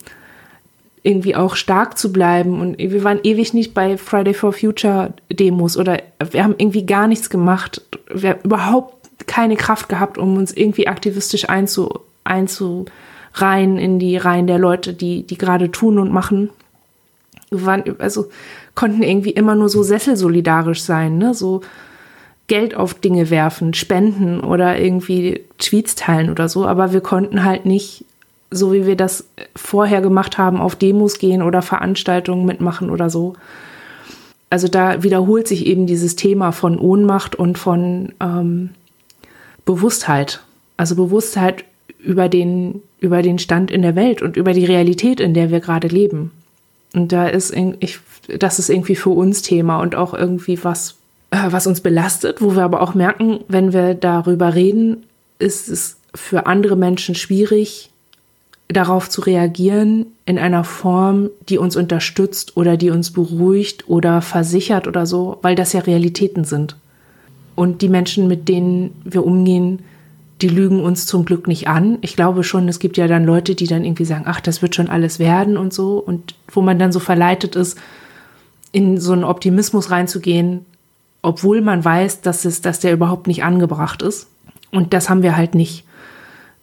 irgendwie 1.03 1.35
auch 1.35 1.55
stark 1.55 1.97
zu 1.97 2.11
bleiben. 2.11 2.59
Und 2.59 2.77
wir 2.77 3.03
waren 3.03 3.19
ewig 3.23 3.53
nicht 3.53 3.73
bei 3.73 3.97
Friday 3.97 4.33
for 4.33 4.53
Future 4.53 5.13
Demos 5.31 5.77
oder 5.77 6.01
wir 6.31 6.43
haben 6.43 6.55
irgendwie 6.57 6.85
gar 6.85 7.07
nichts 7.07 7.29
gemacht. 7.29 7.81
Wir 8.13 8.31
haben 8.31 8.41
überhaupt 8.43 8.95
keine 9.27 9.55
Kraft 9.55 9.89
gehabt, 9.89 10.17
um 10.17 10.37
uns 10.37 10.51
irgendwie 10.53 10.87
aktivistisch 10.87 11.49
einzu, 11.49 11.99
einzureihen 12.23 13.77
in 13.77 13.99
die 13.99 14.17
Reihen 14.17 14.47
der 14.47 14.59
Leute, 14.59 14.93
die, 14.93 15.23
die 15.23 15.37
gerade 15.37 15.71
tun 15.71 15.99
und 15.99 16.11
machen. 16.11 16.49
Wir 17.49 17.65
waren, 17.65 17.83
also 17.99 18.29
konnten 18.75 19.03
irgendwie 19.03 19.31
immer 19.31 19.55
nur 19.55 19.69
so 19.69 19.83
sesselsolidarisch 19.83 20.81
sein, 20.81 21.17
ne? 21.17 21.33
So, 21.33 21.61
Geld 22.49 22.75
auf 22.75 22.95
Dinge 22.95 23.29
werfen, 23.29 23.73
spenden 23.73 24.41
oder 24.41 24.77
irgendwie 24.77 25.45
Tweets 25.59 25.95
teilen 25.95 26.29
oder 26.29 26.49
so, 26.49 26.65
aber 26.65 26.91
wir 26.91 27.01
konnten 27.01 27.43
halt 27.45 27.65
nicht, 27.65 28.03
so 28.51 28.73
wie 28.73 28.85
wir 28.85 28.95
das 28.95 29.25
vorher 29.55 30.01
gemacht 30.01 30.37
haben, 30.37 30.59
auf 30.59 30.75
Demos 30.75 31.19
gehen 31.19 31.41
oder 31.41 31.61
Veranstaltungen 31.61 32.45
mitmachen 32.45 32.89
oder 32.89 33.09
so. 33.09 33.33
Also 34.49 34.67
da 34.67 35.03
wiederholt 35.03 35.47
sich 35.47 35.67
eben 35.67 35.85
dieses 35.85 36.15
Thema 36.15 36.51
von 36.51 36.79
Ohnmacht 36.79 37.35
und 37.35 37.57
von 37.57 38.13
ähm, 38.19 38.71
Bewusstheit. 39.65 40.41
Also 40.77 40.95
Bewusstheit 40.95 41.65
über 41.99 42.29
den, 42.29 42.81
über 42.99 43.21
den 43.21 43.37
Stand 43.37 43.69
in 43.69 43.83
der 43.83 43.95
Welt 43.95 44.21
und 44.21 44.37
über 44.37 44.53
die 44.53 44.65
Realität, 44.65 45.19
in 45.19 45.33
der 45.33 45.51
wir 45.51 45.59
gerade 45.59 45.87
leben. 45.87 46.31
Und 46.95 47.11
da 47.11 47.27
ist, 47.27 47.55
ich, 47.79 47.99
das 48.39 48.57
ist 48.57 48.69
irgendwie 48.69 48.95
für 48.95 49.11
uns 49.11 49.43
Thema 49.43 49.79
und 49.79 49.93
auch 49.93 50.15
irgendwie 50.15 50.63
was, 50.63 50.95
äh, 51.29 51.51
was 51.51 51.67
uns 51.67 51.81
belastet, 51.81 52.41
wo 52.41 52.55
wir 52.55 52.63
aber 52.63 52.81
auch 52.81 52.95
merken, 52.95 53.41
wenn 53.47 53.73
wir 53.73 53.93
darüber 53.93 54.55
reden, 54.55 55.03
ist 55.37 55.69
es 55.69 55.97
für 56.15 56.47
andere 56.47 56.75
Menschen 56.75 57.13
schwierig, 57.13 57.91
darauf 58.69 59.09
zu 59.09 59.21
reagieren 59.21 60.05
in 60.25 60.37
einer 60.37 60.63
Form, 60.63 61.29
die 61.49 61.57
uns 61.57 61.75
unterstützt 61.75 62.55
oder 62.55 62.77
die 62.77 62.91
uns 62.91 63.11
beruhigt 63.11 63.89
oder 63.89 64.21
versichert 64.21 64.87
oder 64.87 65.05
so, 65.05 65.39
weil 65.41 65.55
das 65.55 65.73
ja 65.73 65.81
Realitäten 65.81 66.43
sind. 66.43 66.75
Und 67.55 67.81
die 67.81 67.89
Menschen, 67.89 68.27
mit 68.27 68.47
denen 68.47 68.95
wir 69.03 69.25
umgehen, 69.25 69.79
die 70.41 70.47
lügen 70.47 70.81
uns 70.81 71.05
zum 71.05 71.25
Glück 71.25 71.47
nicht 71.47 71.67
an. 71.67 71.97
Ich 72.01 72.15
glaube 72.15 72.43
schon, 72.43 72.69
es 72.69 72.79
gibt 72.79 72.95
ja 72.95 73.07
dann 73.07 73.25
Leute, 73.25 73.55
die 73.55 73.67
dann 73.67 73.83
irgendwie 73.83 74.05
sagen, 74.05 74.23
ach, 74.27 74.39
das 74.39 74.61
wird 74.61 74.75
schon 74.75 74.87
alles 74.87 75.19
werden 75.19 75.57
und 75.57 75.73
so. 75.73 75.97
Und 75.97 76.35
wo 76.47 76.61
man 76.61 76.79
dann 76.79 76.91
so 76.91 76.99
verleitet 76.99 77.55
ist, 77.55 77.77
in 78.71 78.99
so 78.99 79.11
einen 79.13 79.23
Optimismus 79.23 79.91
reinzugehen, 79.91 80.65
obwohl 81.21 81.61
man 81.61 81.83
weiß, 81.83 82.21
dass 82.21 82.45
es, 82.45 82.61
dass 82.61 82.79
der 82.79 82.93
überhaupt 82.93 83.27
nicht 83.27 83.43
angebracht 83.43 84.01
ist. 84.01 84.27
Und 84.71 84.93
das 84.93 85.09
haben 85.09 85.23
wir 85.23 85.35
halt 85.35 85.55
nicht. 85.55 85.83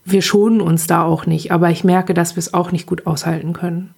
Wir 0.09 0.23
schonen 0.23 0.61
uns 0.61 0.87
da 0.87 1.03
auch 1.03 1.27
nicht, 1.27 1.51
aber 1.51 1.71
ich 1.71 1.83
merke, 1.83 2.15
dass 2.15 2.37
wir 2.37 2.39
es 2.39 2.55
auch 2.55 2.71
nicht 2.71 2.87
gut 2.87 3.09
aushalten 3.09 3.53
können. 3.53 3.93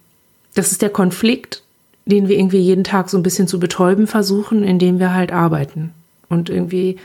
Das 0.55 0.71
ist 0.71 0.81
der 0.81 0.89
Konflikt, 0.89 1.61
den 2.07 2.27
wir 2.27 2.37
irgendwie 2.37 2.57
jeden 2.57 2.83
Tag 2.83 3.11
so 3.11 3.17
ein 3.17 3.23
bisschen 3.23 3.47
zu 3.47 3.59
betäuben 3.59 4.07
versuchen, 4.07 4.63
indem 4.63 4.97
wir 4.99 5.13
halt 5.13 5.31
arbeiten. 5.31 5.91
Und 6.27 6.49
irgendwie 6.49 6.97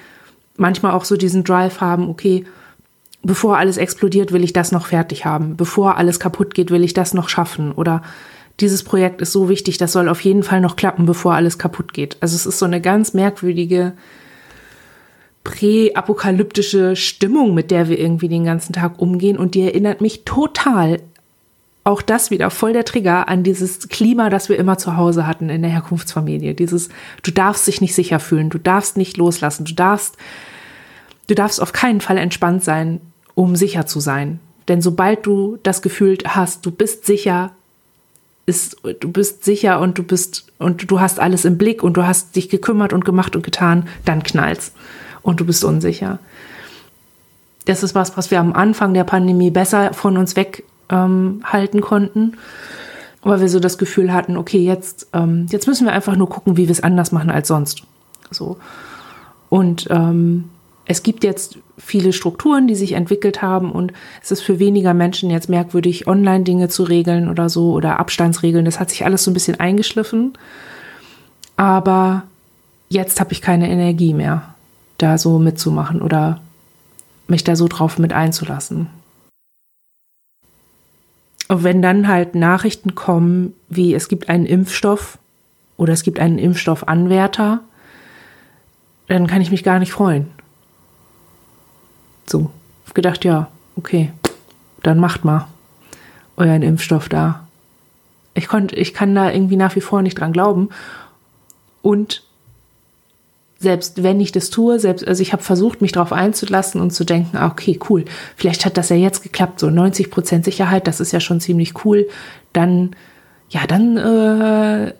manchmal 0.56 0.92
auch 0.92 1.04
so 1.04 1.18
diesen 1.18 1.44
Drive 1.44 1.82
haben, 1.82 2.08
okay, 2.08 2.46
bevor 3.22 3.58
alles 3.58 3.76
explodiert, 3.76 4.32
will 4.32 4.42
ich 4.42 4.54
das 4.54 4.72
noch 4.72 4.86
fertig 4.86 5.26
haben. 5.26 5.58
Bevor 5.58 5.98
alles 5.98 6.18
kaputt 6.18 6.54
geht, 6.54 6.70
will 6.70 6.82
ich 6.82 6.94
das 6.94 7.12
noch 7.12 7.28
schaffen. 7.28 7.72
Oder 7.72 8.02
dieses 8.60 8.84
Projekt 8.84 9.20
ist 9.20 9.32
so 9.32 9.50
wichtig, 9.50 9.76
das 9.76 9.92
soll 9.92 10.08
auf 10.08 10.22
jeden 10.22 10.42
Fall 10.42 10.62
noch 10.62 10.76
klappen, 10.76 11.04
bevor 11.04 11.34
alles 11.34 11.58
kaputt 11.58 11.92
geht. 11.92 12.16
Also 12.20 12.36
es 12.36 12.46
ist 12.46 12.58
so 12.58 12.64
eine 12.64 12.80
ganz 12.80 13.12
merkwürdige 13.12 13.92
präapokalyptische 15.44 16.96
Stimmung, 16.96 17.54
mit 17.54 17.70
der 17.70 17.88
wir 17.88 17.98
irgendwie 17.98 18.28
den 18.28 18.44
ganzen 18.44 18.72
Tag 18.72 18.98
umgehen 18.98 19.38
und 19.38 19.54
die 19.54 19.62
erinnert 19.62 20.00
mich 20.00 20.24
total 20.24 21.00
auch 21.84 22.00
das 22.00 22.30
wieder 22.30 22.50
voll 22.50 22.72
der 22.72 22.86
Trigger 22.86 23.28
an 23.28 23.42
dieses 23.42 23.90
Klima, 23.90 24.30
das 24.30 24.48
wir 24.48 24.58
immer 24.58 24.78
zu 24.78 24.96
Hause 24.96 25.26
hatten 25.26 25.50
in 25.50 25.60
der 25.60 25.70
Herkunftsfamilie. 25.70 26.54
Dieses, 26.54 26.88
du 27.22 27.30
darfst 27.30 27.66
dich 27.66 27.82
nicht 27.82 27.94
sicher 27.94 28.20
fühlen, 28.20 28.48
du 28.48 28.58
darfst 28.58 28.96
nicht 28.96 29.18
loslassen, 29.18 29.66
du 29.66 29.74
darfst, 29.74 30.16
du 31.26 31.34
darfst 31.34 31.60
auf 31.60 31.74
keinen 31.74 32.00
Fall 32.00 32.16
entspannt 32.16 32.64
sein, 32.64 33.02
um 33.34 33.54
sicher 33.54 33.84
zu 33.84 34.00
sein. 34.00 34.40
Denn 34.68 34.80
sobald 34.80 35.26
du 35.26 35.58
das 35.62 35.82
Gefühl 35.82 36.16
hast, 36.26 36.64
du 36.64 36.70
bist 36.70 37.04
sicher, 37.04 37.52
ist, 38.46 38.78
du 39.00 39.12
bist 39.12 39.44
sicher 39.44 39.78
und 39.80 39.98
du 39.98 40.04
bist, 40.04 40.46
und 40.58 40.90
du 40.90 41.00
hast 41.00 41.20
alles 41.20 41.44
im 41.44 41.58
Blick 41.58 41.82
und 41.82 41.98
du 41.98 42.06
hast 42.06 42.34
dich 42.34 42.48
gekümmert 42.48 42.94
und 42.94 43.04
gemacht 43.04 43.36
und 43.36 43.44
getan, 43.44 43.88
dann 44.06 44.22
knallt's. 44.22 44.72
Und 45.24 45.40
du 45.40 45.44
bist 45.44 45.64
unsicher. 45.64 46.20
Das 47.64 47.82
ist 47.82 47.96
was, 47.96 48.16
was 48.16 48.30
wir 48.30 48.38
am 48.38 48.52
Anfang 48.52 48.94
der 48.94 49.04
Pandemie 49.04 49.50
besser 49.50 49.92
von 49.92 50.16
uns 50.16 50.36
weg 50.36 50.62
ähm, 50.90 51.42
halten 51.44 51.80
konnten. 51.80 52.36
Weil 53.22 53.40
wir 53.40 53.48
so 53.48 53.58
das 53.58 53.78
Gefühl 53.78 54.12
hatten, 54.12 54.36
okay, 54.36 54.58
jetzt, 54.58 55.08
ähm, 55.14 55.46
jetzt 55.50 55.66
müssen 55.66 55.86
wir 55.86 55.92
einfach 55.94 56.14
nur 56.14 56.28
gucken, 56.28 56.56
wie 56.56 56.68
wir 56.68 56.72
es 56.72 56.82
anders 56.82 57.10
machen 57.10 57.30
als 57.30 57.48
sonst. 57.48 57.82
So. 58.30 58.58
Und 59.48 59.86
ähm, 59.90 60.50
es 60.84 61.02
gibt 61.02 61.24
jetzt 61.24 61.58
viele 61.78 62.12
Strukturen, 62.12 62.66
die 62.66 62.74
sich 62.74 62.92
entwickelt 62.92 63.40
haben 63.40 63.72
und 63.72 63.92
es 64.22 64.30
ist 64.30 64.42
für 64.42 64.58
weniger 64.58 64.92
Menschen 64.92 65.30
jetzt 65.30 65.48
merkwürdig, 65.48 66.06
Online-Dinge 66.06 66.68
zu 66.68 66.82
regeln 66.82 67.30
oder 67.30 67.48
so 67.48 67.72
oder 67.72 67.98
Abstandsregeln. 67.98 68.66
Das 68.66 68.78
hat 68.78 68.90
sich 68.90 69.04
alles 69.04 69.24
so 69.24 69.30
ein 69.30 69.34
bisschen 69.34 69.58
eingeschliffen. 69.58 70.34
Aber 71.56 72.24
jetzt 72.88 73.20
habe 73.20 73.32
ich 73.32 73.40
keine 73.40 73.70
Energie 73.70 74.12
mehr, 74.12 74.53
da 74.98 75.18
so 75.18 75.38
mitzumachen 75.38 76.02
oder 76.02 76.40
mich 77.26 77.44
da 77.44 77.56
so 77.56 77.68
drauf 77.68 77.98
mit 77.98 78.12
einzulassen. 78.12 78.88
Und 81.48 81.62
wenn 81.62 81.82
dann 81.82 82.08
halt 82.08 82.34
Nachrichten 82.34 82.94
kommen, 82.94 83.54
wie 83.68 83.94
es 83.94 84.08
gibt 84.08 84.28
einen 84.28 84.46
Impfstoff 84.46 85.18
oder 85.76 85.92
es 85.92 86.02
gibt 86.02 86.18
einen 86.18 86.38
Impfstoffanwärter, 86.38 87.60
dann 89.08 89.26
kann 89.26 89.42
ich 89.42 89.50
mich 89.50 89.62
gar 89.62 89.78
nicht 89.78 89.92
freuen. 89.92 90.30
So, 92.26 92.50
gedacht, 92.94 93.24
ja, 93.24 93.48
okay, 93.76 94.12
dann 94.82 94.98
macht 94.98 95.24
mal 95.24 95.48
euren 96.36 96.62
Impfstoff 96.62 97.08
da. 97.08 97.46
Ich 98.34 98.48
konnte, 98.48 98.74
ich 98.76 98.94
kann 98.94 99.14
da 99.14 99.30
irgendwie 99.30 99.56
nach 99.56 99.76
wie 99.76 99.80
vor 99.80 100.02
nicht 100.02 100.18
dran 100.18 100.32
glauben. 100.32 100.70
Und 101.82 102.23
selbst 103.64 104.04
wenn 104.04 104.20
ich 104.20 104.30
das 104.30 104.50
tue, 104.50 104.78
selbst, 104.78 105.08
also 105.08 105.20
ich 105.20 105.32
habe 105.32 105.42
versucht, 105.42 105.82
mich 105.82 105.90
darauf 105.90 106.12
einzulassen 106.12 106.80
und 106.80 106.92
zu 106.92 107.02
denken, 107.04 107.36
ah, 107.36 107.48
okay, 107.48 107.80
cool, 107.90 108.04
vielleicht 108.36 108.64
hat 108.64 108.76
das 108.76 108.90
ja 108.90 108.96
jetzt 108.96 109.24
geklappt, 109.24 109.58
so 109.58 109.70
90 109.70 110.10
Prozent 110.10 110.44
Sicherheit, 110.44 110.86
das 110.86 111.00
ist 111.00 111.12
ja 111.12 111.18
schon 111.18 111.40
ziemlich 111.40 111.84
cool. 111.84 112.06
Dann, 112.52 112.94
ja, 113.48 113.66
dann 113.66 113.96
äh, 113.96 114.94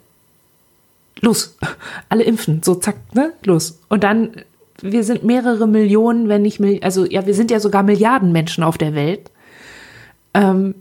los, 1.21 1.57
alle 2.09 2.25
impfen, 2.25 2.63
so 2.65 2.75
zack, 2.75 2.97
ne, 3.15 3.33
los. 3.45 3.79
Und 3.89 4.03
dann, 4.03 4.33
wir 4.81 5.05
sind 5.05 5.23
mehrere 5.23 5.69
Millionen, 5.69 6.29
wenn 6.29 6.43
nicht, 6.43 6.61
also 6.83 7.05
ja, 7.05 7.27
wir 7.27 7.35
sind 7.35 7.53
ja 7.53 7.61
sogar 7.61 7.85
Milliarden 7.85 8.33
Menschen 8.33 8.65
auf 8.65 8.79
der 8.79 8.97
Welt. 8.97 9.31
Ähm, 10.35 10.75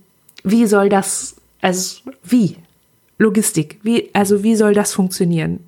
wie 0.43 0.65
soll 0.65 0.89
das, 0.89 1.35
also 1.61 2.01
wie? 2.23 2.57
Logistik, 3.19 3.79
wie, 3.83 4.09
also 4.13 4.43
wie 4.43 4.55
soll 4.55 4.73
das 4.73 4.93
funktionieren? 4.93 5.59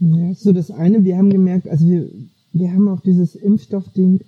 Ja, 0.00 0.32
so 0.34 0.52
das 0.52 0.70
eine, 0.70 1.04
wir 1.04 1.18
haben 1.18 1.30
gemerkt, 1.30 1.68
also 1.68 1.86
wir, 1.86 2.10
wir 2.52 2.72
haben 2.72 2.88
auf 2.88 3.02
dieses 3.02 3.34
Impfstoffding 3.34 4.20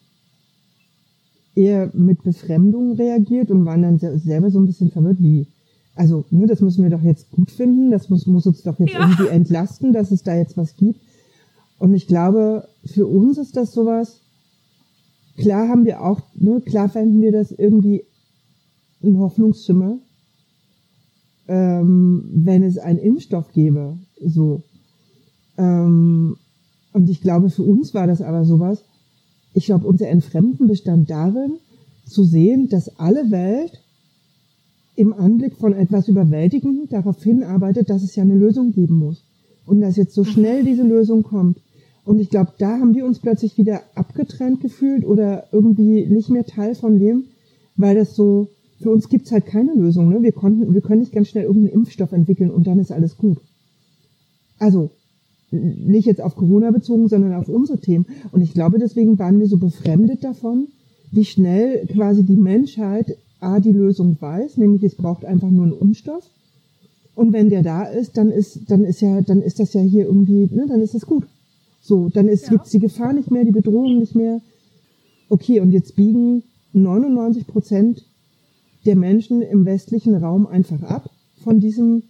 eher 1.55 1.91
mit 1.95 2.23
Befremdung 2.23 2.93
reagiert 2.93 3.51
und 3.51 3.65
waren 3.65 3.83
dann 3.83 3.99
selber 3.99 4.51
so 4.51 4.61
ein 4.61 4.67
bisschen 4.67 4.91
verwirrt, 4.91 5.17
wie, 5.21 5.47
also, 5.95 6.25
ne, 6.31 6.47
das 6.47 6.61
müssen 6.61 6.83
wir 6.83 6.91
doch 6.91 7.03
jetzt 7.03 7.31
gut 7.31 7.51
finden, 7.51 7.91
das 7.91 8.11
muss, 8.11 8.27
muss 8.27 8.47
uns 8.47 8.63
doch 8.63 8.79
jetzt 8.79 8.93
ja. 8.93 9.01
irgendwie 9.01 9.29
entlasten, 9.29 9.93
dass 9.93 10.11
es 10.11 10.23
da 10.23 10.37
jetzt 10.37 10.57
was 10.57 10.77
gibt. 10.77 11.01
Und 11.79 11.95
ich 11.95 12.07
glaube, 12.07 12.69
für 12.85 13.07
uns 13.07 13.39
ist 13.39 13.57
das 13.57 13.73
sowas, 13.73 14.21
klar 15.37 15.69
haben 15.69 15.87
wir 15.87 16.03
auch, 16.03 16.21
ne, 16.35 16.61
klar 16.61 16.91
fänden 16.91 17.23
wir 17.23 17.33
das 17.33 17.51
irgendwie 17.51 18.05
ein 19.03 19.19
Hoffnungsschimmer, 19.19 19.99
ähm, 21.49 22.25
wenn 22.33 22.63
es 22.63 22.77
einen 22.79 22.99
Impfstoff 22.99 23.53
gäbe, 23.53 23.97
so. 24.21 24.63
Ähm, 25.59 26.37
und 26.93 27.11
ich 27.11 27.21
glaube, 27.21 27.51
für 27.51 27.63
uns 27.63 27.95
war 27.95 28.07
das 28.07 28.21
aber 28.21 28.45
sowas. 28.45 28.85
Ich 29.55 29.67
glaube, 29.67 29.87
unser 29.87 30.09
Entfremden 30.09 30.67
bestand 30.67 31.11
darin, 31.11 31.59
zu 32.07 32.25
sehen, 32.25 32.69
dass 32.69 32.99
alle 32.99 33.31
Welt 33.31 33.83
im 34.95 35.13
Anblick 35.13 35.57
von 35.57 35.73
etwas 35.73 36.09
Überwältigenden 36.09 36.89
darauf 36.89 37.23
hinarbeitet, 37.23 37.89
dass 37.89 38.03
es 38.03 38.15
ja 38.15 38.23
eine 38.23 38.37
Lösung 38.37 38.73
geben 38.73 38.97
muss. 38.97 39.25
Und 39.65 39.81
dass 39.81 39.97
jetzt 39.97 40.15
so 40.15 40.25
schnell 40.25 40.65
diese 40.65 40.83
Lösung 40.83 41.23
kommt. 41.23 41.59
Und 42.05 42.19
ich 42.19 42.31
glaube, 42.31 42.53
da 42.59 42.79
haben 42.79 42.95
wir 42.95 43.07
uns 43.07 43.21
plötzlich 43.21 43.57
wieder 43.59 43.81
abgetrennt 43.95 44.61
gefühlt 44.61 45.05
oder 45.05 45.45
irgendwie 45.53 46.05
nicht 46.07 46.31
mehr 46.31 46.45
Teil 46.45 46.75
von 46.75 46.99
dem, 46.99 47.25
weil 47.77 47.95
das 47.95 48.17
so, 48.17 48.49
für 48.81 48.91
uns 48.91 49.09
gibt's 49.09 49.31
halt 49.31 49.47
keine 49.47 49.73
Lösung. 49.75 50.09
Ne? 50.09 50.23
Wir, 50.23 50.33
konnten, 50.33 50.75
wir 50.75 50.81
können 50.81 51.01
nicht 51.01 51.13
ganz 51.13 51.29
schnell 51.29 51.45
irgendeinen 51.45 51.75
Impfstoff 51.75 52.13
entwickeln 52.13 52.51
und 52.51 52.67
dann 52.67 52.81
ist 52.81 52.91
alles 52.91 53.17
gut. 53.17 53.39
Also, 54.59 54.91
nicht 55.53 56.07
jetzt 56.07 56.21
auf 56.21 56.35
Corona 56.35 56.71
bezogen, 56.71 57.09
sondern 57.09 57.35
auf 57.35 57.49
unsere 57.49 57.79
Themen. 57.79 58.07
Und 58.33 58.41
ich 58.41 58.55
glaube, 58.55 58.79
deswegen 58.79 59.19
waren 59.19 59.39
wir 59.39 59.47
so 59.47 59.59
befremdet 59.59 60.25
davon, 60.25 60.69
wie 61.11 61.25
schnell 61.25 61.87
quasi 61.87 62.25
die 62.25 62.37
Menschheit 62.37 63.17
A, 63.41 63.61
die 63.61 63.73
Lösung 63.73 64.17
weiß, 64.19 64.57
nämlich 64.57 64.83
es 64.83 64.95
braucht 64.95 65.25
einfach 65.25 65.51
nur 65.51 65.65
einen 65.65 65.73
Umstoff. 65.73 66.25
Und 67.15 67.33
wenn 67.33 67.51
der 67.51 67.63
da 67.63 67.85
ist, 67.85 68.17
dann 68.17 68.31
ist, 68.31 68.71
dann 68.71 68.85
ist 68.85 69.01
ja, 69.01 69.21
dann 69.21 69.43
ist 69.43 69.61
das 69.61 69.75
ja 69.75 69.83
hier 69.83 70.07
irgendwie, 70.07 70.49
ne, 70.51 70.67
dann 70.67 70.81
ist 70.81 70.95
das 70.95 71.05
gut. 71.05 71.25
So, 71.83 72.09
dann 72.09 72.29
ist, 72.29 72.45
ja. 72.45 72.53
gibt's 72.53 72.71
die 72.71 72.79
Gefahr 72.79 73.13
nicht 73.13 73.31
mehr, 73.31 73.45
die 73.45 73.53
Bedrohung 73.53 73.99
nicht 73.99 74.15
mehr. 74.15 74.41
Okay, 75.29 75.61
und 75.61 75.73
jetzt 75.73 75.97
biegen 75.97 76.45
99 76.73 77.47
Prozent 77.47 78.05
der 78.87 78.97
Menschen 78.97 79.43
im 79.43 79.67
westlichen 79.67 80.15
Raum 80.15 80.47
einfach 80.47 80.83
ab 80.83 81.11
von 81.43 81.61
diesem, 81.61 82.05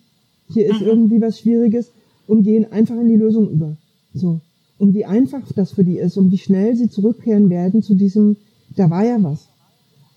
hier 0.49 0.67
ist 0.67 0.81
mhm. 0.81 0.87
irgendwie 0.87 1.21
was 1.21 1.41
Schwieriges 1.41 1.91
und 2.27 2.45
gehen 2.45 2.71
einfach 2.71 2.97
in 2.97 3.09
die 3.09 3.17
Lösung 3.17 3.51
über. 3.51 3.77
So. 4.15 4.41
Und 4.79 4.95
wie 4.95 5.05
einfach 5.05 5.43
das 5.55 5.73
für 5.73 5.85
die 5.85 5.99
ist 5.99 6.17
und 6.17 6.33
wie 6.33 6.39
schnell 6.39 6.77
sie 6.77 6.91
zurückkehren 6.91 7.51
werden 7.51 7.83
zu 7.83 7.95
diesem, 7.95 8.37
da 8.77 8.91
war 8.91 9.05
ja 9.05 9.23
was. 9.23 9.49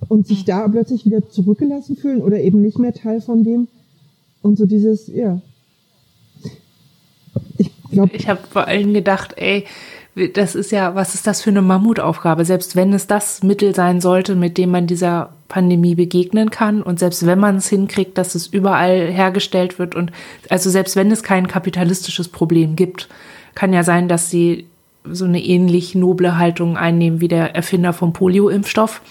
Und 0.08 0.28
sich 0.28 0.46
da 0.46 0.68
plötzlich 0.68 1.06
wieder 1.06 1.30
zurückgelassen 1.30 1.96
fühlen 1.96 2.22
oder 2.22 2.40
eben 2.40 2.62
nicht 2.62 2.80
mehr 2.80 2.94
Teil 2.94 3.22
von 3.22 3.44
dem. 3.44 3.68
Und 4.42 4.58
so 4.58 4.66
dieses, 4.66 5.08
ja. 5.08 5.42
Ich 7.58 7.72
glaube. 7.90 8.16
Ich 8.16 8.28
habe 8.28 8.42
vor 8.50 8.68
allem 8.68 8.94
gedacht, 8.94 9.34
ey, 9.38 9.66
das 10.34 10.56
ist 10.56 10.72
ja, 10.72 10.96
was 10.96 11.14
ist 11.14 11.28
das 11.28 11.42
für 11.42 11.50
eine 11.50 11.62
Mammutaufgabe? 11.62 12.46
Selbst 12.46 12.76
wenn 12.78 12.94
es 12.94 13.06
das 13.06 13.44
Mittel 13.44 13.76
sein 13.76 14.00
sollte, 14.00 14.36
mit 14.36 14.58
dem 14.58 14.72
man 14.72 14.88
dieser 14.88 15.32
Pandemie 15.50 15.96
begegnen 15.96 16.52
kann 16.52 16.82
und 16.82 17.00
selbst 17.00 17.26
wenn 17.26 17.38
man 17.38 17.58
es 17.58 17.68
hinkriegt, 17.68 18.18
dass 18.18 18.34
es 18.34 18.48
überall 18.48 19.12
hergestellt 19.12 19.78
wird 19.78 19.94
und 19.94 20.12
also 20.50 20.70
selbst 20.70 20.96
wenn 20.96 21.12
es 21.12 21.22
kein 21.22 21.48
kapitalistisches 21.48 22.30
Problem 22.30 22.76
gibt, 22.78 23.10
kann 23.56 23.74
ja 23.74 23.84
sein, 23.84 24.08
dass 24.08 24.30
sie 24.30 24.66
so 25.04 25.26
eine 25.26 25.44
ähnlich 25.44 25.96
noble 25.96 26.38
Haltung 26.38 26.78
einnehmen 26.78 27.20
wie 27.20 27.28
der 27.28 27.54
Erfinder 27.54 27.94
vom 27.94 28.14
Polio-Impfstoff, 28.14 29.02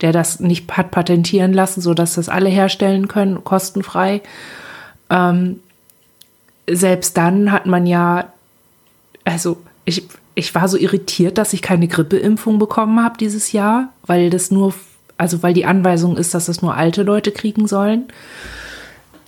der 0.00 0.12
das 0.12 0.40
nicht 0.40 0.74
hat 0.76 0.90
patentieren 0.90 1.52
lassen, 1.52 1.82
so 1.82 1.94
dass 1.94 2.14
das 2.14 2.28
alle 2.28 2.48
herstellen 2.48 3.08
können, 3.08 3.44
kostenfrei. 3.44 4.22
Ähm, 5.10 5.60
selbst 6.68 7.16
dann 7.16 7.52
hat 7.52 7.66
man 7.66 7.86
ja, 7.86 8.32
also 9.24 9.58
ich, 9.84 10.02
ich 10.38 10.54
war 10.54 10.68
so 10.68 10.76
irritiert, 10.76 11.38
dass 11.38 11.54
ich 11.54 11.62
keine 11.62 11.88
Grippeimpfung 11.88 12.58
bekommen 12.58 13.02
habe 13.02 13.16
dieses 13.18 13.52
Jahr, 13.52 13.88
weil 14.04 14.28
das 14.28 14.50
nur, 14.50 14.74
also 15.16 15.42
weil 15.42 15.54
die 15.54 15.64
Anweisung 15.64 16.18
ist, 16.18 16.34
dass 16.34 16.44
das 16.44 16.60
nur 16.60 16.74
alte 16.74 17.02
Leute 17.02 17.32
kriegen 17.32 17.66
sollen 17.66 18.04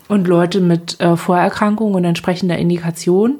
und 0.06 0.28
Leute 0.28 0.60
mit 0.60 1.00
äh, 1.00 1.16
Vorerkrankungen 1.16 1.94
und 1.94 2.04
entsprechender 2.04 2.58
Indikation, 2.58 3.38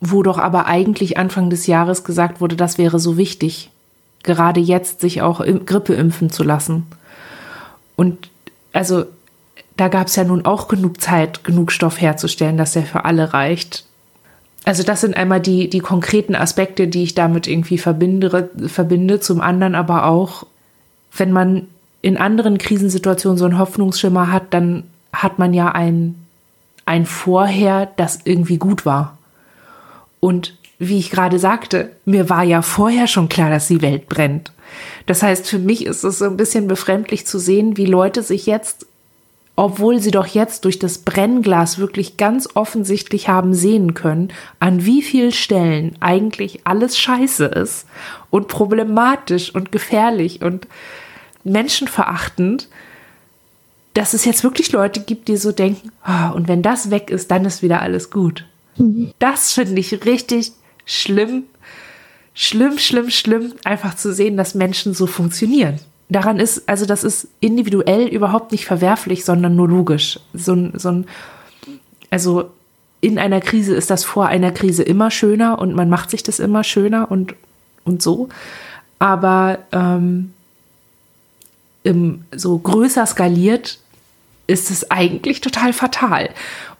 wo 0.00 0.24
doch 0.24 0.38
aber 0.38 0.66
eigentlich 0.66 1.16
Anfang 1.18 1.50
des 1.50 1.68
Jahres 1.68 2.02
gesagt 2.02 2.40
wurde, 2.40 2.56
das 2.56 2.78
wäre 2.78 2.98
so 2.98 3.16
wichtig, 3.16 3.70
gerade 4.24 4.58
jetzt 4.58 5.00
sich 5.00 5.22
auch 5.22 5.40
Grippe 5.64 5.94
impfen 5.94 6.30
zu 6.30 6.42
lassen. 6.42 6.86
Und 7.94 8.28
also 8.72 9.04
da 9.76 9.86
gab 9.86 10.08
es 10.08 10.16
ja 10.16 10.24
nun 10.24 10.44
auch 10.44 10.66
genug 10.66 11.00
Zeit, 11.00 11.44
genug 11.44 11.70
Stoff 11.70 12.00
herzustellen, 12.00 12.56
dass 12.56 12.72
der 12.72 12.82
für 12.82 13.04
alle 13.04 13.32
reicht 13.32 13.84
also 14.64 14.82
das 14.82 15.00
sind 15.00 15.16
einmal 15.16 15.40
die, 15.40 15.68
die 15.68 15.80
konkreten 15.80 16.34
Aspekte, 16.34 16.86
die 16.86 17.02
ich 17.02 17.14
damit 17.14 17.46
irgendwie 17.46 17.78
verbinde, 17.78 18.50
verbinde. 18.66 19.20
Zum 19.20 19.40
anderen 19.40 19.74
aber 19.74 20.06
auch, 20.06 20.46
wenn 21.16 21.32
man 21.32 21.66
in 22.00 22.16
anderen 22.16 22.58
Krisensituationen 22.58 23.38
so 23.38 23.44
einen 23.44 23.58
Hoffnungsschimmer 23.58 24.30
hat, 24.30 24.54
dann 24.54 24.84
hat 25.12 25.38
man 25.38 25.52
ja 25.52 25.72
ein, 25.72 26.14
ein 26.84 27.06
Vorher, 27.06 27.90
das 27.96 28.20
irgendwie 28.24 28.58
gut 28.58 28.86
war. 28.86 29.18
Und 30.20 30.56
wie 30.78 30.98
ich 30.98 31.10
gerade 31.10 31.38
sagte, 31.38 31.90
mir 32.04 32.28
war 32.28 32.42
ja 32.42 32.62
vorher 32.62 33.06
schon 33.06 33.28
klar, 33.28 33.50
dass 33.50 33.68
die 33.68 33.82
Welt 33.82 34.08
brennt. 34.08 34.52
Das 35.06 35.22
heißt, 35.22 35.48
für 35.48 35.58
mich 35.58 35.86
ist 35.86 36.04
es 36.04 36.18
so 36.18 36.24
ein 36.24 36.36
bisschen 36.36 36.66
befremdlich 36.66 37.26
zu 37.26 37.38
sehen, 37.38 37.76
wie 37.76 37.86
Leute 37.86 38.22
sich 38.22 38.46
jetzt 38.46 38.86
obwohl 39.54 40.00
sie 40.00 40.10
doch 40.10 40.26
jetzt 40.26 40.64
durch 40.64 40.78
das 40.78 40.98
Brennglas 40.98 41.78
wirklich 41.78 42.16
ganz 42.16 42.48
offensichtlich 42.54 43.28
haben 43.28 43.52
sehen 43.54 43.94
können, 43.94 44.32
an 44.60 44.84
wie 44.86 45.02
vielen 45.02 45.32
Stellen 45.32 45.94
eigentlich 46.00 46.66
alles 46.66 46.98
scheiße 46.98 47.44
ist 47.44 47.86
und 48.30 48.48
problematisch 48.48 49.54
und 49.54 49.70
gefährlich 49.70 50.40
und 50.42 50.66
menschenverachtend, 51.44 52.68
dass 53.94 54.14
es 54.14 54.24
jetzt 54.24 54.42
wirklich 54.42 54.72
Leute 54.72 55.00
gibt, 55.00 55.28
die 55.28 55.36
so 55.36 55.52
denken, 55.52 55.92
oh, 56.06 56.34
und 56.34 56.48
wenn 56.48 56.62
das 56.62 56.90
weg 56.90 57.10
ist, 57.10 57.30
dann 57.30 57.44
ist 57.44 57.62
wieder 57.62 57.82
alles 57.82 58.10
gut. 58.10 58.46
Das 59.18 59.52
finde 59.52 59.78
ich 59.78 60.06
richtig 60.06 60.52
schlimm, 60.86 61.44
schlimm, 62.32 62.78
schlimm, 62.78 63.10
schlimm, 63.10 63.52
einfach 63.64 63.96
zu 63.96 64.14
sehen, 64.14 64.38
dass 64.38 64.54
Menschen 64.54 64.94
so 64.94 65.06
funktionieren. 65.06 65.78
Daran 66.12 66.38
ist, 66.38 66.68
also 66.68 66.86
das 66.86 67.04
ist 67.04 67.28
individuell 67.40 68.06
überhaupt 68.06 68.52
nicht 68.52 68.66
verwerflich, 68.66 69.24
sondern 69.24 69.56
nur 69.56 69.68
logisch. 69.68 70.20
So 70.34 70.70
so 70.74 70.90
ein, 70.90 71.06
also 72.10 72.50
in 73.00 73.18
einer 73.18 73.40
Krise 73.40 73.74
ist 73.74 73.90
das 73.90 74.04
vor 74.04 74.26
einer 74.26 74.52
Krise 74.52 74.82
immer 74.82 75.10
schöner 75.10 75.58
und 75.58 75.74
man 75.74 75.90
macht 75.90 76.10
sich 76.10 76.22
das 76.22 76.38
immer 76.38 76.62
schöner 76.62 77.10
und, 77.10 77.34
und 77.84 78.00
so. 78.00 78.28
Aber 78.98 79.58
ähm, 79.72 80.32
im, 81.82 82.24
so 82.34 82.56
größer 82.58 83.04
skaliert 83.06 83.80
ist 84.46 84.70
es 84.70 84.90
eigentlich 84.90 85.40
total 85.40 85.72
fatal 85.72 86.30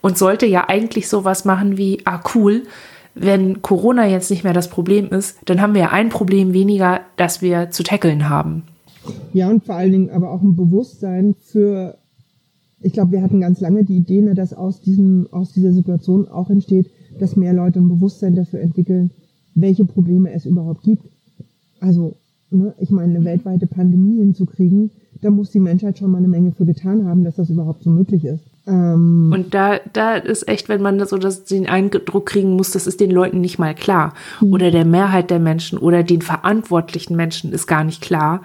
und 0.00 0.16
sollte 0.16 0.46
ja 0.46 0.68
eigentlich 0.68 1.08
sowas 1.08 1.44
machen 1.44 1.76
wie, 1.76 2.02
ah 2.04 2.20
cool, 2.34 2.62
wenn 3.14 3.60
Corona 3.60 4.06
jetzt 4.06 4.30
nicht 4.30 4.44
mehr 4.44 4.52
das 4.52 4.70
Problem 4.70 5.08
ist, 5.10 5.38
dann 5.44 5.60
haben 5.60 5.74
wir 5.74 5.82
ja 5.82 5.90
ein 5.90 6.08
Problem 6.08 6.52
weniger, 6.52 7.00
das 7.16 7.42
wir 7.42 7.70
zu 7.70 7.82
tackeln 7.82 8.28
haben. 8.28 8.62
Ja, 9.32 9.50
und 9.50 9.64
vor 9.64 9.74
allen 9.74 9.92
Dingen 9.92 10.10
aber 10.10 10.30
auch 10.30 10.42
ein 10.42 10.56
Bewusstsein 10.56 11.34
für, 11.40 11.96
ich 12.80 12.92
glaube, 12.92 13.12
wir 13.12 13.22
hatten 13.22 13.40
ganz 13.40 13.60
lange 13.60 13.84
die 13.84 13.96
Idee, 13.96 14.22
ne, 14.22 14.34
dass 14.34 14.52
aus 14.52 14.80
diesem, 14.80 15.26
aus 15.30 15.52
dieser 15.52 15.72
Situation 15.72 16.28
auch 16.28 16.50
entsteht, 16.50 16.90
dass 17.18 17.36
mehr 17.36 17.52
Leute 17.52 17.80
ein 17.80 17.88
Bewusstsein 17.88 18.34
dafür 18.34 18.60
entwickeln, 18.60 19.10
welche 19.54 19.84
Probleme 19.84 20.32
es 20.32 20.46
überhaupt 20.46 20.82
gibt. 20.82 21.04
Also, 21.80 22.14
ne, 22.50 22.74
ich 22.78 22.90
meine, 22.90 23.16
eine 23.16 23.24
weltweite 23.24 23.66
Pandemie 23.66 24.18
hinzukriegen, 24.18 24.90
da 25.20 25.30
muss 25.30 25.50
die 25.50 25.60
Menschheit 25.60 25.98
schon 25.98 26.10
mal 26.10 26.18
eine 26.18 26.28
Menge 26.28 26.52
für 26.52 26.64
getan 26.64 27.06
haben, 27.06 27.24
dass 27.24 27.36
das 27.36 27.48
überhaupt 27.48 27.82
so 27.82 27.90
möglich 27.90 28.24
ist. 28.24 28.42
Ähm 28.66 29.30
und 29.32 29.54
da, 29.54 29.78
da 29.92 30.16
ist 30.16 30.48
echt, 30.48 30.68
wenn 30.68 30.82
man 30.82 31.04
so 31.06 31.16
das, 31.16 31.44
den 31.44 31.66
Eindruck 31.66 32.26
kriegen 32.26 32.56
muss, 32.56 32.72
das 32.72 32.86
ist 32.86 33.00
den 33.00 33.10
Leuten 33.10 33.40
nicht 33.40 33.58
mal 33.58 33.74
klar. 33.74 34.14
Mhm. 34.40 34.52
Oder 34.52 34.70
der 34.70 34.84
Mehrheit 34.84 35.30
der 35.30 35.38
Menschen 35.38 35.78
oder 35.78 36.02
den 36.02 36.22
verantwortlichen 36.22 37.16
Menschen 37.16 37.52
ist 37.52 37.66
gar 37.66 37.84
nicht 37.84 38.02
klar 38.02 38.42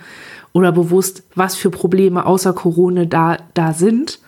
oder 0.53 0.71
bewusst, 0.71 1.23
was 1.35 1.55
für 1.55 1.69
Probleme 1.69 2.25
außer 2.25 2.53
Corona 2.53 3.05
da, 3.05 3.37
da 3.53 3.73
sind. 3.73 4.19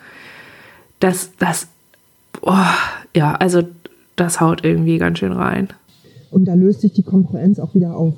Das, 1.00 1.30
das, 1.38 1.66
oh, 2.42 2.52
ja, 3.14 3.34
also 3.34 3.62
das 4.16 4.40
haut 4.40 4.64
irgendwie 4.64 4.98
ganz 4.98 5.18
schön 5.18 5.32
rein. 5.32 5.68
Und 6.30 6.44
da 6.44 6.54
löst 6.54 6.82
sich 6.82 6.92
die 6.92 7.02
Konkurrenz 7.02 7.58
auch 7.58 7.74
wieder 7.74 7.96
auf. 7.96 8.14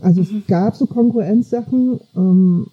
Also 0.00 0.22
mhm. 0.22 0.38
es 0.38 0.46
gab 0.46 0.76
so 0.76 0.86
Konkurrenzsachen, 0.86 2.00
ähm, 2.16 2.66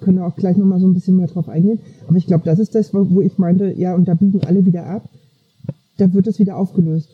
können 0.00 0.18
auch 0.18 0.36
gleich 0.36 0.56
nochmal 0.56 0.80
so 0.80 0.86
ein 0.86 0.94
bisschen 0.94 1.16
mehr 1.16 1.28
drauf 1.28 1.48
eingehen. 1.48 1.80
Aber 2.08 2.16
ich 2.16 2.26
glaube, 2.26 2.44
das 2.44 2.58
ist 2.58 2.74
das, 2.74 2.92
wo 2.92 3.20
ich 3.20 3.38
meinte, 3.38 3.72
ja, 3.72 3.94
und 3.94 4.06
da 4.08 4.14
biegen 4.14 4.42
alle 4.44 4.66
wieder 4.66 4.86
ab. 4.86 5.08
Da 5.96 6.12
wird 6.12 6.26
es 6.26 6.38
wieder 6.38 6.56
aufgelöst. 6.56 7.08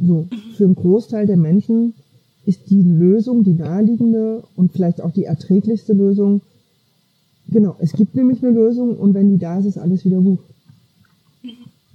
So, 0.00 0.26
für 0.56 0.64
einen 0.64 0.74
Großteil 0.74 1.26
der 1.26 1.36
Menschen 1.36 1.94
ist 2.44 2.70
die 2.70 2.82
Lösung, 2.82 3.44
die 3.44 3.54
naheliegende 3.54 4.42
und 4.56 4.72
vielleicht 4.72 5.00
auch 5.00 5.12
die 5.12 5.24
erträglichste 5.24 5.92
Lösung. 5.92 6.40
Genau, 7.48 7.76
es 7.78 7.92
gibt 7.92 8.14
nämlich 8.14 8.42
eine 8.42 8.52
Lösung 8.52 8.96
und 8.96 9.14
wenn 9.14 9.30
die 9.30 9.38
da 9.38 9.58
ist, 9.58 9.66
ist 9.66 9.78
alles 9.78 10.04
wieder 10.04 10.20
gut. 10.20 10.38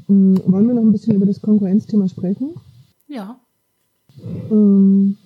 Mhm. 0.07 0.41
Wollen 0.45 0.67
wir 0.67 0.75
noch 0.75 0.83
ein 0.83 0.91
bisschen 0.91 1.15
über 1.15 1.25
das 1.25 1.41
Konkurrenzthema 1.41 2.07
sprechen? 2.07 2.51
Ja. 3.07 3.37
Ähm, 4.51 5.17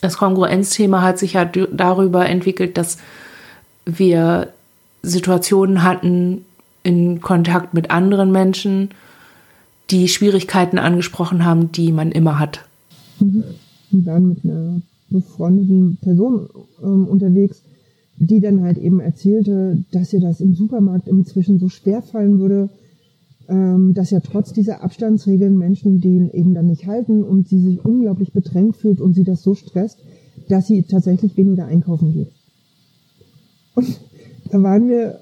das 0.00 0.18
Kongruenzthema 0.18 1.02
hat 1.02 1.18
sich 1.18 1.32
ja 1.32 1.44
darüber 1.44 2.26
entwickelt, 2.28 2.76
dass 2.76 2.98
wir 3.86 4.52
Situationen 5.02 5.82
hatten 5.82 6.44
in 6.82 7.20
Kontakt 7.20 7.72
mit 7.72 7.90
anderen 7.90 8.30
Menschen, 8.30 8.90
die 9.90 10.08
Schwierigkeiten 10.08 10.78
angesprochen 10.78 11.44
haben, 11.44 11.72
die 11.72 11.92
man 11.92 12.12
immer 12.12 12.38
hat. 12.38 12.60
Mhm. 13.20 13.44
Wir 13.94 14.06
waren 14.06 14.28
mit 14.28 14.44
einer 14.44 14.80
befreundeten 15.10 15.98
Person 16.00 16.48
ähm, 16.82 17.06
unterwegs, 17.06 17.62
die 18.18 18.40
dann 18.40 18.62
halt 18.62 18.78
eben 18.78 19.00
erzählte, 19.00 19.84
dass 19.92 20.12
ihr 20.12 20.20
das 20.20 20.40
im 20.40 20.54
Supermarkt 20.54 21.08
inzwischen 21.08 21.58
so 21.58 21.68
schwer 21.68 22.02
fallen 22.02 22.38
würde, 22.38 22.70
ähm, 23.48 23.94
dass 23.94 24.10
ja 24.10 24.20
trotz 24.20 24.52
dieser 24.52 24.82
Abstandsregeln 24.82 25.56
Menschen 25.56 26.00
den 26.00 26.30
eben 26.30 26.54
dann 26.54 26.66
nicht 26.66 26.86
halten 26.86 27.22
und 27.22 27.48
sie 27.48 27.60
sich 27.60 27.84
unglaublich 27.84 28.32
bedrängt 28.32 28.76
fühlt 28.76 29.00
und 29.00 29.14
sie 29.14 29.24
das 29.24 29.42
so 29.42 29.54
stresst, 29.54 29.98
dass 30.48 30.66
sie 30.66 30.82
tatsächlich 30.82 31.36
weniger 31.36 31.66
einkaufen 31.66 32.12
geht. 32.12 32.32
Und 33.74 34.00
da 34.50 34.62
waren 34.62 34.88
wir 34.88 35.20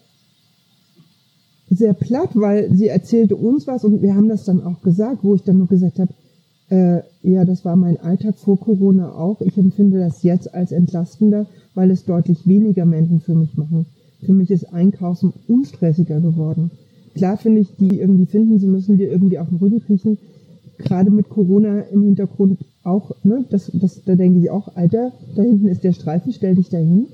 sehr 1.71 1.95
platt, 1.95 2.31
weil 2.35 2.75
sie 2.75 2.89
erzählte 2.89 3.37
uns 3.37 3.67
was 3.67 3.85
und 3.85 4.03
wir 4.03 4.15
haben 4.15 4.29
das 4.29 4.45
dann 4.45 4.63
auch 4.63 4.83
gesagt, 4.83 5.25
wo 5.25 5.35
ich 5.35 5.43
dann 5.43 5.59
nur 5.59 5.69
gesagt 5.69 5.99
habe, 5.99 6.13
äh, 6.73 7.03
ja, 7.23 7.45
das 7.45 7.67
war 7.67 7.77
mein 7.77 8.01
Alltag 8.01 8.37
vor 8.39 8.59
Corona 8.59 9.13
auch. 9.13 9.43
Ich 9.43 9.59
empfinde 9.59 9.99
das 9.99 10.23
jetzt 10.23 10.55
als 10.55 10.73
entlastender, 10.73 11.47
weil 11.75 11.91
es 11.91 12.07
deutlich 12.07 12.47
weniger 12.47 12.87
Menschen 12.87 13.21
für 13.21 13.35
mich 13.35 13.59
machen. 13.59 13.85
Für 14.25 14.33
mich 14.33 14.51
ist 14.51 14.73
Einkaufen 14.73 15.35
unstressiger 15.49 16.21
geworden. 16.21 16.71
Klar 17.15 17.37
finde 17.37 17.61
ich, 17.61 17.77
die 17.77 17.99
irgendwie 17.99 18.25
finden, 18.25 18.59
sie 18.59 18.67
müssen 18.67 18.97
dir 18.97 19.11
irgendwie 19.11 19.39
auf 19.39 19.51
den 19.51 19.59
Rücken 19.59 19.83
kriechen. 19.85 20.17
Gerade 20.79 21.11
mit 21.11 21.29
Corona 21.29 21.81
im 21.93 22.05
Hintergrund 22.05 22.59
auch, 22.85 23.13
ne, 23.23 23.45
das, 23.51 23.71
das, 23.75 24.03
da 24.05 24.15
denke 24.15 24.39
ich 24.39 24.49
auch, 24.49 24.75
Alter, 24.75 25.13
da 25.37 25.43
hinten 25.43 25.69
ist 25.69 25.85
der 25.85 25.93
Streifen, 25.93 26.33
stell 26.33 26.55
dich 26.55 26.71
dahin. 26.71 27.07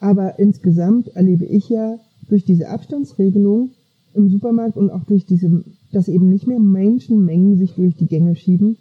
Aber 0.00 0.38
insgesamt 0.38 1.08
erlebe 1.14 1.44
ich 1.44 1.68
ja 1.68 1.98
durch 2.30 2.46
diese 2.46 2.68
Abstandsregelung 2.70 3.72
im 4.14 4.28
Supermarkt 4.30 4.76
und 4.76 4.90
auch 4.90 5.04
durch 5.04 5.24
diese, 5.26 5.64
dass 5.92 6.08
eben 6.08 6.30
nicht 6.30 6.46
mehr 6.46 6.60
Menschenmengen 6.60 7.56
sich 7.56 7.72
durch 7.72 7.94
die 7.96 8.06
Gänge 8.06 8.36
schieben, 8.36 8.76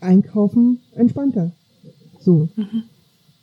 einkaufen 0.00 0.80
entspannter. 0.94 1.52
So. 2.20 2.48
Mhm 2.56 2.84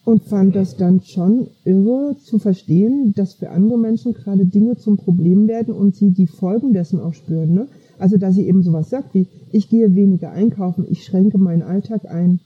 und 0.03 0.23
fand 0.23 0.55
das 0.55 0.77
dann 0.77 1.01
schon 1.01 1.47
irre 1.63 2.15
zu 2.17 2.39
verstehen, 2.39 3.13
dass 3.15 3.33
für 3.33 3.51
andere 3.51 3.77
Menschen 3.77 4.13
gerade 4.13 4.45
Dinge 4.45 4.77
zum 4.77 4.97
Problem 4.97 5.47
werden 5.47 5.73
und 5.73 5.95
sie 5.95 6.11
die 6.11 6.27
Folgen 6.27 6.73
dessen 6.73 6.99
auch 6.99 7.13
spüren. 7.13 7.53
Ne? 7.53 7.67
Also 7.99 8.17
dass 8.17 8.35
sie 8.35 8.47
eben 8.47 8.63
sowas 8.63 8.89
sagt 8.89 9.13
wie, 9.13 9.27
ich 9.51 9.69
gehe 9.69 9.93
weniger 9.95 10.31
einkaufen, 10.31 10.85
ich 10.89 11.03
schränke 11.03 11.37
meinen 11.37 11.61
Alltag 11.61 12.05
ein. 12.09 12.39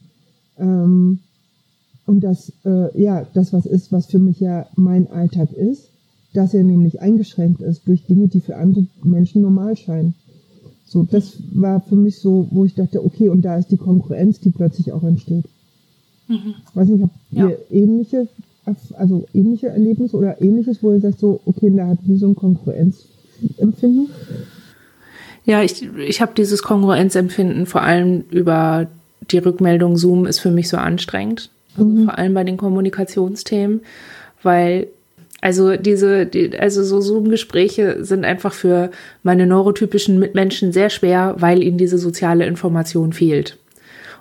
Ähm, 0.57 1.19
und 2.05 2.23
das, 2.23 2.51
äh, 2.65 3.01
ja, 3.01 3.25
das 3.33 3.53
was 3.53 3.65
ist, 3.65 3.91
was 3.91 4.07
für 4.07 4.19
mich 4.19 4.39
ja 4.39 4.67
mein 4.75 5.09
Alltag 5.09 5.51
ist, 5.53 5.89
dass 6.35 6.53
er 6.53 6.63
nämlich 6.63 7.01
eingeschränkt 7.01 7.61
ist 7.61 7.87
durch 7.87 8.05
Dinge, 8.05 8.27
die 8.27 8.41
für 8.41 8.57
andere 8.57 8.85
Menschen 9.03 9.41
normal 9.41 9.77
scheinen. 9.77 10.15
So, 10.85 11.03
das 11.03 11.37
war 11.51 11.81
für 11.81 11.95
mich 11.95 12.19
so, 12.19 12.47
wo 12.51 12.65
ich 12.65 12.75
dachte, 12.75 13.03
okay, 13.03 13.29
und 13.29 13.41
da 13.41 13.57
ist 13.57 13.71
die 13.71 13.77
Konkurrenz, 13.77 14.39
die 14.39 14.51
plötzlich 14.51 14.91
auch 14.91 15.03
entsteht. 15.03 15.45
Mhm. 16.27 16.55
Weiß 16.73 16.87
nicht, 16.87 17.03
habt 17.03 17.15
ihr 17.31 17.49
ja. 17.49 17.55
ähnliche, 17.71 18.27
also 18.93 19.25
ähnliche 19.33 19.67
Erlebnisse 19.67 20.15
oder 20.15 20.41
ähnliches, 20.41 20.81
wo 20.81 20.93
ihr 20.93 21.01
sagt 21.01 21.19
so, 21.19 21.41
okay, 21.45 21.71
da 21.75 21.87
hat 21.87 21.99
wie 22.03 22.17
so 22.17 22.27
ein 22.27 22.35
Konkurrenzempfinden? 22.35 24.09
Ja, 25.45 25.61
ich, 25.61 25.87
ich 26.07 26.21
habe 26.21 26.33
dieses 26.35 26.63
Konkurrenzempfinden 26.63 27.65
vor 27.65 27.81
allem 27.81 28.23
über 28.31 28.87
die 29.31 29.37
Rückmeldung 29.37 29.97
Zoom 29.97 30.25
ist 30.25 30.39
für 30.39 30.51
mich 30.51 30.69
so 30.69 30.77
anstrengend. 30.77 31.49
Also 31.75 31.89
mhm. 31.89 32.05
Vor 32.05 32.17
allem 32.17 32.33
bei 32.33 32.43
den 32.43 32.57
Kommunikationsthemen, 32.57 33.81
weil 34.43 34.87
also 35.41 35.75
diese, 35.75 36.25
die, 36.25 36.57
also 36.57 36.83
so 36.83 37.01
Zoom-Gespräche 37.01 38.03
sind 38.03 38.25
einfach 38.25 38.53
für 38.53 38.91
meine 39.23 39.45
neurotypischen 39.45 40.17
Mitmenschen 40.17 40.71
sehr 40.71 40.89
schwer, 40.89 41.35
weil 41.37 41.61
ihnen 41.61 41.77
diese 41.77 41.97
soziale 41.97 42.45
Information 42.45 43.13
fehlt. 43.13 43.57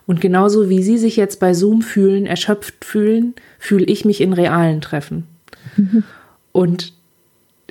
Und 0.06 0.20
genauso 0.20 0.68
wie 0.68 0.82
Sie 0.82 0.98
sich 0.98 1.16
jetzt 1.16 1.40
bei 1.40 1.54
Zoom 1.54 1.80
fühlen, 1.80 2.26
erschöpft 2.26 2.84
fühlen, 2.84 3.34
fühle 3.58 3.86
ich 3.86 4.04
mich 4.04 4.20
in 4.20 4.32
realen 4.32 4.80
Treffen. 4.80 5.26
Mhm. 5.76 6.04
Und 6.52 6.92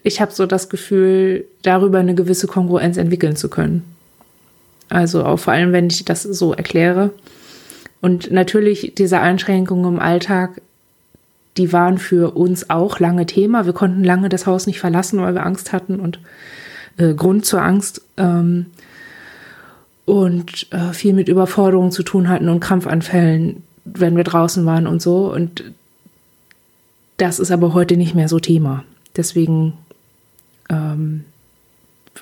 ich 0.03 0.19
habe 0.19 0.31
so 0.31 0.45
das 0.45 0.69
Gefühl, 0.69 1.45
darüber 1.61 1.99
eine 1.99 2.15
gewisse 2.15 2.47
Kongruenz 2.47 2.97
entwickeln 2.97 3.35
zu 3.35 3.49
können. 3.49 3.83
Also 4.89 5.23
auch 5.23 5.37
vor 5.37 5.53
allem, 5.53 5.71
wenn 5.71 5.87
ich 5.87 6.03
das 6.03 6.23
so 6.23 6.53
erkläre. 6.53 7.11
Und 8.01 8.31
natürlich 8.31 8.93
diese 8.97 9.19
Einschränkungen 9.19 9.93
im 9.93 9.99
Alltag, 9.99 10.61
die 11.57 11.71
waren 11.71 11.97
für 11.97 12.35
uns 12.35 12.69
auch 12.69 12.99
lange 12.99 13.25
Thema. 13.25 13.65
Wir 13.65 13.73
konnten 13.73 14.03
lange 14.03 14.29
das 14.29 14.47
Haus 14.47 14.65
nicht 14.65 14.79
verlassen, 14.79 15.21
weil 15.21 15.35
wir 15.35 15.45
Angst 15.45 15.71
hatten 15.71 15.99
und 15.99 16.19
äh, 16.97 17.13
Grund 17.13 17.45
zur 17.45 17.61
Angst. 17.61 18.01
Ähm, 18.17 18.67
und 20.05 20.67
äh, 20.71 20.93
viel 20.93 21.13
mit 21.13 21.29
Überforderungen 21.29 21.91
zu 21.91 22.03
tun 22.03 22.27
hatten 22.27 22.49
und 22.49 22.59
Krampfanfällen, 22.59 23.63
wenn 23.85 24.17
wir 24.17 24.23
draußen 24.23 24.65
waren 24.65 24.87
und 24.87 25.01
so. 25.01 25.31
Und 25.31 25.63
das 27.17 27.39
ist 27.39 27.51
aber 27.51 27.73
heute 27.73 27.95
nicht 27.95 28.15
mehr 28.15 28.27
so 28.27 28.39
Thema. 28.39 28.83
Deswegen 29.15 29.73
ähm, 30.69 31.23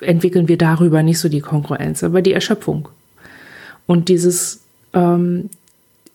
entwickeln 0.00 0.48
wir 0.48 0.58
darüber 0.58 1.02
nicht 1.02 1.18
so 1.18 1.28
die 1.28 1.40
Kongruenz, 1.40 2.04
aber 2.04 2.22
die 2.22 2.32
Erschöpfung. 2.32 2.88
Und 3.86 4.08
dieses, 4.08 4.60
ähm, 4.92 5.50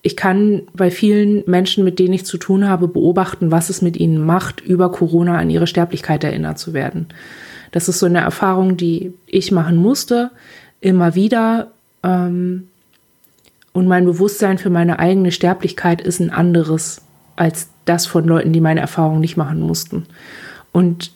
ich 0.08 0.16
kann 0.16 0.62
bei 0.72 0.90
vielen 0.90 1.42
Menschen, 1.46 1.84
mit 1.84 1.98
denen 1.98 2.14
ich 2.14 2.24
zu 2.24 2.38
tun 2.38 2.66
habe, 2.66 2.88
beobachten, 2.88 3.50
was 3.50 3.68
es 3.68 3.82
mit 3.82 3.98
ihnen 3.98 4.24
macht, 4.24 4.62
über 4.62 4.90
Corona 4.90 5.36
an 5.36 5.50
ihre 5.50 5.66
Sterblichkeit 5.66 6.24
erinnert 6.24 6.58
zu 6.58 6.72
werden. 6.72 7.08
Das 7.72 7.90
ist 7.90 7.98
so 7.98 8.06
eine 8.06 8.20
Erfahrung, 8.20 8.78
die 8.78 9.12
ich 9.26 9.52
machen 9.52 9.76
musste, 9.76 10.30
immer 10.80 11.14
wieder. 11.14 11.72
Ähm, 12.02 12.68
und 13.74 13.86
mein 13.86 14.06
Bewusstsein 14.06 14.56
für 14.56 14.70
meine 14.70 14.98
eigene 14.98 15.30
Sterblichkeit 15.30 16.00
ist 16.00 16.20
ein 16.20 16.30
anderes 16.30 17.02
als 17.36 17.68
das 17.84 18.06
von 18.06 18.24
Leuten, 18.24 18.54
die 18.54 18.62
meine 18.62 18.80
Erfahrung 18.80 19.20
nicht 19.20 19.36
machen 19.36 19.60
mussten. 19.60 20.06
Und 20.72 21.12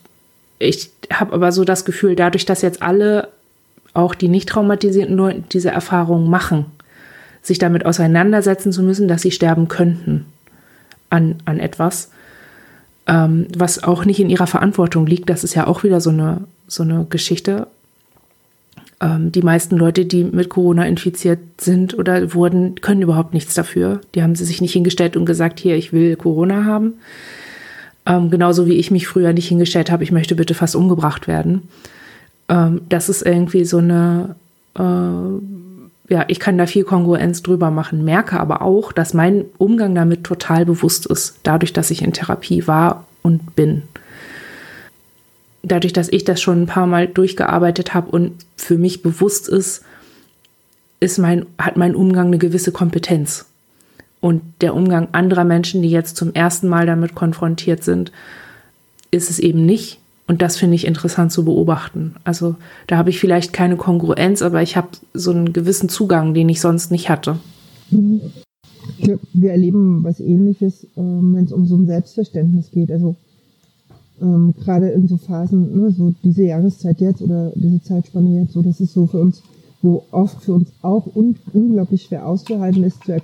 ich 0.59 0.91
habe 1.11 1.33
aber 1.33 1.51
so 1.51 1.65
das 1.65 1.87
Gefühl, 1.87 2.15
dadurch, 2.15 2.45
dass 2.45 2.61
jetzt 2.61 2.83
alle, 2.83 3.29
auch 3.95 4.15
die 4.15 4.29
nicht 4.29 4.51
traumatisierten 4.51 5.17
Leute, 5.17 5.45
diese 5.51 5.71
Erfahrung 5.71 6.29
machen, 6.29 6.67
sich 7.43 7.59
damit 7.59 7.85
auseinandersetzen 7.85 8.73
zu 8.73 8.83
müssen, 8.83 9.09
dass 9.09 9.23
sie 9.23 9.33
sterben 9.33 9.69
könnten 9.69 10.27
an, 11.11 11.37
an 11.45 11.59
etwas, 11.59 12.11
ähm, 13.07 13.49
was 13.57 13.83
auch 13.83 14.05
nicht 14.05 14.21
in 14.21 14.31
ihrer 14.31 14.47
Verantwortung 14.47 15.07
liegt. 15.07 15.29
Das 15.29 15.45
ist 15.45 15.55
ja 15.55 15.67
auch 15.67 15.83
wieder 15.83 16.01
so 16.01 16.11
eine, 16.11 16.43
so 16.69 16.85
eine 16.85 17.07
Geschichte. 17.11 17.67
Ähm, 19.01 19.33
die 19.33 19.43
meisten 19.43 19.77
Leute, 19.77 20.05
die 20.05 20.23
mit 20.23 20.49
Corona 20.49 20.87
infiziert 20.87 21.41
sind 21.61 21.99
oder 21.99 22.33
wurden, 22.35 22.77
können 22.81 23.03
überhaupt 23.03 23.35
nichts 23.35 23.55
dafür. 23.55 24.01
Die 24.15 24.23
haben 24.23 24.37
sie 24.37 24.45
sich 24.45 24.61
nicht 24.61 24.73
hingestellt 24.73 25.17
und 25.17 25.27
gesagt, 25.27 25.59
hier, 25.59 25.77
ich 25.77 25.93
will 25.93 26.15
Corona 26.17 26.65
haben. 26.65 26.95
Ähm, 28.07 28.31
genauso 28.31 28.67
wie 28.67 28.75
ich 28.75 28.91
mich 28.91 29.07
früher 29.07 29.33
nicht 29.33 29.49
hingestellt 29.49 29.91
habe, 29.91 30.05
ich 30.05 30.13
möchte 30.13 30.35
bitte 30.35 30.55
fast 30.55 30.77
umgebracht 30.77 31.27
werden. 31.27 31.69
Ähm, 32.49 32.83
das 32.89 33.09
ist 33.09 33.23
irgendwie 33.23 33.65
so 33.65 33.79
eine, 33.79 34.37
äh, 34.77 34.83
ja, 36.09 36.25
ich 36.29 36.41
kann 36.41 36.59
da 36.59 36.67
viel 36.67 36.85
Kongruenz 36.85 37.43
drüber 37.43 37.71
machen, 37.71 38.05
merke 38.05 38.39
aber 38.41 38.63
auch, 38.63 38.93
dass 38.93 39.15
mein 39.15 39.45
Umgang 39.59 39.95
damit 39.95 40.25
total 40.25 40.67
bewusst 40.67 41.07
ist, 41.07 41.39
dadurch, 41.43 41.73
dass 41.73 41.91
ich 41.91 42.03
in 42.03 42.13
Therapie 42.13 42.67
war 42.67 43.07
und 43.23 43.55
bin. 43.55 43.83
Dadurch, 45.63 45.93
dass 45.93 46.09
ich 46.09 46.25
das 46.25 46.43
schon 46.43 46.63
ein 46.63 46.67
paar 46.67 46.87
Mal 46.87 47.07
durchgearbeitet 47.07 47.95
habe 47.95 48.11
und 48.11 48.45
für 48.57 48.77
mich 48.77 49.03
bewusst 49.03 49.49
ist, 49.49 49.85
ist 50.99 51.19
mein, 51.19 51.47
hat 51.59 51.77
mein 51.77 51.95
Umgang 51.95 52.29
eine 52.29 52.39
gewisse 52.39 52.73
Kompetenz. 52.73 53.47
Und 54.21 54.43
der 54.61 54.75
Umgang 54.75 55.09
anderer 55.13 55.45
Menschen, 55.45 55.83
die 55.83 55.91
jetzt 55.91 56.17
zum 56.17 56.33
ersten 56.35 56.69
Mal 56.69 56.87
damit 56.87 57.15
konfrontiert 57.15 57.83
sind, 57.83 58.13
ist 59.11 59.31
es 59.31 59.39
eben 59.39 59.67
nicht. 59.67 60.02
Und 60.27 60.41
das 60.41 60.57
finde 60.57 60.77
ich 60.77 60.87
interessant 60.87 61.33
zu 61.33 61.45
beobachten. 61.45 62.15
Also 62.25 62.57
da 62.87 62.97
habe 62.97 63.11
ich 63.11 63.19
vielleicht 63.19 63.53
keine 63.53 63.77
Kongruenz, 63.77 64.41
aber 64.41 64.63
ich 64.63 64.77
habe 64.77 64.89
so 65.13 65.31
einen 65.31 65.53
gewissen 65.53 65.89
Zugang, 65.89 66.33
den 66.33 66.49
ich 66.49 66.61
sonst 66.61 66.91
nicht 66.91 67.09
hatte. 67.11 67.39
Wir 67.91 69.51
erleben 69.51 70.05
was 70.05 70.21
Ähnliches, 70.21 70.87
ähm, 70.97 71.35
wenn 71.35 71.45
es 71.45 71.53
um 71.53 71.67
so 71.67 71.77
ein 71.77 71.87
Selbstverständnis 71.87 72.71
geht. 72.71 72.91
Also 72.91 73.17
ähm, 74.21 74.55
gerade 74.63 74.91
in 74.91 75.09
so 75.09 75.17
Phasen, 75.17 75.81
ne, 75.81 75.91
so 75.91 76.15
diese 76.23 76.45
Jahreszeit 76.45 77.01
jetzt 77.01 77.21
oder 77.21 77.53
diese 77.55 77.83
Zeitspanne 77.83 78.41
jetzt, 78.41 78.53
so 78.53 78.63
das 78.63 78.81
ist 78.81 78.93
so 78.93 79.07
für 79.07 79.19
uns, 79.19 79.43
wo 79.83 80.05
oft 80.13 80.43
für 80.43 80.55
uns 80.55 80.69
auch 80.83 81.07
un 81.15 81.37
unglaublich 81.53 82.03
schwer 82.03 82.27
auszuhalten 82.27 82.85
ist, 82.85 83.05
zu, 83.05 83.17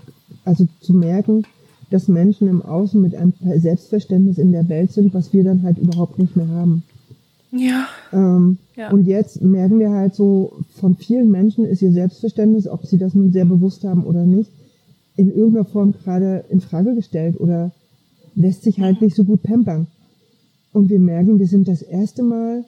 also 0.44 0.66
zu 0.80 0.92
merken, 0.92 1.44
dass 1.90 2.08
Menschen 2.08 2.48
im 2.48 2.62
Außen 2.62 3.00
mit 3.00 3.14
einem 3.14 3.32
Selbstverständnis 3.56 4.38
in 4.38 4.52
der 4.52 4.68
Welt 4.68 4.92
sind, 4.92 5.14
was 5.14 5.32
wir 5.32 5.44
dann 5.44 5.62
halt 5.62 5.78
überhaupt 5.78 6.18
nicht 6.18 6.36
mehr 6.36 6.48
haben. 6.48 6.82
Ja. 7.50 7.86
Ähm, 8.12 8.58
ja. 8.76 8.90
Und 8.90 9.06
jetzt 9.06 9.42
merken 9.42 9.78
wir 9.78 9.90
halt 9.90 10.14
so, 10.14 10.52
von 10.74 10.96
vielen 10.96 11.30
Menschen 11.30 11.64
ist 11.64 11.82
ihr 11.82 11.92
Selbstverständnis, 11.92 12.68
ob 12.68 12.86
sie 12.86 12.98
das 12.98 13.14
nun 13.14 13.32
sehr 13.32 13.46
bewusst 13.46 13.84
haben 13.84 14.04
oder 14.04 14.26
nicht, 14.26 14.50
in 15.16 15.30
irgendeiner 15.30 15.64
Form 15.64 15.92
gerade 15.92 16.44
in 16.50 16.60
Frage 16.60 16.94
gestellt 16.94 17.40
oder 17.40 17.72
lässt 18.34 18.62
sich 18.62 18.80
halt 18.80 19.00
nicht 19.00 19.16
so 19.16 19.24
gut 19.24 19.42
pampern. 19.42 19.86
Und 20.72 20.90
wir 20.90 21.00
merken, 21.00 21.38
wir 21.38 21.46
sind 21.46 21.66
das 21.66 21.82
erste 21.82 22.22
Mal 22.22 22.64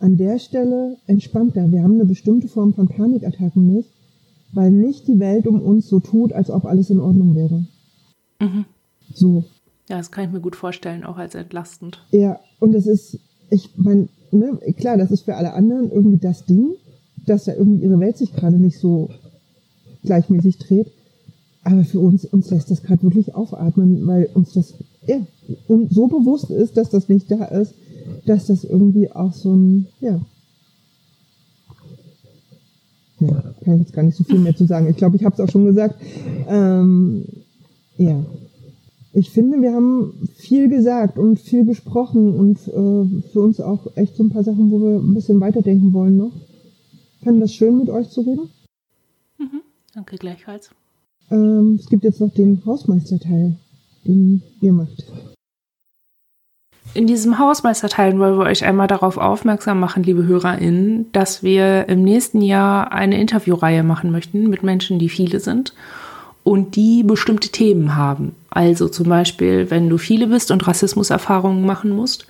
an 0.00 0.16
der 0.16 0.38
Stelle 0.38 0.96
entspannter. 1.06 1.70
Wir 1.70 1.82
haben 1.82 1.94
eine 1.94 2.06
bestimmte 2.06 2.48
Form 2.48 2.74
von 2.74 2.88
Panikattacken 2.88 3.72
nicht, 3.72 3.88
weil 4.52 4.70
nicht 4.70 5.06
die 5.06 5.20
Welt 5.20 5.46
um 5.46 5.60
uns 5.60 5.88
so 5.88 6.00
tut, 6.00 6.32
als 6.32 6.50
ob 6.50 6.64
alles 6.64 6.90
in 6.90 6.98
Ordnung 6.98 7.36
wäre. 7.36 7.64
Mhm. 8.42 8.64
So. 9.14 9.44
Ja, 9.88 9.98
das 9.98 10.10
kann 10.10 10.24
ich 10.24 10.32
mir 10.32 10.40
gut 10.40 10.56
vorstellen, 10.56 11.04
auch 11.04 11.16
als 11.16 11.34
entlastend. 11.34 12.04
Ja, 12.10 12.40
und 12.60 12.74
es 12.74 12.86
ist, 12.86 13.18
ich 13.50 13.70
meine, 13.76 14.08
ne, 14.30 14.58
klar, 14.76 14.96
das 14.96 15.10
ist 15.10 15.22
für 15.22 15.36
alle 15.36 15.52
anderen 15.52 15.90
irgendwie 15.90 16.18
das 16.18 16.44
Ding, 16.44 16.70
dass 17.26 17.44
da 17.44 17.54
irgendwie 17.54 17.84
ihre 17.84 18.00
Welt 18.00 18.16
sich 18.16 18.32
gerade 18.32 18.56
nicht 18.56 18.78
so 18.78 19.10
gleichmäßig 20.04 20.58
dreht. 20.58 20.90
Aber 21.64 21.84
für 21.84 22.00
uns, 22.00 22.24
uns 22.24 22.50
lässt 22.50 22.70
das 22.70 22.82
gerade 22.82 23.02
wirklich 23.04 23.34
aufatmen, 23.34 24.04
weil 24.06 24.28
uns 24.34 24.52
das 24.52 24.74
ja, 25.06 25.20
so 25.68 26.08
bewusst 26.08 26.50
ist, 26.50 26.76
dass 26.76 26.90
das 26.90 27.08
nicht 27.08 27.30
da 27.30 27.44
ist, 27.44 27.74
dass 28.26 28.46
das 28.46 28.64
irgendwie 28.64 29.10
auch 29.10 29.32
so 29.32 29.54
ein, 29.54 29.86
ja, 30.00 30.20
ja, 33.20 33.54
kann 33.64 33.74
ich 33.74 33.80
jetzt 33.80 33.92
gar 33.92 34.02
nicht 34.02 34.16
so 34.16 34.24
viel 34.24 34.38
mehr 34.38 34.56
zu 34.56 34.66
sagen. 34.66 34.88
Ich 34.88 34.96
glaube, 34.96 35.16
ich 35.16 35.24
habe 35.24 35.34
es 35.34 35.40
auch 35.40 35.50
schon 35.50 35.66
gesagt. 35.66 36.00
Ähm, 36.48 37.24
ja. 38.02 38.24
Ich 39.14 39.30
finde, 39.30 39.60
wir 39.60 39.72
haben 39.74 40.28
viel 40.36 40.68
gesagt 40.68 41.18
und 41.18 41.38
viel 41.38 41.64
besprochen 41.64 42.34
und 42.34 42.58
äh, 42.68 43.30
für 43.30 43.40
uns 43.40 43.60
auch 43.60 43.86
echt 43.94 44.16
so 44.16 44.22
ein 44.22 44.30
paar 44.30 44.42
Sachen, 44.44 44.70
wo 44.70 44.80
wir 44.80 44.98
ein 44.98 45.14
bisschen 45.14 45.38
weiterdenken 45.40 45.92
wollen 45.92 46.16
noch. 46.16 46.32
Fand 47.22 47.42
das 47.42 47.54
schön, 47.54 47.76
mit 47.76 47.90
euch 47.90 48.08
zu 48.08 48.22
reden? 48.22 48.48
Mhm. 49.38 49.60
Danke 49.94 50.16
gleichfalls. 50.16 50.70
Ähm, 51.30 51.78
es 51.78 51.88
gibt 51.88 52.04
jetzt 52.04 52.20
noch 52.20 52.32
den 52.32 52.64
Hausmeisterteil, 52.64 53.56
den 54.06 54.42
ihr 54.62 54.72
macht. 54.72 55.04
In 56.94 57.06
diesem 57.06 57.38
Hausmeisterteil 57.38 58.18
wollen 58.18 58.38
wir 58.38 58.46
euch 58.46 58.64
einmal 58.64 58.86
darauf 58.86 59.16
aufmerksam 59.16 59.78
machen, 59.78 60.02
liebe 60.02 60.26
HörerInnen, 60.26 61.10
dass 61.12 61.42
wir 61.42 61.88
im 61.88 62.02
nächsten 62.02 62.42
Jahr 62.42 62.92
eine 62.92 63.18
Interviewreihe 63.20 63.82
machen 63.82 64.10
möchten 64.10 64.48
mit 64.48 64.62
Menschen, 64.62 64.98
die 64.98 65.08
viele 65.08 65.40
sind 65.40 65.74
und 66.44 66.76
die 66.76 67.02
bestimmte 67.02 67.50
Themen 67.50 67.96
haben. 67.96 68.34
Also 68.50 68.88
zum 68.88 69.08
Beispiel, 69.08 69.70
wenn 69.70 69.88
du 69.88 69.98
viele 69.98 70.26
bist 70.26 70.50
und 70.50 70.66
Rassismuserfahrungen 70.66 71.64
machen 71.64 71.90
musst 71.90 72.26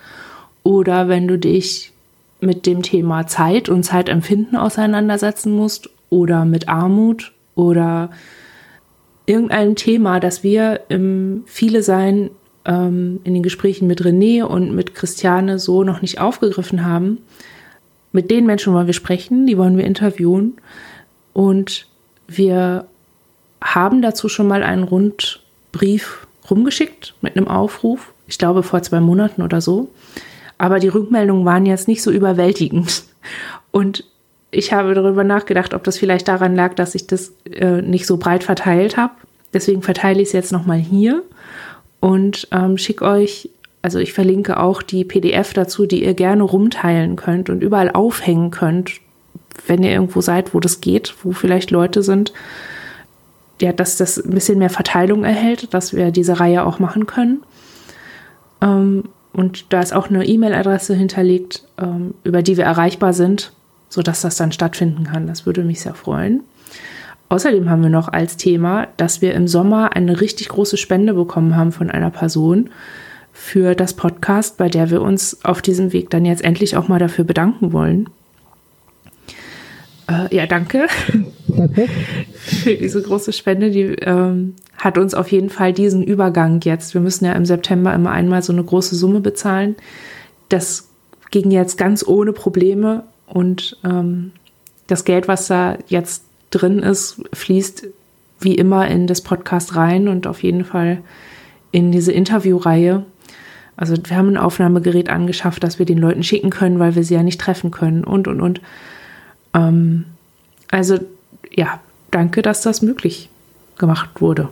oder 0.63 1.09
wenn 1.09 1.27
du 1.27 1.39
dich 1.39 1.93
mit 2.41 2.67
dem 2.67 2.83
Thema 2.83 3.27
Zeit 3.27 3.69
und 3.69 3.85
Zeitempfinden 3.85 4.57
auseinandersetzen 4.57 5.53
musst 5.53 5.89
oder 6.11 6.45
mit 6.45 6.69
Armut 6.69 7.33
oder 7.55 8.11
irgendeinem 9.27 9.77
Thema, 9.77 10.21
das 10.21 10.43
wir 10.43 10.83
im 10.89 11.45
Viele 11.47 11.83
Sein 11.83 12.31
ähm, 12.65 13.21
in 13.25 13.35
den 13.35 13.43
Gesprächen 13.43 13.87
mit 13.87 14.03
René 14.03 14.43
und 14.43 14.75
mit 14.75 14.95
Christiane 14.95 15.59
so 15.59 15.85
noch 15.85 16.03
nicht 16.03 16.21
aufgegriffen 16.21 16.85
haben. 16.85 17.19
Mit 18.13 18.31
den 18.31 18.45
Menschen 18.45 18.75
wollen 18.75 18.87
wir 18.87 18.95
sprechen, 18.95 19.47
die 19.47 19.57
wollen 19.57 19.77
wir 19.77 19.85
interviewen. 19.85 20.55
Und 21.33 21.87
wir 22.29 22.87
haben 23.63 24.03
dazu 24.03 24.29
schon 24.29 24.49
mal 24.49 24.63
einen 24.63 24.85
Rundbrief 24.85 26.27
rumgeschickt 26.51 27.15
mit 27.21 27.37
einem 27.37 27.49
Aufruf. 27.49 28.13
Ich 28.27 28.39
glaube 28.39 28.63
vor 28.63 28.83
zwei 28.83 29.01
Monaten 29.01 29.43
oder 29.43 29.61
so. 29.61 29.91
Aber 30.59 30.79
die 30.79 30.89
Rückmeldungen 30.89 31.45
waren 31.45 31.67
jetzt 31.67 31.89
nicht 31.89 32.03
so 32.03 32.11
überwältigend. 32.11 33.05
Und 33.71 34.05
ich 34.51 34.73
habe 34.73 34.95
darüber 34.95 35.25
nachgedacht, 35.25 35.75
ob 35.75 35.83
das 35.85 35.99
vielleicht 35.99 36.29
daran 36.29 36.55
lag, 36.55 36.75
dass 36.75 36.95
ich 36.95 37.07
das 37.07 37.33
äh, 37.51 37.81
nicht 37.81 38.07
so 38.07 38.19
breit 38.19 38.45
verteilt 38.45 38.97
habe. 38.97 39.15
Deswegen 39.55 39.83
verteile 39.83 40.21
ich 40.21 40.29
es 40.29 40.33
jetzt 40.33 40.53
nochmal 40.53 40.79
hier 40.79 41.23
und 42.01 42.49
ähm, 42.53 42.79
schicke 42.79 43.05
euch, 43.05 43.49
also 43.81 43.99
ich 43.99 44.13
verlinke 44.13 44.61
auch 44.61 44.83
die 44.83 45.05
PDF 45.05 45.53
dazu, 45.55 45.87
die 45.87 46.05
ihr 46.05 46.15
gerne 46.15 46.43
rumteilen 46.43 47.17
könnt 47.17 47.51
und 47.51 47.63
überall 47.63 47.91
aufhängen 47.91 48.51
könnt, 48.51 48.93
wenn 49.67 49.83
ihr 49.83 49.91
irgendwo 49.91 50.21
seid, 50.21 50.55
wo 50.55 50.61
das 50.61 50.81
geht, 50.81 51.15
wo 51.23 51.33
vielleicht 51.33 51.71
Leute 51.71 52.03
sind, 52.03 52.33
ja, 53.63 53.73
dass 53.73 53.97
das 53.97 54.19
ein 54.19 54.31
bisschen 54.31 54.59
mehr 54.59 54.71
Verteilung 54.71 55.25
erhält, 55.25 55.73
dass 55.73 55.95
wir 55.95 56.11
diese 56.11 56.41
Reihe 56.41 56.67
auch 56.67 56.81
machen 56.81 57.07
können. 57.07 57.43
Ähm, 58.61 59.05
und 59.33 59.73
da 59.73 59.81
ist 59.81 59.95
auch 59.95 60.11
eine 60.11 60.27
E-Mail-Adresse 60.27 60.95
hinterlegt, 60.95 61.65
ähm, 61.81 62.15
über 62.25 62.43
die 62.43 62.57
wir 62.57 62.65
erreichbar 62.65 63.13
sind, 63.13 63.53
sodass 63.89 64.23
das 64.23 64.37
dann 64.37 64.51
stattfinden 64.51 65.05
kann. 65.05 65.29
Das 65.29 65.47
würde 65.47 65.63
mich 65.63 65.81
sehr 65.81 65.95
freuen. 65.95 66.43
Außerdem 67.29 67.71
haben 67.71 67.83
wir 67.83 67.89
noch 67.89 68.09
als 68.09 68.37
Thema, 68.37 68.89
dass 68.97 69.23
wir 69.23 69.33
im 69.35 69.47
Sommer 69.47 69.95
eine 69.95 70.21
richtig 70.21 70.49
große 70.49 70.77
Spende 70.77 71.15
bekommen 71.15 71.57
haben 71.57 71.71
von 71.71 71.89
einer 71.89 72.11
Person 72.11 72.69
für 73.33 73.77
das 73.77 73.95
Podcast, 73.95 74.59
bei 74.59 74.69
der 74.69 74.91
wir 74.91 75.01
uns 75.01 75.45
auf 75.45 75.63
diesem 75.63 75.93
Weg 75.93 76.11
dann 76.11 76.27
jetzt 76.27 76.45
endlich 76.45 76.77
auch 76.77 76.89
mal 76.89 76.99
dafür 76.99 77.25
bedanken 77.25 77.73
wollen. 77.73 78.11
Äh, 80.13 80.37
ja, 80.37 80.47
danke. 80.47 80.87
Danke. 81.49 81.89
Für 82.35 82.75
diese 82.75 83.03
große 83.03 83.33
Spende, 83.33 83.71
die 83.71 83.83
ähm, 84.01 84.55
hat 84.77 84.99
uns 84.99 85.15
auf 85.15 85.31
jeden 85.31 85.51
Fall 85.51 85.73
diesen 85.73 86.03
Übergang 86.03 86.61
jetzt. 86.63 86.95
Wir 86.95 87.01
müssen 87.01 87.25
ja 87.25 87.33
im 87.33 87.45
September 87.45 87.95
immer 87.95 88.11
einmal 88.11 88.43
so 88.43 88.53
eine 88.53 88.65
große 88.65 88.97
Summe 88.97 89.21
bezahlen. 89.21 89.77
Das 90.49 90.89
ging 91.31 91.51
jetzt 91.51 91.79
ganz 91.79 92.07
ohne 92.07 92.33
Probleme 92.33 93.05
und 93.27 93.79
ähm, 93.85 94.33
das 94.87 95.05
Geld, 95.05 95.29
was 95.29 95.47
da 95.47 95.79
jetzt 95.89 96.25
drin 96.51 96.81
ist, 96.81 97.23
fließt 97.33 97.89
wie 98.41 98.55
immer 98.55 98.89
in 98.89 99.07
das 99.07 99.21
Podcast 99.21 99.77
rein 99.77 100.09
und 100.09 100.27
auf 100.27 100.43
jeden 100.43 100.65
Fall 100.65 100.99
in 101.71 101.93
diese 101.93 102.13
Interviewreihe. 102.13 103.05
Also 103.77 103.95
wir 104.05 104.17
haben 104.17 104.29
ein 104.29 104.37
Aufnahmegerät 104.37 105.09
angeschafft, 105.09 105.65
das 105.65 105.79
wir 105.79 105.87
den 105.87 105.99
Leuten 105.99 106.23
schicken 106.23 106.51
können, 106.51 106.79
weil 106.79 106.95
wir 106.95 107.05
sie 107.05 107.15
ja 107.15 107.23
nicht 107.23 107.41
treffen 107.41 107.71
können 107.71 108.05
und 108.05 108.29
und 108.29 108.41
und. 108.41 108.61
Ähm, 109.55 110.07
also 110.71 110.99
ja, 111.51 111.81
danke, 112.11 112.43
dass 112.43 112.63
das 112.63 112.83
möglich 112.83 113.29
gemacht 113.79 114.21
wurde. 114.21 114.49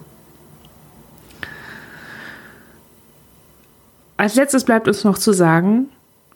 Als 4.17 4.35
letztes 4.35 4.65
bleibt 4.65 4.87
uns 4.87 5.03
noch 5.05 5.17
zu 5.17 5.33
sagen, 5.33 5.89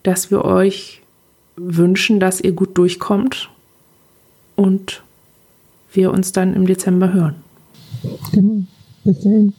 dass 0.02 0.30
wir 0.30 0.44
euch 0.44 1.02
wünschen, 1.56 2.18
dass 2.18 2.40
ihr 2.40 2.52
gut 2.52 2.78
durchkommt 2.78 3.50
und 4.56 5.02
wir 5.92 6.10
uns 6.10 6.32
dann 6.32 6.54
im 6.54 6.66
Dezember 6.66 7.12
hören. 7.12 7.36
Genau. 8.32 8.64
Bis 9.04 9.20
dahin. 9.20 9.52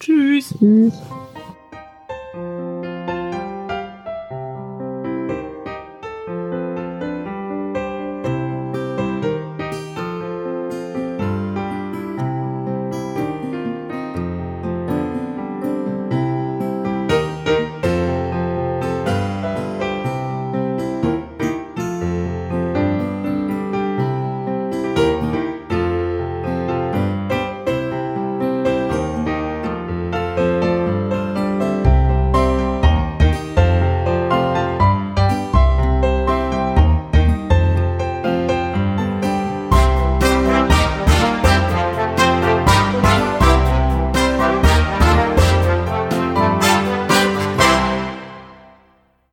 Tschüss. 0.00 0.54
Tschüss. 0.58 0.94